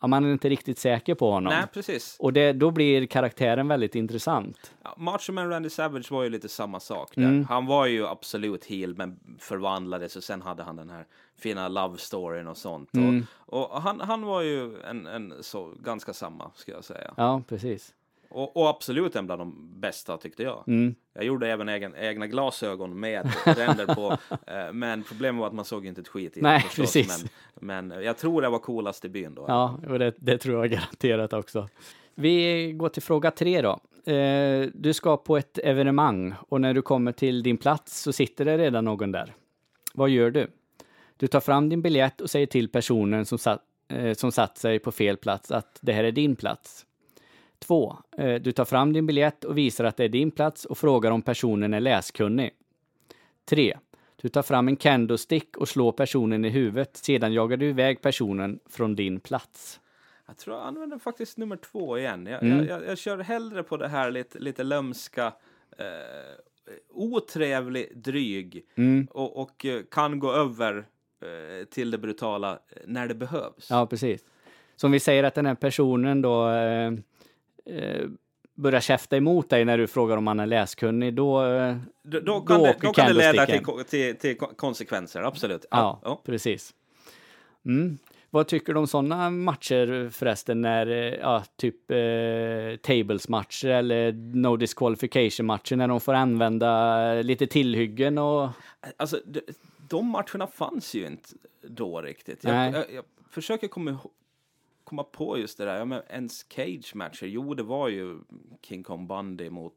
ja, 0.00 0.06
man 0.06 0.24
är 0.24 0.32
inte 0.32 0.48
riktigt 0.48 0.78
säker 0.78 1.14
på 1.14 1.30
honom. 1.30 1.52
Nej, 1.52 1.64
precis. 1.72 2.16
Och 2.18 2.32
det, 2.32 2.52
då 2.52 2.70
blir 2.70 3.06
karaktären 3.06 3.68
väldigt 3.68 3.94
intressant. 3.94 4.74
Ja, 4.82 4.94
Macho 4.96 5.32
Man 5.32 5.50
Randy 5.50 5.70
Savage 5.70 6.12
var 6.12 6.22
ju 6.22 6.30
lite 6.30 6.48
samma 6.48 6.80
sak 6.80 7.10
där. 7.14 7.22
Mm. 7.22 7.44
Han 7.44 7.66
var 7.66 7.86
ju 7.86 8.06
absolut 8.06 8.64
heel, 8.64 8.96
men 8.96 9.20
förvandlades 9.38 10.16
och 10.16 10.24
sen 10.24 10.42
hade 10.42 10.62
han 10.62 10.76
den 10.76 10.90
här 10.90 11.06
fina 11.38 11.68
love 11.68 11.98
storyn 11.98 12.46
och 12.46 12.56
sånt. 12.56 12.94
Mm. 12.94 13.26
Och, 13.32 13.70
och 13.70 13.82
han, 13.82 14.00
han 14.00 14.22
var 14.22 14.42
ju 14.42 14.80
en, 14.80 15.06
en 15.06 15.34
så 15.40 15.74
ganska 15.82 16.12
samma, 16.12 16.50
ska 16.54 16.72
jag 16.72 16.84
säga. 16.84 17.14
Ja, 17.16 17.42
precis. 17.48 17.94
Och, 18.30 18.56
och 18.56 18.68
absolut 18.68 19.16
en 19.16 19.26
bland 19.26 19.40
de 19.40 19.80
bästa 19.80 20.16
tyckte 20.16 20.42
jag. 20.42 20.64
Mm. 20.66 20.94
Jag 21.14 21.24
gjorde 21.24 21.48
även 21.48 21.68
egen, 21.68 21.94
egna 21.96 22.26
glasögon 22.26 23.00
med 23.00 23.32
ränder 23.44 23.86
på, 23.94 24.18
eh, 24.46 24.72
men 24.72 25.02
problemet 25.02 25.40
var 25.40 25.46
att 25.46 25.54
man 25.54 25.64
såg 25.64 25.86
inte 25.86 26.00
ett 26.00 26.08
skit 26.08 26.36
i 26.36 26.40
Nej, 26.40 26.60
förstås. 26.60 26.92
precis. 26.92 27.24
Men, 27.54 27.88
men 27.88 28.02
jag 28.04 28.18
tror 28.18 28.42
det 28.42 28.48
var 28.48 28.58
coolast 28.58 29.04
i 29.04 29.08
byn 29.08 29.34
då. 29.34 29.44
Ja, 29.48 29.80
och 29.88 29.98
det, 29.98 30.14
det 30.16 30.38
tror 30.38 30.60
jag 30.60 30.70
garanterat 30.70 31.32
också. 31.32 31.68
Vi 32.14 32.72
går 32.72 32.88
till 32.88 33.02
fråga 33.02 33.30
tre 33.30 33.62
då. 33.62 33.80
Eh, 34.12 34.68
du 34.74 34.92
ska 34.92 35.16
på 35.16 35.36
ett 35.36 35.58
evenemang 35.58 36.34
och 36.48 36.60
när 36.60 36.74
du 36.74 36.82
kommer 36.82 37.12
till 37.12 37.42
din 37.42 37.56
plats 37.56 38.00
så 38.00 38.12
sitter 38.12 38.44
det 38.44 38.58
redan 38.58 38.84
någon 38.84 39.12
där. 39.12 39.34
Vad 39.94 40.10
gör 40.10 40.30
du? 40.30 40.50
Du 41.16 41.26
tar 41.26 41.40
fram 41.40 41.68
din 41.68 41.82
biljett 41.82 42.20
och 42.20 42.30
säger 42.30 42.46
till 42.46 42.68
personen 42.68 43.26
som 43.26 43.38
satt, 43.38 43.60
eh, 43.88 44.14
som 44.14 44.32
satt 44.32 44.58
sig 44.58 44.78
på 44.78 44.92
fel 44.92 45.16
plats 45.16 45.50
att 45.50 45.78
det 45.80 45.92
här 45.92 46.04
är 46.04 46.12
din 46.12 46.36
plats. 46.36 46.86
Två, 47.66 47.96
eh, 48.18 48.34
du 48.34 48.52
tar 48.52 48.64
fram 48.64 48.92
din 48.92 49.06
biljett 49.06 49.44
och 49.44 49.58
visar 49.58 49.84
att 49.84 49.96
det 49.96 50.04
är 50.04 50.08
din 50.08 50.30
plats 50.30 50.64
och 50.64 50.78
frågar 50.78 51.10
om 51.10 51.22
personen 51.22 51.74
är 51.74 51.80
läskunnig. 51.80 52.50
Tre, 53.44 53.78
du 54.16 54.28
tar 54.28 54.42
fram 54.42 54.68
en 54.68 54.76
candlestick 54.76 55.56
och 55.56 55.68
slår 55.68 55.92
personen 55.92 56.44
i 56.44 56.48
huvudet. 56.48 56.96
Sedan 56.96 57.32
jagar 57.32 57.56
du 57.56 57.68
iväg 57.68 58.02
personen 58.02 58.58
från 58.68 58.96
din 58.96 59.20
plats. 59.20 59.80
Jag 60.26 60.36
tror 60.36 60.56
jag 60.56 60.66
använder 60.66 60.98
faktiskt 60.98 61.38
nummer 61.38 61.56
två 61.56 61.98
igen. 61.98 62.26
Jag, 62.26 62.42
Mm. 62.42 62.58
jag, 62.58 62.66
jag, 62.68 62.88
jag 62.90 62.98
kör 62.98 63.18
hellre 63.18 63.62
på 63.62 63.76
det 63.76 63.88
här 63.88 64.10
lite, 64.10 64.38
lite 64.38 64.62
lömska, 64.62 65.26
eh, 65.78 65.84
otrevlig, 66.88 67.92
dryg 67.96 68.62
Mm. 68.74 69.08
och, 69.10 69.42
och 69.42 69.66
eh, 69.66 69.82
kan 69.90 70.18
gå 70.18 70.32
över 70.32 70.76
eh, 71.22 71.64
till 71.64 71.90
det 71.90 71.98
brutala 71.98 72.52
eh, 72.52 72.82
när 72.86 73.08
det 73.08 73.14
behövs. 73.14 73.70
Ja, 73.70 73.86
precis. 73.86 74.24
Som 74.76 74.92
vi 74.92 75.00
säger 75.00 75.24
att 75.24 75.34
den 75.34 75.46
här 75.46 75.54
personen 75.54 76.22
då 76.22 76.50
eh, 76.50 76.92
börjar 78.54 78.80
käfta 78.80 79.16
emot 79.16 79.48
dig 79.50 79.64
när 79.64 79.78
du 79.78 79.86
frågar 79.86 80.16
om 80.16 80.26
han 80.26 80.40
är 80.40 80.46
läskunnig, 80.46 81.14
då... 81.14 81.44
Eh, 81.46 81.76
Då, 82.02 82.20
då 82.20 82.40
kan, 82.40 82.58
Då 82.58 82.64
det, 82.66 82.76
då 82.82 82.92
kan 82.92 83.06
det 83.06 83.32
leda 83.32 83.46
till, 83.46 83.64
till, 83.88 84.16
till 84.16 84.36
ko- 84.38 84.54
konsekvenser, 84.56 85.22
absolut. 85.22 85.66
ja, 85.70 86.00
ja. 86.04 86.22
precis. 86.24 86.74
Mm. 87.66 87.98
Vad 88.32 88.46
tycker 88.48 88.72
du 88.72 88.78
om 88.78 88.86
sådana 88.86 89.30
matcher 89.30 90.08
förresten, 90.12 90.60
när, 90.60 90.86
eh, 90.86 91.14
ja, 91.14 91.44
typ 91.56 91.90
eh, 91.90 91.96
tables-matcher 92.82 93.68
eller 93.68 94.12
no 94.12 94.56
disqualification-matcher, 94.56 95.76
när 95.76 95.88
de 95.88 96.00
får 96.00 96.14
använda 96.14 97.12
lite 97.14 97.46
tillhyggen 97.46 98.18
och... 98.18 98.48
Alltså, 98.96 99.20
de, 99.88 100.06
matcherna 100.06 100.46
fanns 100.46 100.94
ju 100.94 101.06
inte 101.06 101.28
då 101.62 102.00
riktigt. 102.02 102.44
Jag, 102.44 102.54
jag, 102.74 102.84
jag 102.94 103.04
försöker 103.30 103.68
komma, 103.68 103.90
ihå- 103.90 104.10
komma 104.90 105.04
på 105.04 105.38
just 105.38 105.58
det 105.58 105.64
där. 105.64 105.76
Ja, 105.76 105.84
men 105.84 106.02
ens 106.10 106.46
cage-matcher, 106.48 107.26
jo 107.26 107.54
det 107.54 107.62
var 107.62 107.88
ju 107.88 108.18
King 108.62 108.82
Kong 108.82 109.06
Bundy 109.06 109.50
mot 109.50 109.74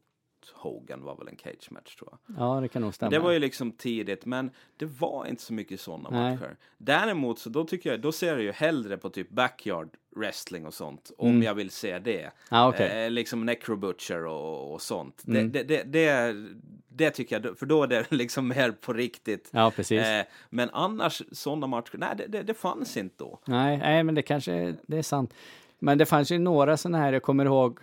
Hogan 0.54 1.02
var 1.02 1.16
väl 1.16 1.28
en 1.28 1.36
cage-match 1.36 1.96
tror 1.96 2.10
jag. 2.26 2.36
Ja, 2.38 2.60
det 2.60 2.68
kan 2.68 2.82
nog 2.82 2.94
stämma. 2.94 3.10
Det 3.10 3.18
var 3.18 3.30
ju 3.30 3.38
liksom 3.38 3.72
tidigt, 3.72 4.26
men 4.26 4.50
det 4.76 4.84
var 4.86 5.26
inte 5.26 5.42
så 5.42 5.52
mycket 5.52 5.80
sådana 5.80 6.10
matcher. 6.10 6.56
Däremot 6.78 7.38
så 7.38 7.48
då 7.50 7.64
tycker 7.64 7.90
jag, 7.90 8.00
då 8.00 8.12
ser 8.12 8.26
jag 8.28 8.42
ju 8.42 8.52
hellre 8.52 8.96
på 8.96 9.10
typ 9.10 9.30
backyard 9.30 9.96
wrestling 10.16 10.66
och 10.66 10.74
sånt, 10.74 11.10
om 11.18 11.28
Mm. 11.30 11.42
jag 11.42 11.54
vill 11.54 11.70
se 11.70 11.98
det. 11.98 12.30
Ja, 12.50 12.68
okej. 12.68 13.04
eh, 13.04 13.10
liksom 13.10 13.46
necro 13.46 13.76
butcher 13.76 14.24
och, 14.26 14.72
och 14.72 14.82
sånt. 14.82 15.24
Mm. 15.26 15.52
Det, 15.52 15.62
det, 15.62 15.82
det, 15.82 16.34
det, 16.96 17.10
tycker 17.10 17.40
jag, 17.44 17.58
för 17.58 17.66
då 17.66 17.82
är 17.82 17.86
det 17.86 18.06
liksom 18.10 18.48
mer 18.48 18.70
på 18.70 18.92
riktigt. 18.92 19.48
Ja, 19.52 19.72
precis. 19.76 20.02
Eh, 20.02 20.24
men 20.50 20.70
annars 20.72 21.22
sådana 21.32 21.66
matcher, 21.66 21.94
nej 21.98 22.08
det, 22.18 22.26
det, 22.26 22.42
det 22.42 22.54
fanns 22.54 22.96
inte 22.96 23.14
då. 23.24 23.38
Nej, 23.44 23.78
nej, 23.78 24.02
men 24.04 24.14
det 24.14 24.22
kanske 24.22 24.74
det 24.86 24.98
är 24.98 25.02
sant. 25.02 25.34
Men 25.78 25.98
det 25.98 26.06
fanns 26.06 26.30
ju 26.32 26.38
några 26.38 26.76
sådana 26.76 26.98
här, 26.98 27.12
jag 27.12 27.22
kommer 27.22 27.44
ihåg, 27.44 27.78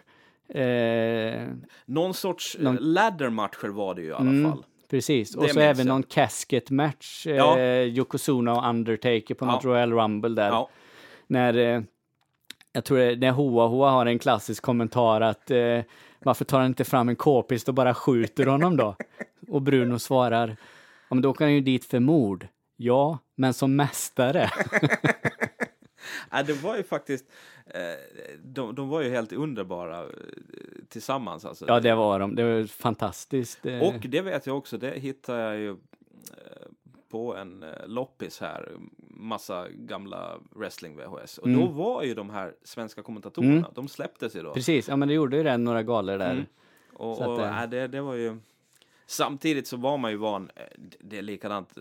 eh, 0.50 1.47
Någon 1.86 2.13
sorts 2.13 2.58
Någon- 2.60 2.76
eh, 2.78 2.82
ladder-matcher 2.84 3.67
var 3.67 3.95
det 3.95 4.02
ju 4.02 4.08
i 4.08 4.12
alla 4.13 4.30
Mm. 4.30 4.52
fall. 4.52 4.63
Precis, 4.89 5.36
och 5.36 5.43
Det 5.43 5.54
så 5.54 5.60
även 5.60 5.78
jag. 5.88 5.93
någon 5.93 6.04
casket 6.04 6.69
match, 6.69 7.28
eh, 7.28 7.36
Ja. 7.36 7.60
Yokozuna 7.84 8.54
och 8.56 8.69
Undertaker 8.69 9.34
på 9.36 9.45
Ja. 9.45 9.52
något 9.52 9.65
Royal 9.65 9.93
Rumble 9.93 10.30
där. 10.36 10.47
Ja. 10.47 10.69
När, 11.28 11.58
eh, 11.58 11.82
jag 12.74 12.86
tror 12.86 12.97
det, 12.97 13.15
när 13.15 13.32
Hoa 13.32 13.67
Hoa 13.67 13.89
har 13.91 14.06
en 14.06 14.19
klassisk 14.19 14.63
kommentar 14.63 15.21
att 15.21 15.52
eh, 15.52 15.80
varför 16.23 16.45
tar 16.45 16.57
han 16.60 16.67
inte 16.67 16.84
fram 16.86 17.10
en 17.10 17.15
k-pist 17.15 17.67
och 17.69 17.73
bara 17.73 17.93
skjuter 17.93 18.45
honom 18.45 18.77
då? 18.77 18.95
och 19.47 19.62
Bruno 19.62 19.99
svarar, 19.99 20.47
ja 21.10 21.15
men 21.15 21.21
då 21.21 21.29
åker 21.29 21.45
han 21.45 21.53
ju 21.53 21.62
dit 21.62 21.86
för 21.86 21.99
mord. 21.99 22.47
Ja, 22.77 23.17
men 23.36 23.53
som 23.53 23.75
mästare. 23.75 24.49
Ja, 26.31 26.43
det 26.43 26.53
var 26.53 26.77
ju 26.77 26.84
faktiskt, 26.84 27.25
eh, 27.65 27.81
de, 28.43 28.75
de 28.75 28.89
var 28.89 29.01
ju 29.01 29.10
helt 29.10 29.34
underbara 29.34 29.99
eh, 30.03 30.10
tillsammans 30.89 31.45
alltså. 31.45 31.65
ja, 31.67 31.79
det 31.79 31.95
var 31.95 32.19
de. 32.19 32.36
Det 32.36 32.43
var 32.43 32.63
fantastiskt. 32.67 33.65
eh. 33.65 33.79
Och 33.79 33.95
det 34.10 34.21
vet 34.21 34.45
jag 34.47 34.57
också, 34.57 34.77
det 34.77 34.99
hittar 34.99 35.38
jag 35.39 35.57
ju 35.60 35.77
på 37.12 37.36
en 37.36 37.63
eh, 37.63 37.69
loppis 37.88 38.39
här, 38.41 38.71
massa 39.08 39.69
gamla 39.69 40.39
wrestling-VHS. 40.56 41.38
Och 41.38 41.47
Mm. 41.47 41.60
då 41.60 41.67
var 41.67 42.04
ju 42.04 42.13
de 42.13 42.30
här 42.30 42.56
svenska 42.63 43.04
kommentatorerna, 43.04 43.52
Mm. 43.54 43.65
de 43.76 43.88
släpptes 43.88 44.36
ju 44.36 44.41
då. 44.41 44.54
Precis, 44.54 44.88
ja 44.89 44.95
men 44.95 45.08
det 45.08 45.13
gjorde 45.13 45.38
ju 45.38 45.43
det 45.43 45.58
några 45.58 45.84
galor 45.84 46.17
där. 46.17 46.32
Mm. 46.32 46.45
Och, 46.93 47.17
Så 47.17 47.24
att, 47.24 47.30
och, 47.39 47.45
äh, 47.45 47.69
det, 47.69 47.88
det 47.88 48.02
var 48.02 48.13
ju... 48.13 48.38
Samtidigt 49.06 49.67
så 49.67 49.78
var 49.78 49.97
man 49.97 50.12
ju 50.12 50.17
van, 50.17 50.50
eh, 50.56 50.63
det 51.00 51.17
är 51.17 51.21
likadant, 51.21 51.78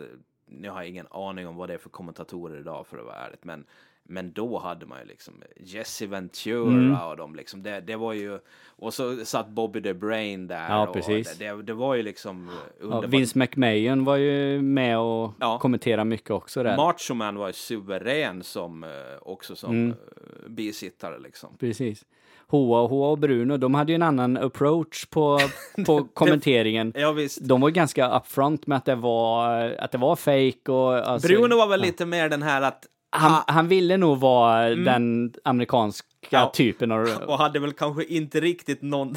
nu 0.47 0.69
har 0.71 0.77
jag 0.81 0.89
ingen 0.89 1.07
aning 1.11 1.49
om 1.49 1.57
vad 1.57 1.69
det 1.69 1.75
är 1.75 1.79
för 1.79 1.91
kommentatorer 1.91 2.59
idag 2.61 2.87
för 2.87 2.99
att 2.99 3.05
vara 3.05 3.17
ärligt, 3.17 3.45
men, 3.45 3.65
men 4.09 4.33
då 4.33 4.59
hade 4.59 4.87
man 4.87 4.99
ju 4.99 5.05
liksom 5.05 5.35
Jesse 5.57 6.07
Ventura 6.07 6.73
Mm. 6.73 6.95
och 6.97 7.17
de 7.17 7.35
liksom, 7.35 7.63
det, 7.63 7.81
det 7.81 7.97
var 7.97 8.13
ju, 8.13 8.39
och 8.67 8.95
så 8.95 9.25
satt 9.25 9.49
Bobby 9.49 9.83
the 9.83 9.95
Brain 9.95 10.47
där. 10.47 10.69
Ja, 10.71 10.87
och 10.89 10.95
precis. 10.95 11.37
Det, 11.39 11.45
det, 11.57 11.63
det 11.63 11.73
var 11.75 11.95
ju 11.95 12.03
liksom 12.03 12.49
eh, 12.49 12.55
Ja. 12.91 13.01
Vince 13.01 13.39
McMahon 13.39 14.05
var 14.05 14.17
ju 14.17 14.63
med 14.63 14.99
och 14.99 15.33
Ja. 15.41 15.59
kommenterade 15.59 16.05
mycket 16.05 16.31
också 16.31 16.63
där. 16.63 16.77
Macho 16.77 17.15
Man 17.15 17.37
var 17.37 17.47
ju 17.47 17.53
suverän 17.53 18.43
som, 18.43 18.85
eh, 18.85 18.91
också 19.23 19.57
som 19.57 19.71
Mm. 19.71 19.91
eh, 19.91 20.49
bisittare 20.49 21.19
liksom. 21.19 21.57
Precis. 21.59 22.05
Hoa, 22.47 22.87
Hoa 22.87 23.11
och 23.11 23.19
Bruno, 23.19 23.57
de 23.57 23.75
hade 23.75 23.93
ju 23.93 23.95
en 23.95 24.03
annan 24.03 24.37
approach 24.37 25.07
på, 25.07 25.39
på 25.87 26.05
kommenteringen. 26.05 26.93
Ja 26.97 27.13
visst. 27.13 27.39
De 27.49 27.61
var 27.61 27.71
ganska 27.71 28.17
upfront 28.19 28.67
med 28.67 28.77
att 28.79 28.85
det 28.85 28.95
var, 28.95 29.61
att 29.79 29.93
det 29.93 29.99
var 29.99 30.17
fake 30.17 30.73
och... 30.73 30.95
Alltså, 31.09 31.29
Bruno 31.29 31.57
var 31.57 31.67
väl 31.67 31.81
lite 31.81 32.07
mer 32.07 32.29
den 32.29 32.43
här 32.43 32.63
att 32.63 32.87
han, 33.11 33.43
han 33.47 33.69
ville 33.69 33.97
nog 33.97 34.19
vara 34.19 34.69
den 34.75 35.35
amerikanska 35.45 36.07
Mm. 36.23 36.43
Ja. 36.43 36.51
typen 36.55 36.93
av... 36.93 37.09
och 37.27 37.39
hade 37.39 37.59
väl 37.59 37.73
kanske 37.73 38.05
inte 38.05 38.41
riktigt 38.41 38.83
någon, 38.83 39.15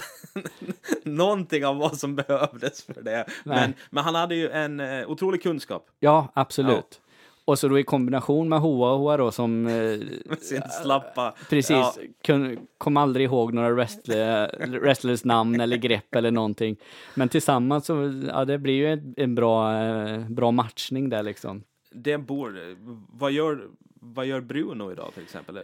någonting 1.04 1.66
av 1.66 1.78
vad 1.78 1.98
som 1.98 2.16
behövdes 2.16 2.84
för 2.84 3.02
det. 3.02 3.26
Men, 3.44 3.74
men 3.90 4.04
han 4.04 4.16
hade 4.16 4.36
ju 4.36 4.50
en 4.50 4.80
eh, 4.80 5.10
otrolig 5.10 5.44
kunskap. 5.44 5.88
Ja, 6.00 6.28
absolut. 6.34 7.02
Och 7.46 7.60
så 7.60 7.68
då 7.68 7.80
i 7.80 7.84
kombination 7.84 8.50
med 8.50 8.60
Hoa 8.60 8.96
Hoa 8.98 9.18
då 9.18 9.32
som... 9.32 9.68
Eh, 9.68 10.36
sin 10.42 10.62
slappa... 10.84 11.34
precis, 11.50 11.72
Ja, 11.72 11.94
kun, 12.24 12.60
kom 12.78 12.98
aldrig 12.98 13.26
ihåg 13.26 13.54
några 13.54 13.72
wrestler, 13.72 14.68
wrestlers 14.82 15.24
namn 15.24 15.62
eller 15.62 15.78
grepp 15.78 16.16
eller 16.16 16.32
någonting. 16.32 16.78
Men 17.16 17.30
tillsammans 17.30 17.86
så, 17.86 18.24
ja 18.28 18.46
det 18.46 18.58
blir 18.58 18.74
ju 18.74 18.88
en, 18.94 19.14
en 19.18 19.36
bra, 19.36 19.84
eh, 19.84 20.20
bra 20.20 20.52
matchning 20.52 21.10
där 21.10 21.24
liksom. 21.24 21.64
Det 21.94 22.18
borde... 22.18 22.76
Vad 23.10 23.32
gör, 23.32 23.68
vad 24.00 24.26
gör 24.26 24.42
Bruno 24.42 24.92
idag 24.92 25.14
till 25.14 25.24
exempel? 25.24 25.60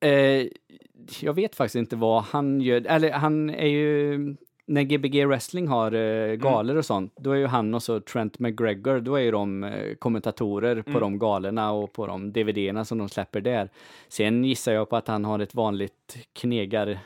Eh, 0.00 0.46
jag 1.20 1.32
vet 1.34 1.56
faktiskt 1.56 1.76
inte 1.76 1.96
vad 1.96 2.22
han 2.22 2.60
gör, 2.60 2.86
eller 2.86 3.12
han 3.12 3.50
är 3.50 3.66
ju, 3.66 4.18
när 4.66 4.82
Gbg 4.82 5.26
Wrestling 5.26 5.68
har 5.68 5.92
eh, 5.92 6.34
galor 6.34 6.76
och 6.76 6.84
sånt, 6.84 7.12
då 7.16 7.32
är 7.32 7.36
ju 7.36 7.46
han 7.46 7.74
och 7.74 7.82
så 7.82 8.00
Trent 8.00 8.38
McGregor, 8.38 9.00
då 9.00 9.14
är 9.14 9.20
ju 9.20 9.30
de 9.30 9.64
eh, 9.64 9.94
kommentatorer 9.94 10.82
på 10.82 11.00
de 11.00 11.18
galorna 11.18 11.72
och 11.72 11.92
på 11.92 12.06
de 12.06 12.32
DVD-erna 12.32 12.84
som 12.84 12.98
de 12.98 13.08
släpper 13.08 13.40
där. 13.40 13.70
Sen 14.08 14.44
gissar 14.44 14.72
jag 14.72 14.88
på 14.88 14.96
att 14.96 15.08
han 15.08 15.24
har 15.24 15.38
ett 15.38 15.54
vanligt 15.54 16.18
knegar, 16.32 16.98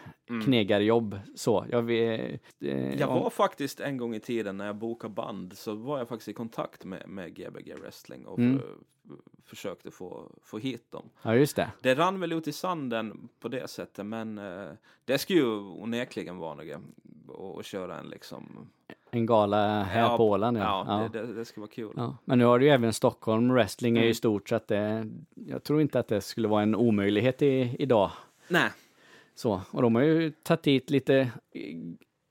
knegarjobb, 0.44 1.18
så. 1.34 1.66
Jag, 1.70 1.82
vet, 1.82 2.40
eh, 2.60 2.94
Jag 3.00 3.10
om- 3.10 3.22
var 3.22 3.30
faktiskt 3.30 3.80
en 3.80 3.96
gång 3.96 4.14
i 4.14 4.20
tiden 4.20 4.56
när 4.56 4.66
jag 4.66 4.76
bokade 4.76 5.14
band 5.14 5.52
så 5.58 5.74
var 5.74 5.98
jag 5.98 6.08
faktiskt 6.08 6.28
i 6.28 6.32
kontakt 6.32 6.84
med, 6.84 7.08
med 7.08 7.34
Gbg 7.34 7.74
Wrestling 7.80 8.26
och 8.26 8.38
Mm. 8.38 8.58
för, 8.58 8.68
försökte 9.44 9.90
få, 9.90 10.30
få 10.42 10.58
hit 10.58 10.92
dem. 10.92 11.10
Ja, 11.22 11.34
just 11.34 11.56
det. 11.56 11.70
Det 11.80 11.94
rann 11.94 12.20
väl 12.20 12.32
ut 12.32 12.48
i 12.48 12.52
sanden 12.52 13.28
på 13.40 13.48
det 13.48 13.70
sättet 13.70 14.06
men 14.06 14.38
eh, 14.38 14.68
det 15.04 15.18
skulle 15.18 15.38
ju 15.38 15.46
onekligen 15.58 16.36
vara 16.38 16.54
något 16.54 17.58
att- 17.58 17.66
köra 17.66 17.98
en 17.98 18.06
liksom... 18.08 18.70
En 19.10 19.26
gala 19.26 19.82
här 19.82 20.00
Ja, 20.00 20.16
på 20.16 20.28
Åland, 20.30 20.56
Ja, 20.58 20.84
ja. 20.88 21.02
ja. 21.02 21.08
Det, 21.20 21.26
det, 21.26 21.32
det 21.34 21.44
skulle 21.44 21.62
vara 21.62 21.70
kul. 21.70 21.92
Ja, 21.96 22.16
men 22.24 22.38
nu 22.38 22.44
har 22.44 22.58
du 22.58 22.64
ju 22.66 22.70
även 22.70 22.92
Stockholm, 22.92 23.52
wrestling 23.52 23.96
är 23.96 24.00
ju 24.00 24.06
Mm. 24.06 24.14
stort 24.14 24.48
så 24.48 24.54
att 24.54 24.68
det, 24.68 25.10
jag 25.34 25.62
tror 25.62 25.80
inte 25.80 25.98
att 25.98 26.08
det 26.08 26.20
skulle 26.20 26.48
vara 26.48 26.62
en 26.62 26.74
omöjlighet 26.74 27.42
i, 27.42 27.76
idag. 27.78 28.10
Nej, 28.48 28.70
Så, 29.34 29.60
och 29.70 29.82
de 29.82 29.94
har 29.94 30.02
ju 30.02 30.30
tagit 30.30 30.62
dit 30.62 30.90
lite, 30.90 31.30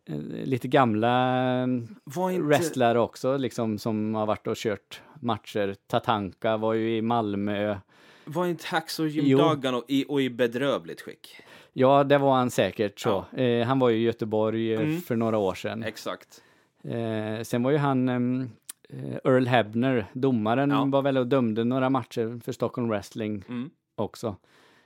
eh, 0.06 0.16
lite 0.46 0.68
gamla 0.68 1.68
var 2.04 2.32
inte... 2.32 2.44
wrestlare 2.48 3.00
också, 3.00 3.38
liksom 3.38 3.78
som 3.78 4.16
har 4.16 4.26
varit 4.26 4.48
och 4.48 4.56
kört 4.58 5.02
matcher. 5.20 5.76
Tatanka 5.88 6.58
var 6.58 6.74
ju 6.74 6.98
i 6.98 7.02
Malmö. 7.02 7.78
Var 8.26 8.46
inte 8.48 8.68
Hacksaw 8.68 9.10
Jim 9.16 9.26
Jo. 9.28 9.38
Duggan 9.38 9.76
och 9.76 9.84
i, 9.88 10.06
och 10.10 10.22
i 10.22 10.30
bedrövligt 10.30 11.02
skick? 11.02 11.36
Ja, 11.74 12.04
det 12.04 12.18
var 12.18 12.36
han 12.36 12.52
säkert 12.52 13.00
så. 13.00 13.26
Eh, 13.32 13.66
han 13.68 13.80
var 13.80 13.90
ju 13.90 13.98
i 13.98 14.04
Göteborg 14.04 14.74
eh, 14.74 14.82
Mm. 14.82 15.02
för 15.02 15.16
några 15.16 15.38
år 15.38 15.54
sedan. 15.56 15.84
Exakt. 15.84 16.44
Eh, 16.84 17.42
sen 17.44 17.64
var 17.64 17.72
ju 17.72 17.78
han 17.78 18.10
ehm, 18.10 18.50
eh, 18.90 19.16
Earl 19.24 19.46
Hebner, 19.48 20.06
domaren, 20.14 20.70
Ja. 20.70 20.86
var 20.86 21.02
väl 21.02 21.18
och 21.18 21.28
dömde 21.28 21.64
några 21.64 21.90
matcher 21.90 22.40
för 22.44 22.52
Stockholm 22.52 22.90
Wrestling 22.90 23.44
Mm. 23.50 23.70
också. 23.96 24.36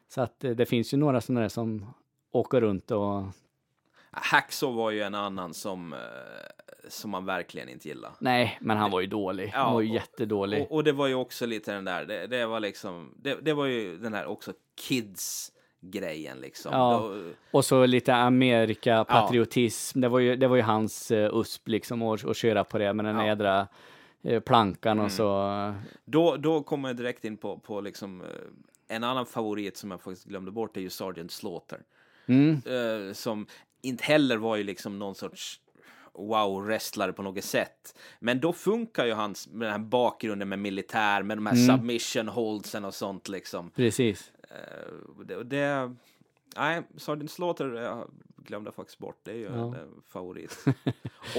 Så 0.10 0.22
att 0.22 0.44
eh, 0.44 0.52
det 0.52 0.66
finns 0.66 0.94
ju 0.94 0.98
några 0.98 1.22
sådana 1.22 1.42
där 1.42 1.50
som 1.50 1.86
åker 2.32 2.62
runt 2.62 2.92
och 2.92 3.24
Hacksaw 4.12 4.78
var 4.78 4.92
ju 4.92 5.02
en 5.02 5.16
annan 5.16 5.54
som, 5.54 5.94
eh, 5.94 6.00
som 6.88 7.12
man 7.12 7.26
verkligen 7.26 7.70
inte 7.70 7.88
gillar. 7.88 8.12
nej, 8.20 8.58
men 8.62 8.78
han 8.78 8.92
var 8.92 9.02
ju 9.02 9.08
dålig. 9.08 9.52
Ja, 9.54 9.60
han 9.60 9.74
var 9.74 9.82
ju 9.82 9.90
och- 9.90 9.96
jättedålig. 9.96 10.62
Och, 10.62 10.72
och 10.72 10.84
det 10.84 10.92
var 10.92 11.08
ju 11.08 11.16
också 11.16 11.46
lite 11.46 11.74
den 11.74 11.86
där, 11.86 12.06
det, 12.06 12.28
det 12.28 12.46
var 12.46 12.60
liksom, 12.60 13.14
det, 13.18 13.38
det 13.42 13.54
var 13.54 13.66
ju 13.66 13.98
den 13.98 14.14
här 14.14 14.26
också 14.26 14.54
kids-grejen 14.88 16.38
liksom. 16.40 16.72
Ja. 16.74 17.00
Då, 17.14 17.32
Och 17.52 17.66
så 17.66 17.86
lite 17.86 18.16
Amerika-patriotism. 18.16 20.02
Det, 20.02 20.08
var 20.10 20.20
ju, 20.20 20.36
det 20.36 20.48
var 20.48 20.56
ju 20.56 20.62
hans 20.62 21.12
uh, 21.12 21.18
USP 21.34 21.68
liksom 21.68 22.02
att, 22.02 22.26
att 22.26 22.38
köra 22.38 22.64
på 22.64 22.78
det 22.78 22.94
med 22.94 23.06
den 23.06 23.16
Ja. 23.16 23.22
Mm. 23.22 23.28
jädra 23.28 23.68
eh, 24.24 24.40
plankan 24.40 25.00
och 25.00 25.12
så. 25.12 25.74
då, 26.06 26.36
då 26.38 26.64
kommer 26.64 26.90
jag 26.90 26.96
direkt 26.98 27.26
in 27.26 27.38
på, 27.38 27.58
på 27.60 27.82
liksom, 27.82 28.22
eh, 28.22 28.28
en 28.96 29.04
annan 29.04 29.26
favorit 29.26 29.78
som 29.78 29.92
jag 29.92 30.02
faktiskt 30.02 30.26
glömde 30.28 30.52
bort 30.52 30.78
är 30.78 30.82
ju 30.82 30.90
Sergeant 30.90 31.32
Slaughter. 31.32 31.80
Mm, 32.28 32.62
Eh, 32.66 33.14
som 33.14 33.48
inte 33.82 34.04
heller 34.04 34.38
var 34.38 34.56
ju 34.56 34.64
liksom 34.64 35.00
någon 35.00 35.16
sorts 35.16 35.62
wow-wrestlare 36.14 37.12
på 37.12 37.22
något 37.22 37.44
sätt. 37.44 37.98
Men 38.20 38.40
då 38.40 38.54
funkar 38.54 39.06
ju 39.06 39.14
hans, 39.14 39.48
med 39.48 39.66
den 39.68 39.72
här 39.82 39.88
bakgrunden 39.90 40.50
med 40.50 40.60
militär, 40.60 41.24
med 41.24 41.38
de 41.38 41.46
här 41.46 41.54
Mm. 41.54 41.78
submission 41.78 42.28
holdsen 42.28 42.86
och 42.86 42.94
sånt 42.94 43.28
liksom. 43.30 43.72
precis. 43.72 44.32
Eh, 44.50 45.24
det, 45.26 45.44
det, 45.44 45.96
nej, 46.58 46.82
Sergeant 46.98 47.32
Slaughter 47.32 47.84
eh, 47.86 48.04
glömde 48.38 48.68
jag 48.68 48.76
faktiskt 48.76 49.00
bort. 49.00 49.20
Det 49.24 49.32
är 49.32 49.36
ju 49.36 49.44
Ja. 49.44 49.76
en 49.76 50.02
favorit. 50.08 50.66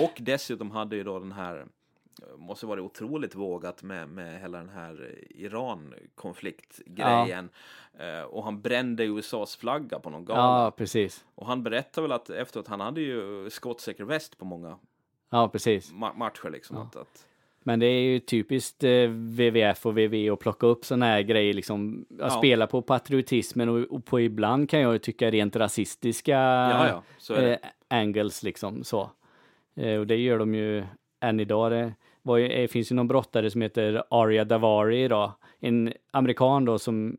och 0.03 0.13
dessutom 0.19 0.71
hade 0.71 0.97
ju 0.97 1.05
då 1.05 1.19
den 1.19 1.33
här, 1.33 1.67
måste 2.39 2.67
vara 2.67 2.83
otroligt 2.83 3.35
vågat 3.35 3.83
med, 3.83 4.09
med 4.09 4.41
hela 4.41 4.59
den 4.59 4.69
här 4.69 5.15
Iran-konfliktgrejen. 5.31 7.49
Eh, 7.99 8.23
och 8.23 8.45
han 8.45 8.61
brände 8.61 9.05
USAs 9.05 9.57
flagga 9.57 9.99
på 9.99 10.11
någon 10.11 10.25
gala. 10.25 10.41
Ja, 10.65 10.71
precis. 10.71 11.25
Och 11.35 11.47
han 11.47 11.63
berättade 11.63 12.03
väl 12.03 12.13
att 12.13 12.31
efteråt, 12.31 12.69
han 12.69 12.81
hade 12.81 13.01
ju 13.01 13.51
skottsäker 13.51 14.05
väst 14.05 14.39
på 14.39 14.45
många 14.45 14.79
Ja, 15.31 15.49
precis. 15.49 15.93
ma- 15.93 16.17
matcher 16.17 16.51
liksom. 16.51 16.77
Att, 16.77 16.97
att, 16.97 17.27
Men 17.63 17.81
det 17.81 17.87
är 17.87 18.01
ju 18.03 18.21
typiskt 18.21 18.85
eh, 18.85 19.09
WWF 19.11 19.87
och 19.87 19.93
WWE 19.93 20.33
att 20.33 20.39
plocka 20.39 20.67
upp 20.67 20.85
sådana 20.85 21.07
här 21.07 21.21
grejer, 21.23 21.55
liksom, 21.55 22.07
att 22.11 22.17
Ja. 22.19 22.31
spela 22.39 22.67
på 22.67 22.83
patriotismen 22.83 23.69
och, 23.69 23.79
och 23.79 24.05
på 24.05 24.21
ibland 24.21 24.71
kan 24.71 24.81
jag 24.81 25.03
tycka 25.03 25.31
rent 25.31 25.57
rasistiska 25.57 26.33
ja, 26.33 27.03
ja, 27.29 27.37
eh, 27.37 27.59
angles 27.89 28.43
liksom 28.43 28.85
så. 28.85 29.11
Eh, 29.75 29.99
och 29.99 30.07
det 30.07 30.17
gör 30.17 30.39
de 30.39 30.55
ju 30.55 30.85
än 31.21 31.41
idag. 31.41 31.73
Det 31.73 31.93
var 32.29 32.37
ju, 32.37 32.47
eh, 32.47 32.69
finns 32.69 32.93
ju 32.93 32.97
någon 32.97 33.09
brottare 33.09 33.51
som 33.51 33.63
heter 33.63 34.03
Arya 34.11 34.45
Davari 34.45 35.03
idag, 35.05 35.33
en 35.61 35.93
amerikan 36.11 36.65
då 36.65 36.79
som 36.79 37.17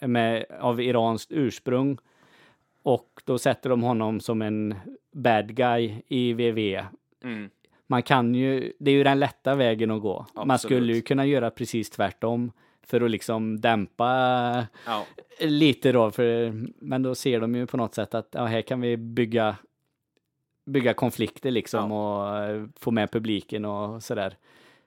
är 0.00 0.08
med 0.08 0.44
av 0.60 0.80
iranskt 0.80 1.32
ursprung. 1.32 1.98
Och 2.82 3.08
då 3.24 3.38
sätter 3.38 3.70
de 3.70 3.82
honom 3.82 4.20
som 4.20 4.42
en 4.42 4.74
bad 5.12 5.54
guy 5.56 5.94
i 6.08 6.32
WWE 6.32 6.84
Mm. 7.24 7.50
man 7.86 8.02
kan 8.02 8.34
ju, 8.34 8.72
det 8.78 8.90
är 8.90 8.94
ju 8.94 9.04
den 9.04 9.18
lätta 9.20 9.54
vägen 9.54 9.90
att 9.90 10.02
gå. 10.02 10.26
Man 10.34 10.50
Absolut. 10.50 10.60
skulle 10.76 10.92
ju 10.94 11.02
kunna 11.02 11.26
göra 11.26 11.50
precis 11.50 11.90
tvärtom 11.90 12.52
för 12.86 13.00
att 13.00 13.10
liksom 13.10 13.60
dämpa 13.60 14.06
Ja, 14.86 15.04
lite 15.40 15.92
då, 15.92 16.10
för, 16.10 16.52
men 16.84 17.02
då 17.02 17.14
ser 17.14 17.40
de 17.40 17.54
ju 17.54 17.66
på 17.66 17.76
något 17.76 17.94
sätt 17.94 18.14
att 18.14 18.28
ja, 18.32 18.44
här 18.44 18.62
kan 18.62 18.80
vi 18.80 18.96
bygga, 18.96 19.56
bygga 20.64 20.94
konflikter 20.94 21.50
liksom 21.50 21.92
och 21.92 22.38
eh, 22.38 22.66
få 22.80 22.90
med 22.90 23.10
publiken 23.10 23.64
och 23.64 24.02
sådär. 24.02 24.36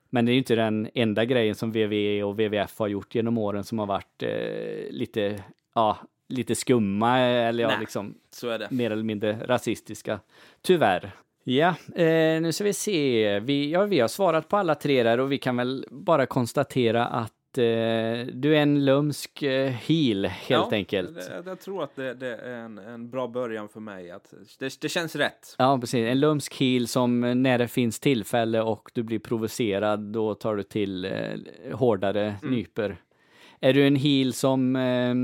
Men 0.09 0.25
det 0.25 0.31
är 0.31 0.33
ju 0.33 0.39
inte 0.39 0.55
den 0.55 0.89
enda 0.93 1.25
grejen 1.25 1.55
som 1.55 1.71
WWE 1.71 2.23
och 2.23 2.33
WWF 2.33 2.79
har 2.79 2.87
gjort 2.87 3.15
genom 3.15 3.37
åren 3.37 3.63
som 3.63 3.79
har 3.79 3.85
varit 3.85 4.23
eh, 4.23 4.89
lite, 4.89 5.43
ja, 5.75 5.97
lite 6.29 6.55
skumma 6.55 7.19
eller 7.19 7.63
ja, 7.63 7.69
Nej. 7.69 7.79
liksom 7.79 8.15
så 8.31 8.49
är 8.49 8.59
det. 8.59 8.67
mer 8.71 8.91
eller 8.91 9.03
mindre 9.03 9.37
rasistiska. 9.47 10.19
Tyvärr. 10.61 11.11
Ja, 11.43 11.75
eh, 11.95 12.41
nu 12.41 12.51
ska 12.51 12.63
vi 12.63 12.73
se. 12.73 13.39
Vi, 13.39 13.71
ja, 13.71 13.83
vi 13.83 13.99
har 13.99 14.07
svarat 14.07 14.49
på 14.49 14.57
alla 14.57 14.75
tre 14.75 15.03
där 15.03 15.19
och 15.19 15.31
vi 15.31 15.37
kan 15.37 15.57
väl 15.57 15.85
bara 15.91 16.25
konstatera 16.25 17.05
att 17.05 17.34
eh, 17.57 18.25
du 18.33 18.55
är 18.57 18.61
en 18.61 18.85
lumsk 18.85 19.41
eh, 19.41 19.69
heel 19.69 20.25
helt 20.25 20.67
ja, 20.71 20.77
enkelt. 20.77 21.15
Det, 21.15 21.43
jag 21.45 21.59
tror 21.59 21.83
att 21.83 21.95
det, 21.95 22.13
det 22.13 22.35
är 22.35 22.55
en, 22.55 22.77
en 22.77 23.09
bra 23.09 23.27
början 23.27 23.69
för 23.69 23.79
mig. 23.79 24.11
Att 24.11 24.33
det, 24.59 24.81
det 24.81 24.89
känns 24.89 25.15
rätt. 25.15 25.55
Ja, 25.57 25.77
precis. 25.81 26.07
En 26.07 26.19
lumsk 26.19 26.59
heel 26.59 26.87
som 26.87 27.23
eh, 27.23 27.35
när 27.35 27.57
det 27.57 27.67
finns 27.67 27.99
tillfälle 27.99 28.61
och 28.61 28.89
du 28.93 29.03
blir 29.03 29.19
provocerad, 29.19 29.99
då 29.99 30.35
tar 30.35 30.55
du 30.55 30.63
till 30.63 31.05
eh, 31.05 31.11
hårdare 31.73 32.35
Mm. 32.41 32.55
nyper. 32.55 32.97
Är 33.59 33.73
du 33.73 33.87
en 33.87 33.95
heel 33.95 34.33
som 34.33 34.75
eh, 34.75 35.15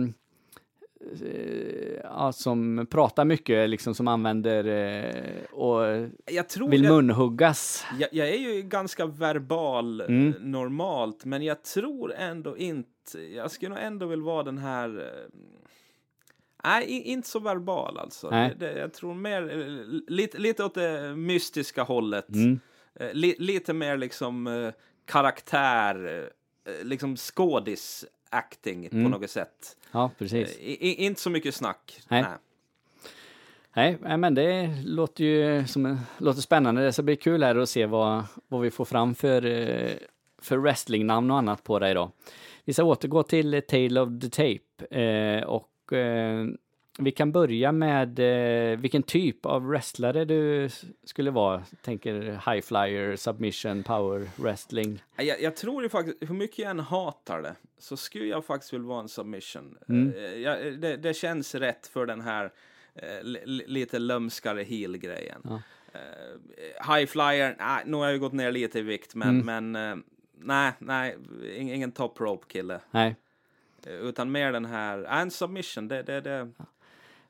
ja, 2.04 2.32
som 2.34 2.88
pratar 2.90 3.26
mycket, 3.26 3.70
liksom 3.70 3.96
som 3.96 4.08
använder 4.08 4.66
eh, 4.66 5.44
och 5.52 6.10
Jag 6.26 6.50
tror 6.50 6.70
vill 6.70 6.84
jag, 6.84 6.94
munhuggas. 6.94 7.86
jag, 8.00 8.10
jag 8.12 8.30
är 8.30 8.38
ju 8.38 8.62
ganska 8.62 9.06
verbal 9.06 10.02
Mm. 10.02 10.28
eh, 10.28 10.34
normalt, 10.42 11.26
men 11.26 11.42
jag 11.42 11.64
tror 11.64 12.14
ändå 12.14 12.58
inte... 12.58 13.20
Jag 13.36 13.52
skulle 13.52 13.70
nog 13.70 13.84
ändå 13.84 14.06
vilja 14.06 14.26
vara 14.26 14.44
den 14.44 14.58
här... 14.58 15.00
eh, 15.00 15.40
Nej, 16.64 17.02
inte 17.02 17.28
så 17.28 17.40
verbal 17.40 17.98
alltså. 17.98 18.30
Det, 18.30 18.56
det, 18.60 18.80
jag 18.80 18.94
tror 18.94 19.14
mer 19.14 19.42
eh, 19.60 19.86
lite, 20.08 20.38
lite 20.38 20.64
åt 20.64 20.74
det 20.74 21.16
mystiska 21.16 21.84
hållet. 21.84 22.30
Mm. 22.30 22.60
Eh, 22.96 23.14
Li, 23.14 23.36
lite 23.40 23.74
mer 23.74 23.98
liksom 23.98 24.48
eh, 24.48 24.74
karaktär, 25.06 26.24
eh, 26.66 26.86
liksom 26.86 27.18
skådis-acting 28.32 28.90
Mm. 28.92 29.04
på 29.12 29.20
något 29.20 29.30
sätt. 29.30 29.78
Ja, 29.92 30.12
precis. 30.18 30.58
Eh, 30.58 30.64
i, 30.66 31.06
inte 31.06 31.22
så 31.22 31.30
mycket 31.30 31.56
snack. 31.56 32.00
Nej. 32.10 32.26
Nej, 33.76 33.98
nej, 34.02 34.18
men 34.18 34.36
det 34.36 34.70
låter 34.86 35.24
ju 35.24 35.68
som 35.68 36.00
låter 36.18 36.42
spännande. 36.42 36.84
Det 36.84 36.94
ska 36.94 37.02
bli 37.04 37.16
kul 37.16 37.44
här 37.44 37.56
att 37.56 37.70
se 37.70 37.86
vad, 37.86 38.24
vad 38.48 38.62
vi 38.62 38.72
får 38.72 38.86
fram 38.86 39.16
för, 39.16 39.46
eh, 39.46 39.92
för 40.42 40.58
wrestlingnamn 40.58 41.32
och 41.32 41.38
annat 41.38 41.64
på 41.64 41.80
dig 41.80 41.94
då. 41.94 42.12
Vi 42.66 42.74
ska 42.74 42.84
återgå 42.84 43.24
till 43.24 43.62
Tale 43.68 44.02
of 44.02 44.10
the 44.22 44.30
Tape 44.30 44.96
eh, 45.02 45.44
och 45.44 45.70
vi 47.00 47.12
kan 47.12 47.32
börja 47.32 47.72
med 47.72 48.20
eh, 48.20 48.80
vilken 48.80 49.04
typ 49.04 49.46
av 49.46 49.66
wrestlare 49.68 50.26
du 50.26 50.70
skulle 51.04 51.32
vara. 51.32 51.64
Tänker 51.82 52.22
high 52.22 52.62
flyer, 52.66 53.16
submission, 53.16 53.84
power, 53.84 54.28
wrestling. 54.36 55.04
Jag, 55.16 55.42
jag 55.42 55.56
tror 55.56 55.84
ju 55.84 55.90
faktiskt, 55.90 56.18
hur 56.30 56.36
mycket 56.36 56.60
jag 56.60 56.70
än 56.72 56.80
hatar 56.80 57.42
det, 57.42 57.56
så 57.78 57.98
skulle 57.98 58.26
jag 58.26 58.46
faktiskt 58.46 58.74
vilja 58.74 58.88
vara 58.88 59.02
en 59.02 59.10
submission. 59.10 59.78
Mm. 59.90 60.14
Eh, 60.16 60.22
jag, 60.24 60.80
det, 60.80 60.98
det 60.98 61.14
känns 61.14 61.56
rätt 61.56 61.88
för 61.88 62.06
den 62.06 62.22
här 62.22 62.52
eh, 62.96 63.24
li, 63.24 63.40
li- 63.46 63.66
lite 63.68 64.00
lömskare 64.00 64.64
heel-grejen. 64.64 65.42
Ja. 65.44 65.62
Eh, 65.94 66.96
high 66.96 67.06
flyer, 67.06 67.56
nej, 67.60 67.84
nu 67.86 67.98
har 67.98 68.04
jag 68.06 68.14
ju 68.14 68.20
gått 68.20 68.34
ner 68.34 68.52
lite 68.52 68.80
i 68.80 68.82
vikt, 68.82 69.16
men, 69.16 69.42
Mm. 69.42 69.72
men 69.72 69.92
eh, 69.92 70.04
nej, 70.40 70.72
nej, 70.80 71.18
ing- 71.44 71.74
ingen 71.74 71.92
top 71.92 72.20
rope-kille. 72.22 72.80
Nej, 72.92 73.16
Eh, 73.88 73.94
Utan 73.94 74.32
mer 74.32 74.52
den 74.52 74.66
här, 74.66 75.04
en 75.04 75.32
submission, 75.32 75.88
det, 75.88 76.04
det, 76.04 76.22
det, 76.22 76.52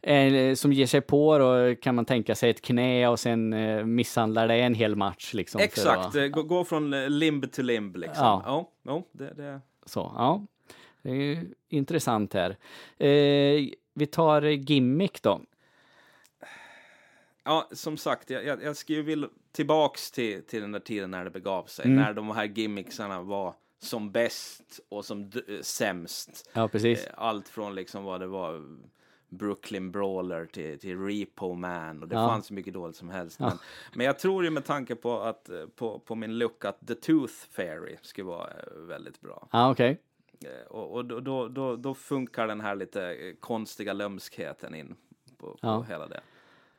eh, 0.01 0.55
som 0.55 0.73
ger 0.73 0.85
sig 0.85 1.01
på 1.01 1.37
då 1.37 1.75
kan 1.75 1.95
man 1.95 2.05
tänka 2.05 2.35
sig 2.35 2.49
ett 2.49 2.61
knä 2.61 3.07
och 3.07 3.19
sen 3.19 3.53
eh, 3.53 3.85
misshandlar 3.85 4.47
det 4.47 4.55
en 4.55 4.73
hel 4.73 4.95
match 4.95 5.33
liksom. 5.33 5.61
exakt, 5.61 6.05
att- 6.05 6.15
eh, 6.15 6.27
gå, 6.27 6.43
gå 6.43 6.63
från 6.63 6.91
limb 7.19 7.51
till 7.51 7.65
limb 7.65 7.95
liksom. 7.95 8.25
Ja. 8.25 8.41
Ja, 8.45 8.71
ja 8.83 9.03
det, 9.11 9.33
det. 9.33 9.61
Så, 9.85 9.99
ja. 10.15 10.45
Det 11.01 11.09
är 11.11 11.45
intressant 11.69 12.33
här. 12.33 12.49
Eh, 12.97 13.69
vi 13.93 14.05
tar 14.11 14.41
gimmick 14.41 15.21
då. 15.21 15.41
Ja, 17.43 17.69
som 17.71 17.97
sagt, 17.97 18.29
jag, 18.29 18.45
jag, 18.45 18.63
jag 18.63 18.77
skulle 18.77 19.01
vilja 19.01 19.27
tillbaks 19.51 20.11
till, 20.11 20.43
till 20.43 20.61
den 20.61 20.71
där 20.71 20.79
tiden 20.79 21.11
när 21.11 21.23
det 21.23 21.29
begav 21.31 21.63
sig. 21.65 21.85
Mm. 21.85 21.97
När 21.97 22.13
de 22.13 22.31
här 22.31 22.45
gimmicksarna 22.45 23.21
var 23.21 23.53
som 23.79 24.11
bäst 24.11 24.79
och 24.89 25.05
som 25.05 25.31
sämst. 25.61 26.49
Ja, 26.53 26.67
precis. 26.67 27.07
Allt 27.15 27.47
från 27.47 27.75
liksom 27.75 28.03
vad 28.03 28.19
det 28.19 28.27
var 28.27 28.61
Brooklyn 29.32 29.91
Brawler 29.91 30.45
till, 30.45 30.79
till 30.79 30.97
Repo 30.99 31.53
Man 31.53 32.01
och 32.01 32.07
det 32.07 32.15
Ja. 32.15 32.27
fanns 32.27 32.51
mycket 32.51 32.73
dåligt 32.73 32.95
som 32.95 33.09
helst. 33.09 33.39
Ja. 33.39 33.45
Men, 33.47 33.57
men 33.93 34.05
jag 34.05 34.19
tror 34.19 34.43
ju 34.43 34.49
med 34.49 34.65
tanke 34.65 34.95
på, 34.95 35.19
att, 35.21 35.49
eh, 35.49 35.65
på, 35.75 35.99
på 35.99 36.15
min 36.15 36.38
look 36.38 36.65
att 36.65 36.88
The 36.88 36.95
Tooth 36.95 37.34
Fairy 37.34 37.95
skulle 38.01 38.25
vara 38.27 38.47
eh, 38.49 38.77
väldigt 38.79 39.21
bra. 39.21 39.47
Ja, 39.51 39.71
okej. 39.71 40.01
Eh, 40.45 40.67
Och, 40.71 40.93
och 40.93 41.05
då, 41.05 41.19
då, 41.19 41.47
då, 41.47 41.75
då 41.75 41.93
funkar 41.93 42.47
den 42.47 42.61
här 42.61 42.75
lite 42.75 43.34
konstiga 43.39 43.93
lömskheten 43.93 44.75
in 44.75 44.95
på, 45.38 45.47
på 45.47 45.57
Ja. 45.61 45.82
hela 45.89 46.07
det. 46.07 46.21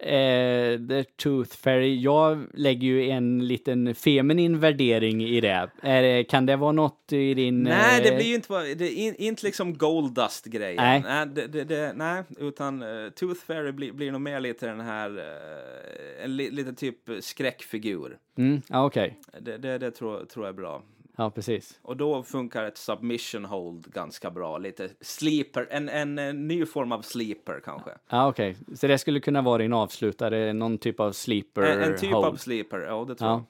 Eh, 0.03 0.78
The 0.88 1.05
Tooth 1.05 1.57
Fairy. 1.57 2.03
Jag 2.03 2.46
lägger 2.55 2.88
ju 2.88 3.11
en 3.11 3.46
liten 3.46 3.94
feminin 3.94 4.59
värdering 4.59 5.24
i 5.24 5.40
det. 5.40 5.70
Det- 5.82 6.24
kan 6.24 6.46
det 6.46 6.57
vara 6.57 6.72
något 6.72 7.12
i 7.12 7.34
din... 7.34 7.62
Nej, 7.62 7.98
eh, 7.98 8.05
det 8.05 8.16
blir 8.16 8.26
ju 8.26 8.34
inte, 8.34 8.74
det 8.74 8.84
är 8.92 8.94
in, 8.94 9.14
inte 9.18 9.46
liksom 9.46 9.78
Goldust-grejen. 9.78 10.76
Nej. 10.76 11.03
Nej, 11.05 11.26
det, 11.26 11.46
det, 11.46 11.64
det, 11.64 11.92
nej 11.96 12.22
utan 12.38 12.82
uh, 12.82 13.11
Tooth 13.11 13.40
Fairy 13.40 13.72
blir, 13.72 13.92
blir 13.92 14.12
nog 14.12 14.20
mer 14.20 14.40
lite 14.40 14.66
den 14.66 14.80
här, 14.80 15.18
eh, 15.18 16.24
en 16.24 16.36
li, 16.36 16.50
lite 16.50 16.72
typ 16.72 16.96
skräckfigur. 17.20 18.16
Mm, 18.38 18.62
okej. 18.70 19.18
Det, 19.40 19.59
det, 19.59 19.78
det 19.78 19.90
tror, 19.90 20.24
tror 20.24 20.46
jag 20.46 20.53
är 20.53 20.57
bra. 20.57 20.82
Ja, 21.16 21.30
precis. 21.30 21.78
Och 21.82 21.96
då 21.96 22.22
funkar 22.22 22.64
ett 22.64 22.78
submission 22.78 23.44
hold 23.44 23.92
ganska 23.92 24.30
bra. 24.30 24.58
Lite 24.58 24.88
sleeper, 25.00 25.68
en, 25.70 25.88
en, 25.88 26.18
en 26.18 26.48
ny 26.48 26.66
form 26.66 26.92
av 26.92 27.02
sleeper 27.02 27.60
kanske. 27.64 27.90
Ja, 28.08 28.28
okej. 28.28 28.56
Så 28.74 28.86
det 28.86 28.98
skulle 28.98 29.20
kunna 29.20 29.42
vara 29.42 29.58
din 29.58 29.72
avslutare, 29.72 30.52
någon 30.52 30.78
typ 30.78 31.00
av 31.00 31.12
sleeper 31.12 31.62
En, 31.62 31.80
en 31.92 31.98
typ 31.98 32.12
hold. 32.12 32.26
av 32.26 32.36
sleeper, 32.36 32.78
ja 32.80 33.04
det 33.08 33.14
tror 33.14 33.30
Ja. 33.30 33.44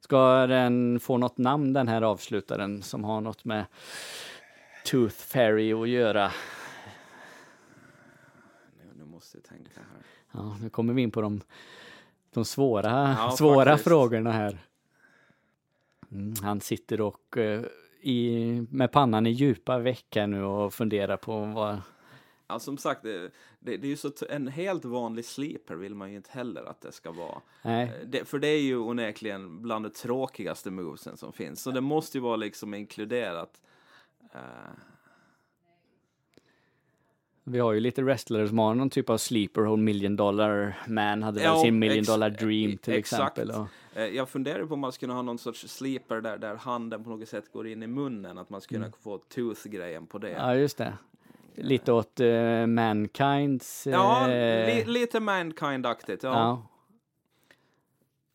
Ska 0.00 0.46
den 0.46 1.00
få 1.00 1.16
något 1.18 1.38
namn, 1.38 1.72
den 1.72 1.88
här 1.88 2.02
avslutaren, 2.02 2.82
som 2.82 3.04
har 3.04 3.20
något 3.20 3.44
med 3.44 3.64
Tooth 4.84 5.14
Fairy 5.16 5.72
att 5.72 5.88
göra? 5.88 6.20
jag. 6.20 6.30
Nu, 8.78 8.92
nu 8.98 9.04
måste 9.04 9.36
jag 9.38 9.44
tänka 9.44 9.70
här. 9.76 10.02
Ja, 10.32 10.56
nu 10.62 10.70
kommer 10.70 10.92
vi 10.94 11.02
in 11.02 11.10
på 11.10 11.20
de, 11.20 11.40
de 12.34 12.44
svåra, 12.44 13.16
Ja, 13.18 13.30
svåra 13.30 13.64
faktiskt. 13.64 13.84
frågorna 13.88 14.32
här. 14.32 14.58
Mm, 16.12 16.34
han 16.42 16.60
sitter 16.60 17.00
och 17.00 17.36
eh, 17.36 17.64
i, 18.00 18.66
med 18.70 18.92
pannan 18.92 19.26
i 19.26 19.30
djupa 19.30 19.78
veck 19.78 20.06
här 20.16 20.26
nu 20.26 20.42
och 20.42 20.74
funderar 20.74 21.16
på 21.16 21.44
vad... 21.44 21.80
Ja, 22.50 22.58
som 22.58 22.78
sagt, 22.78 23.02
det, 23.02 23.30
det, 23.60 23.76
det 23.76 23.86
är 23.86 23.90
ju 23.90 23.96
så 23.96 24.10
en 24.30 24.48
helt 24.48 24.84
vanlig 24.84 25.24
sleeper 25.24 25.74
vill 25.74 25.94
man 25.94 26.10
ju 26.10 26.16
inte 26.16 26.30
heller 26.32 26.64
att 26.64 26.80
det 26.80 26.92
ska 26.92 27.12
vara. 27.12 27.40
Nej, 27.62 27.82
Eh, 27.84 28.06
Det, 28.08 28.24
för 28.24 28.38
det 28.38 28.48
är 28.48 28.60
ju 28.60 28.76
onekligen 28.78 29.62
bland 29.62 29.84
de 29.84 29.90
tråkigaste 29.90 30.70
movesen 30.70 31.16
som 31.16 31.32
finns. 31.32 31.62
Så 31.62 31.70
det 31.70 31.80
måste 31.80 32.18
ju 32.18 32.22
vara 32.22 32.36
liksom 32.36 32.74
inkluderat. 32.74 33.60
Eh, 34.34 34.40
vi 37.44 37.58
har 37.58 37.72
ju 37.72 37.80
lite 37.80 38.02
wrestlare 38.02 38.48
som 38.48 38.58
har 38.58 38.74
någon 38.74 38.90
typ 38.90 39.10
av 39.10 39.18
sleeper 39.18 39.62
hold 39.62 39.82
million 39.82 40.16
dollar 40.16 40.78
man, 40.88 41.22
hade 41.22 41.42
Ja, 41.42 41.62
sin 41.62 41.78
million 41.78 42.04
dollar 42.04 42.30
dream 42.30 42.78
till 42.78 42.94
exempel. 42.94 43.50
Och, 43.50 43.66
jag 44.06 44.28
funderar 44.28 44.66
på 44.66 44.74
om 44.74 44.80
man 44.80 44.92
skulle 44.92 45.12
ha 45.12 45.22
någon 45.22 45.38
sorts 45.38 45.68
sleeper 45.68 46.20
där, 46.20 46.38
där 46.38 46.54
handen 46.54 47.04
på 47.04 47.10
något 47.10 47.28
sätt 47.28 47.52
går 47.52 47.66
in 47.66 47.82
i 47.82 47.86
munnen. 47.86 48.38
Att 48.38 48.50
man 48.50 48.60
skulle 48.60 48.80
kunna 48.80 48.92
få 49.02 49.18
tooth-grejen 49.18 50.06
på 50.06 50.18
det. 50.18 50.28
Mm. 50.28 50.48
ja, 50.48 50.54
just 50.54 50.78
det. 50.78 50.92
Lite 51.54 51.92
åt 51.92 52.20
uh, 52.20 52.66
Mankinds... 52.66 53.86
Ja, 53.86 54.30
eh, 54.30 54.66
li, 54.66 54.84
lite 54.84 55.20
Mankind-aktigt. 55.20 56.22
Ja. 56.22 56.32
ja. 56.32 56.62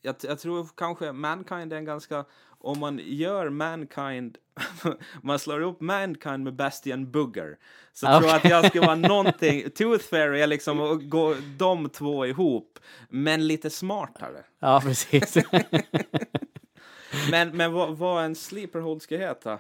Jag, 0.06 0.16
jag 0.22 0.40
tror 0.40 0.68
kanske 0.76 1.12
Mankind 1.12 1.74
är 1.74 1.78
en 1.78 1.86
ganska... 1.86 2.26
Om 2.46 2.80
man 2.80 3.00
gör 3.04 3.50
Mankind... 3.50 4.38
man 5.22 5.40
slår 5.40 5.60
upp 5.62 5.82
Mankind 5.82 6.44
med 6.44 6.56
Bastian 6.56 7.12
Bugger. 7.12 7.58
Så 7.94 8.08
Ah, 8.08 8.20
tror 8.20 8.30
jag 8.30 8.38
att 8.38 8.50
jag 8.50 8.66
skulle 8.66 8.86
vara 8.86 8.96
någonting... 9.10 9.70
Tooth 9.70 10.06
Fairy 10.06 10.42
är 10.42 10.48
liksom 10.48 10.82
att 10.82 11.10
gå 11.10 11.36
de 11.58 11.90
två 11.90 12.26
ihop. 12.26 12.80
Men 13.10 13.48
lite 13.48 13.70
smartare. 13.70 14.44
ja, 14.60 14.82
precis. 14.84 15.38
Men, 17.32 17.58
men 17.58 17.74
vad, 17.74 17.98
vad 17.98 18.26
en 18.26 18.36
sleeper 18.36 18.80
hold 18.80 19.02
ska 19.02 19.18
heta? 19.18 19.60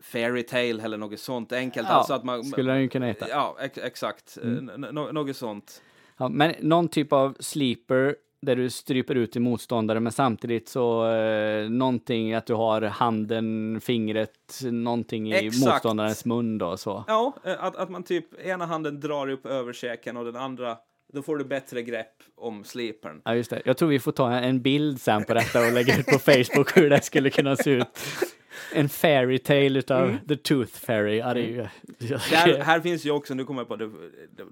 Fairy 0.00 0.42
Tale 0.42 0.82
eller 0.82 0.96
något 0.96 1.20
sånt 1.20 1.52
enkelt. 1.52 1.88
ja, 1.88 1.94
alltså 1.94 2.12
att 2.12 2.24
man, 2.24 2.44
skulle 2.44 2.72
den 2.72 2.82
ju 2.82 2.88
kunna 2.88 3.06
heta. 3.06 3.28
Ja, 3.28 3.56
ex, 3.60 3.78
exakt. 3.78 4.38
Mm. 4.42 4.64
Något 4.94 5.36
sånt. 5.36 5.82
Ja, 6.18 6.28
men 6.28 6.54
någon 6.60 6.88
typ 6.88 7.12
av 7.12 7.36
sleeper 7.40 8.16
där 8.42 8.56
du 8.56 8.70
stryper 8.70 9.14
ut 9.14 9.32
din 9.32 9.42
motståndare 9.42 10.00
men 10.00 10.12
samtidigt 10.12 10.68
så 10.68 11.12
eh, 11.12 11.70
någonting 11.70 12.34
att 12.34 12.46
du 12.46 12.54
har 12.54 12.82
handen, 12.82 13.80
fingret, 13.80 14.60
någonting 14.62 15.32
i 15.32 15.46
Exakt. 15.46 15.66
motståndarens 15.66 16.24
mun 16.24 16.58
då 16.58 16.76
så. 16.76 17.04
Ja, 17.06 17.34
eh, 17.44 17.64
att, 17.64 17.76
att 17.76 17.90
man 17.90 18.02
typ 18.02 18.40
ena 18.40 18.66
handen 18.66 19.00
drar 19.00 19.28
upp 19.28 19.46
överkäken 19.46 20.16
och 20.16 20.24
den 20.24 20.36
andra, 20.36 20.76
då 21.12 21.22
får 21.22 21.36
du 21.36 21.44
bättre 21.44 21.82
grepp 21.82 22.14
om 22.36 22.64
slipern. 22.64 23.20
Ja 23.24 23.34
just 23.34 23.50
det. 23.50 23.62
Jag 23.64 23.76
tror 23.76 23.88
vi 23.88 24.00
får 24.00 24.12
ta 24.12 24.32
en 24.32 24.62
bild 24.62 25.00
sen 25.00 25.24
på 25.24 25.34
detta 25.34 25.66
och 25.66 25.72
lägga 25.72 25.98
ut 25.98 26.06
på 26.06 26.18
Facebook 26.18 26.76
hur 26.76 26.90
det 26.90 27.04
skulle 27.04 27.30
kunna 27.30 27.56
se 27.56 27.70
ut. 27.70 27.86
En 28.74 28.88
fairy 28.88 29.38
tale 29.38 29.78
utav 29.78 30.16
The 30.28 30.36
Tooth 30.36 30.72
Fairy. 30.72 31.16
Ja, 31.18 31.34
det 31.34 31.40
är 31.40 31.46
ju... 31.46 31.66
Där, 32.08 32.60
här 32.62 32.80
finns 32.80 33.06
ju 33.06 33.10
också, 33.10 33.34
nu 33.34 33.44
kommer 33.44 33.60
jag 33.60 33.68
på 33.68 33.76
det, 33.76 33.90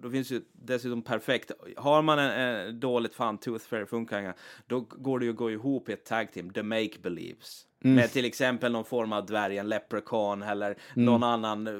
det 0.02 0.10
finns 0.10 0.30
ju 0.32 0.40
dessutom 0.52 1.02
perfekt. 1.02 1.50
Har 1.76 2.02
man 2.02 2.18
en, 2.18 2.30
en 2.30 2.80
dåligt 2.80 3.14
fan 3.14 3.38
Tooth 3.38 3.64
Fairy 3.64 3.86
funkar 3.86 4.20
inga, 4.20 4.34
då 4.66 4.80
går 4.80 5.18
det 5.18 5.24
ju 5.24 5.30
att 5.30 5.36
gå 5.36 5.50
ihop 5.50 5.88
i 5.88 5.92
ett 5.92 6.04
tag 6.04 6.32
team, 6.32 6.50
The 6.50 6.62
Make 6.62 6.98
Believes. 7.02 7.62
Med 7.78 8.10
till 8.12 8.24
exempel 8.24 8.72
någon 8.72 8.84
form 8.84 9.12
av 9.12 9.26
dvärg, 9.26 9.58
en 9.58 9.68
leprechaun 9.68 10.42
eller 10.42 10.76
någon 10.94 11.22
annan. 11.22 11.66
eh, 11.66 11.72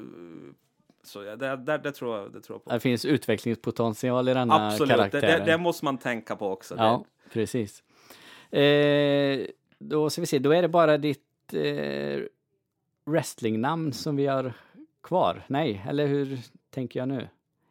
Så 1.03 1.23
ja, 1.23 1.35
det, 1.35 1.55
det, 1.55 1.77
det, 1.77 1.91
tror 1.91 2.17
jag, 2.17 2.33
det 2.33 2.41
tror 2.41 2.55
jag 2.55 2.63
på. 2.63 2.73
Det 2.73 2.79
finns 2.79 3.05
utvecklingspotential 3.05 4.29
i 4.29 4.33
denna 4.33 4.67
Absolut, 4.67 4.89
det, 4.89 4.95
karaktär. 4.95 5.39
det, 5.39 5.45
det 5.45 5.57
måste 5.57 5.85
man 5.85 5.97
tänka 5.97 6.35
på 6.35 6.51
också. 6.51 6.75
Ja, 6.77 7.05
precis. 7.33 7.83
Eh, 8.51 9.39
då 9.79 10.09
ska 10.09 10.21
vi 10.21 10.27
se, 10.27 10.39
då 10.39 10.51
är 10.51 10.61
det 10.61 10.67
bara 10.67 10.97
ditt 10.97 11.23
eh, 11.53 12.19
wrestlingnamn 13.05 13.93
som 13.93 14.15
vi 14.15 14.25
har 14.27 14.53
kvar. 15.03 15.43
Nej, 15.47 15.83
eller 15.87 16.07
hur 16.07 16.39
tänker 16.69 16.99
jag 16.99 17.07
nu? 17.09 17.27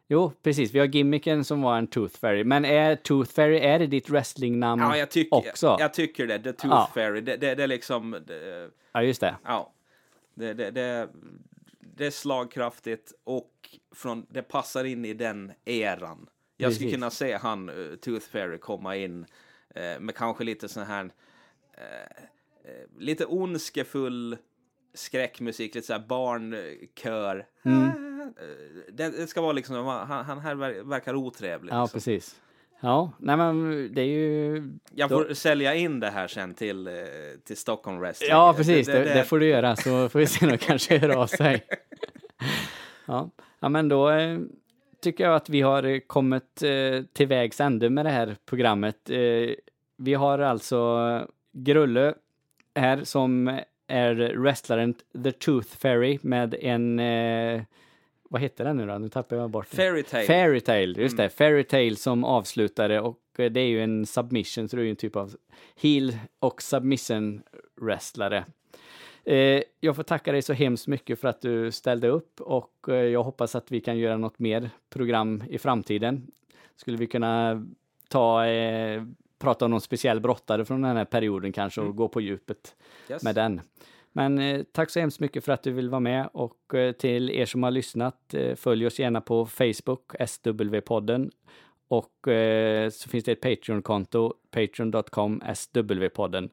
Jo, 0.09 0.31
precis. 0.43 0.73
Vi 0.73 0.79
har 0.79 0.85
gimmicken 0.85 1.43
som 1.45 1.61
var 1.61 1.77
en 1.77 1.87
Tooth 1.87 2.17
Fairy. 2.19 2.43
Men 2.43 2.65
är 2.65 2.95
Tooth 2.95 3.31
Fairy, 3.31 3.57
är 3.57 3.79
det 3.79 3.87
ditt 3.87 4.09
wrestlingnamn 4.09 4.81
Ja, 4.81 4.97
jag, 4.97 5.11
tycker, 5.11 5.35
också? 5.37 5.65
jag, 5.67 5.79
jag 5.81 5.93
tycker 5.93 6.27
det. 6.27 6.39
The 6.39 6.53
Tooth 6.53 6.75
Ja. 6.75 6.89
Fairy. 6.93 7.21
Det, 7.21 7.37
det, 7.37 7.55
det 7.55 7.63
är 7.63 7.67
liksom... 7.67 8.11
Det, 8.27 8.69
Ja, 8.91 9.03
just 9.03 9.21
det. 9.21 9.35
ja. 9.43 9.73
Det, 10.33 10.53
det, 10.53 10.71
det, 10.71 11.09
det 11.79 12.05
är 12.05 12.11
slagkraftigt 12.11 13.13
och 13.23 13.51
från, 13.95 14.25
det 14.29 14.41
passar 14.41 14.83
in 14.83 15.05
i 15.05 15.13
den 15.13 15.51
eran. 15.65 16.29
Jag 16.57 16.73
skulle 16.73 16.85
Precis. 16.87 16.95
kunna 16.99 17.09
se 17.09 17.33
han, 17.37 17.69
uh, 17.69 17.95
Tooth 17.95 18.25
Fairy, 18.27 18.57
komma 18.57 18.95
in 18.95 19.25
eh, 19.75 19.99
med 19.99 20.15
kanske 20.15 20.43
lite 20.43 20.67
sån 20.69 20.83
här... 20.83 21.09
eh, 21.73 21.83
eh, 21.83 22.23
lite 22.99 23.25
ondskefull 23.25 24.37
skräckmusik, 24.93 25.75
lite 25.75 25.87
så 25.87 25.93
här 25.93 25.99
barnkör. 26.07 27.45
Mm. 27.65 27.85
Eh, 27.85 27.93
Det, 28.93 29.09
det 29.09 29.27
ska 29.27 29.41
vara 29.41 29.51
liksom, 29.51 29.85
han, 29.85 30.25
han 30.25 30.39
här 30.39 30.55
ver- 30.55 30.89
verkar 30.89 31.15
otrevlig. 31.15 31.73
Ja, 31.73 31.81
liksom. 31.81 31.97
precis. 31.97 32.35
Ja, 32.79 33.11
nej 33.19 33.37
men 33.37 33.89
det 33.93 34.01
är 34.01 34.05
ju... 34.05 34.55
Jag 34.95 35.09
Då- 35.09 35.23
får 35.23 35.33
sälja 35.33 35.75
in 35.75 35.99
det 35.99 36.09
här 36.09 36.27
sen 36.27 36.53
till, 36.53 36.87
eh, 36.87 36.93
till 37.43 37.57
Stockholm 37.57 37.99
Wrestling. 37.99 38.29
Ja, 38.29 38.53
precis. 38.57 38.87
Det, 38.87 39.03
det, 39.03 39.23
får 39.23 39.39
du 39.39 39.47
göra, 39.47 39.75
så 39.75 40.09
får 40.09 40.19
vi 40.19 40.25
se 40.27 40.51
om 40.51 40.57
kanske 40.57 40.97
hör 40.97 41.09
av 41.09 41.27
sig. 41.27 41.65
Ja, 43.05 43.29
ja 43.59 43.69
men 43.69 43.89
då 43.89 44.09
eh, 44.09 44.39
tycker 45.01 45.23
jag 45.23 45.35
att 45.35 45.49
vi 45.49 45.61
har 45.61 45.83
eh, 45.83 45.99
kommit 45.99 46.63
eh, 46.63 47.03
till 47.13 47.27
vägs 47.27 47.61
ände 47.61 47.89
med 47.89 48.05
det 48.05 48.09
här 48.09 48.35
programmet. 48.45 49.09
Eh, 49.09 49.49
vi 49.97 50.13
har 50.13 50.39
alltså 50.39 50.97
Grulle 51.53 52.13
här 52.79 53.03
som 53.03 53.59
är 53.87 54.15
wrestlaren 54.35 54.93
The 55.23 55.31
Tooth 55.31 55.77
Fairy 55.77 56.19
med 56.21 56.55
en... 56.61 56.99
Eh, 56.99 57.61
vad 58.29 58.41
heter 58.41 58.65
den 58.65 58.77
nu 58.77 58.85
då? 58.85 58.97
Nu 58.97 59.09
tappar 59.09 59.35
jag 59.35 59.49
bort 59.49 59.67
det. 59.71 59.77
Fairy 59.77 60.03
Tail. 60.03 60.27
Fairy 60.27 60.59
Tail, 60.59 60.97
just 60.97 61.17
det. 61.17 61.29
Fairy 61.29 61.63
Tail 61.63 61.97
som 61.97 62.23
avslutare 62.23 63.01
och 63.01 63.19
det 63.35 63.59
är 63.59 63.67
ju 63.67 63.83
en 63.83 64.05
submission, 64.05 64.69
så 64.69 64.75
det 64.75 64.81
är 64.81 64.83
ju 64.83 64.89
en 64.89 64.95
typ 64.95 65.15
av 65.15 65.35
heel 65.75 66.17
och 66.39 66.61
submission 66.61 67.41
wrestlare. 67.81 68.45
Eh, 69.27 69.61
jag 69.79 69.95
får 69.95 70.03
tacka 70.03 70.31
dig 70.31 70.41
så 70.41 70.53
hemskt 70.53 70.87
mycket 70.87 71.19
för 71.19 71.27
att 71.27 71.41
du 71.41 71.71
ställde 71.71 72.07
upp 72.07 72.41
och 72.41 72.89
eh, 72.89 72.95
jag 72.95 73.23
hoppas 73.23 73.55
att 73.55 73.71
vi 73.71 73.81
kan 73.81 73.97
göra 73.97 74.17
något 74.17 74.39
mer 74.39 74.69
program 74.89 75.43
i 75.49 75.57
framtiden. 75.57 76.27
Skulle 76.75 76.97
vi 76.97 77.07
kunna 77.07 77.65
ta, 78.09 78.45
eh, 78.45 79.03
prata 79.39 79.65
om 79.65 79.71
någon 79.71 79.81
speciell 79.81 80.19
brottare 80.19 80.65
från 80.65 80.81
den 80.81 80.97
här 80.97 81.05
perioden 81.05 81.51
kanske 81.51 81.81
och 81.81 81.95
gå 81.95 82.07
på 82.07 82.21
djupet 82.21 82.75
Yes. 83.09 83.23
med 83.23 83.35
den. 83.35 83.61
Men 84.11 84.39
eh, 84.39 84.63
tack 84.71 84.89
så 84.89 84.99
hemskt 84.99 85.19
mycket 85.19 85.45
för 85.45 85.51
att 85.51 85.63
du 85.63 85.71
vill 85.71 85.89
vara 85.89 85.99
med 85.99 86.29
och 86.33 86.73
eh, 86.73 86.91
till 86.91 87.29
er 87.29 87.45
som 87.45 87.63
har 87.63 87.71
lyssnat, 87.71 88.33
eh, 88.33 88.55
följ 88.55 88.87
oss 88.87 88.99
gärna 88.99 89.21
på 89.21 89.45
Facebook, 89.45 90.13
SW-podden. 90.19 91.31
Och 91.87 92.27
eh, 92.27 92.89
så 92.89 93.09
finns 93.09 93.23
det 93.23 93.31
ett 93.31 93.41
Patreon-konto, 93.41 94.33
patreon.com 94.51 95.41
SW-podden. 95.41 96.49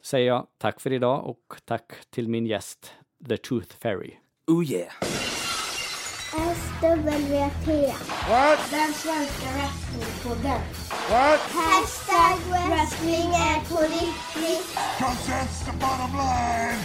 Så 0.00 0.06
säger 0.08 0.26
jag 0.26 0.46
tack 0.58 0.80
för 0.80 0.92
idag 0.92 1.26
och 1.26 1.54
tack 1.64 1.92
till 2.10 2.28
min 2.28 2.46
gäst, 2.46 2.92
The 3.28 3.36
Tooth 3.36 3.76
Fairy. 3.76 4.10
Oh 4.46 4.64
yeah! 4.72 4.92
SWT. 6.84 7.94
What? 8.28 8.58
Den 8.70 8.92
svenska 8.94 9.46
wrestlingpodden. 9.56 10.60
What? 11.08 11.40
Hashtag 11.40 12.38
wrestling 12.50 13.34
är 13.34 13.68
på 13.68 13.80
riktigt. 13.82 14.78
Cause 14.98 15.26
that's 15.26 15.64
the 15.64 15.72
bottom 15.80 16.12
line. 16.16 16.78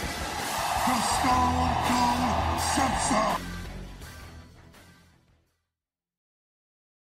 Cause 0.85 1.03
Stone 1.19 1.69
Cold 1.87 2.61
said 2.75 2.95
so. 3.09 3.48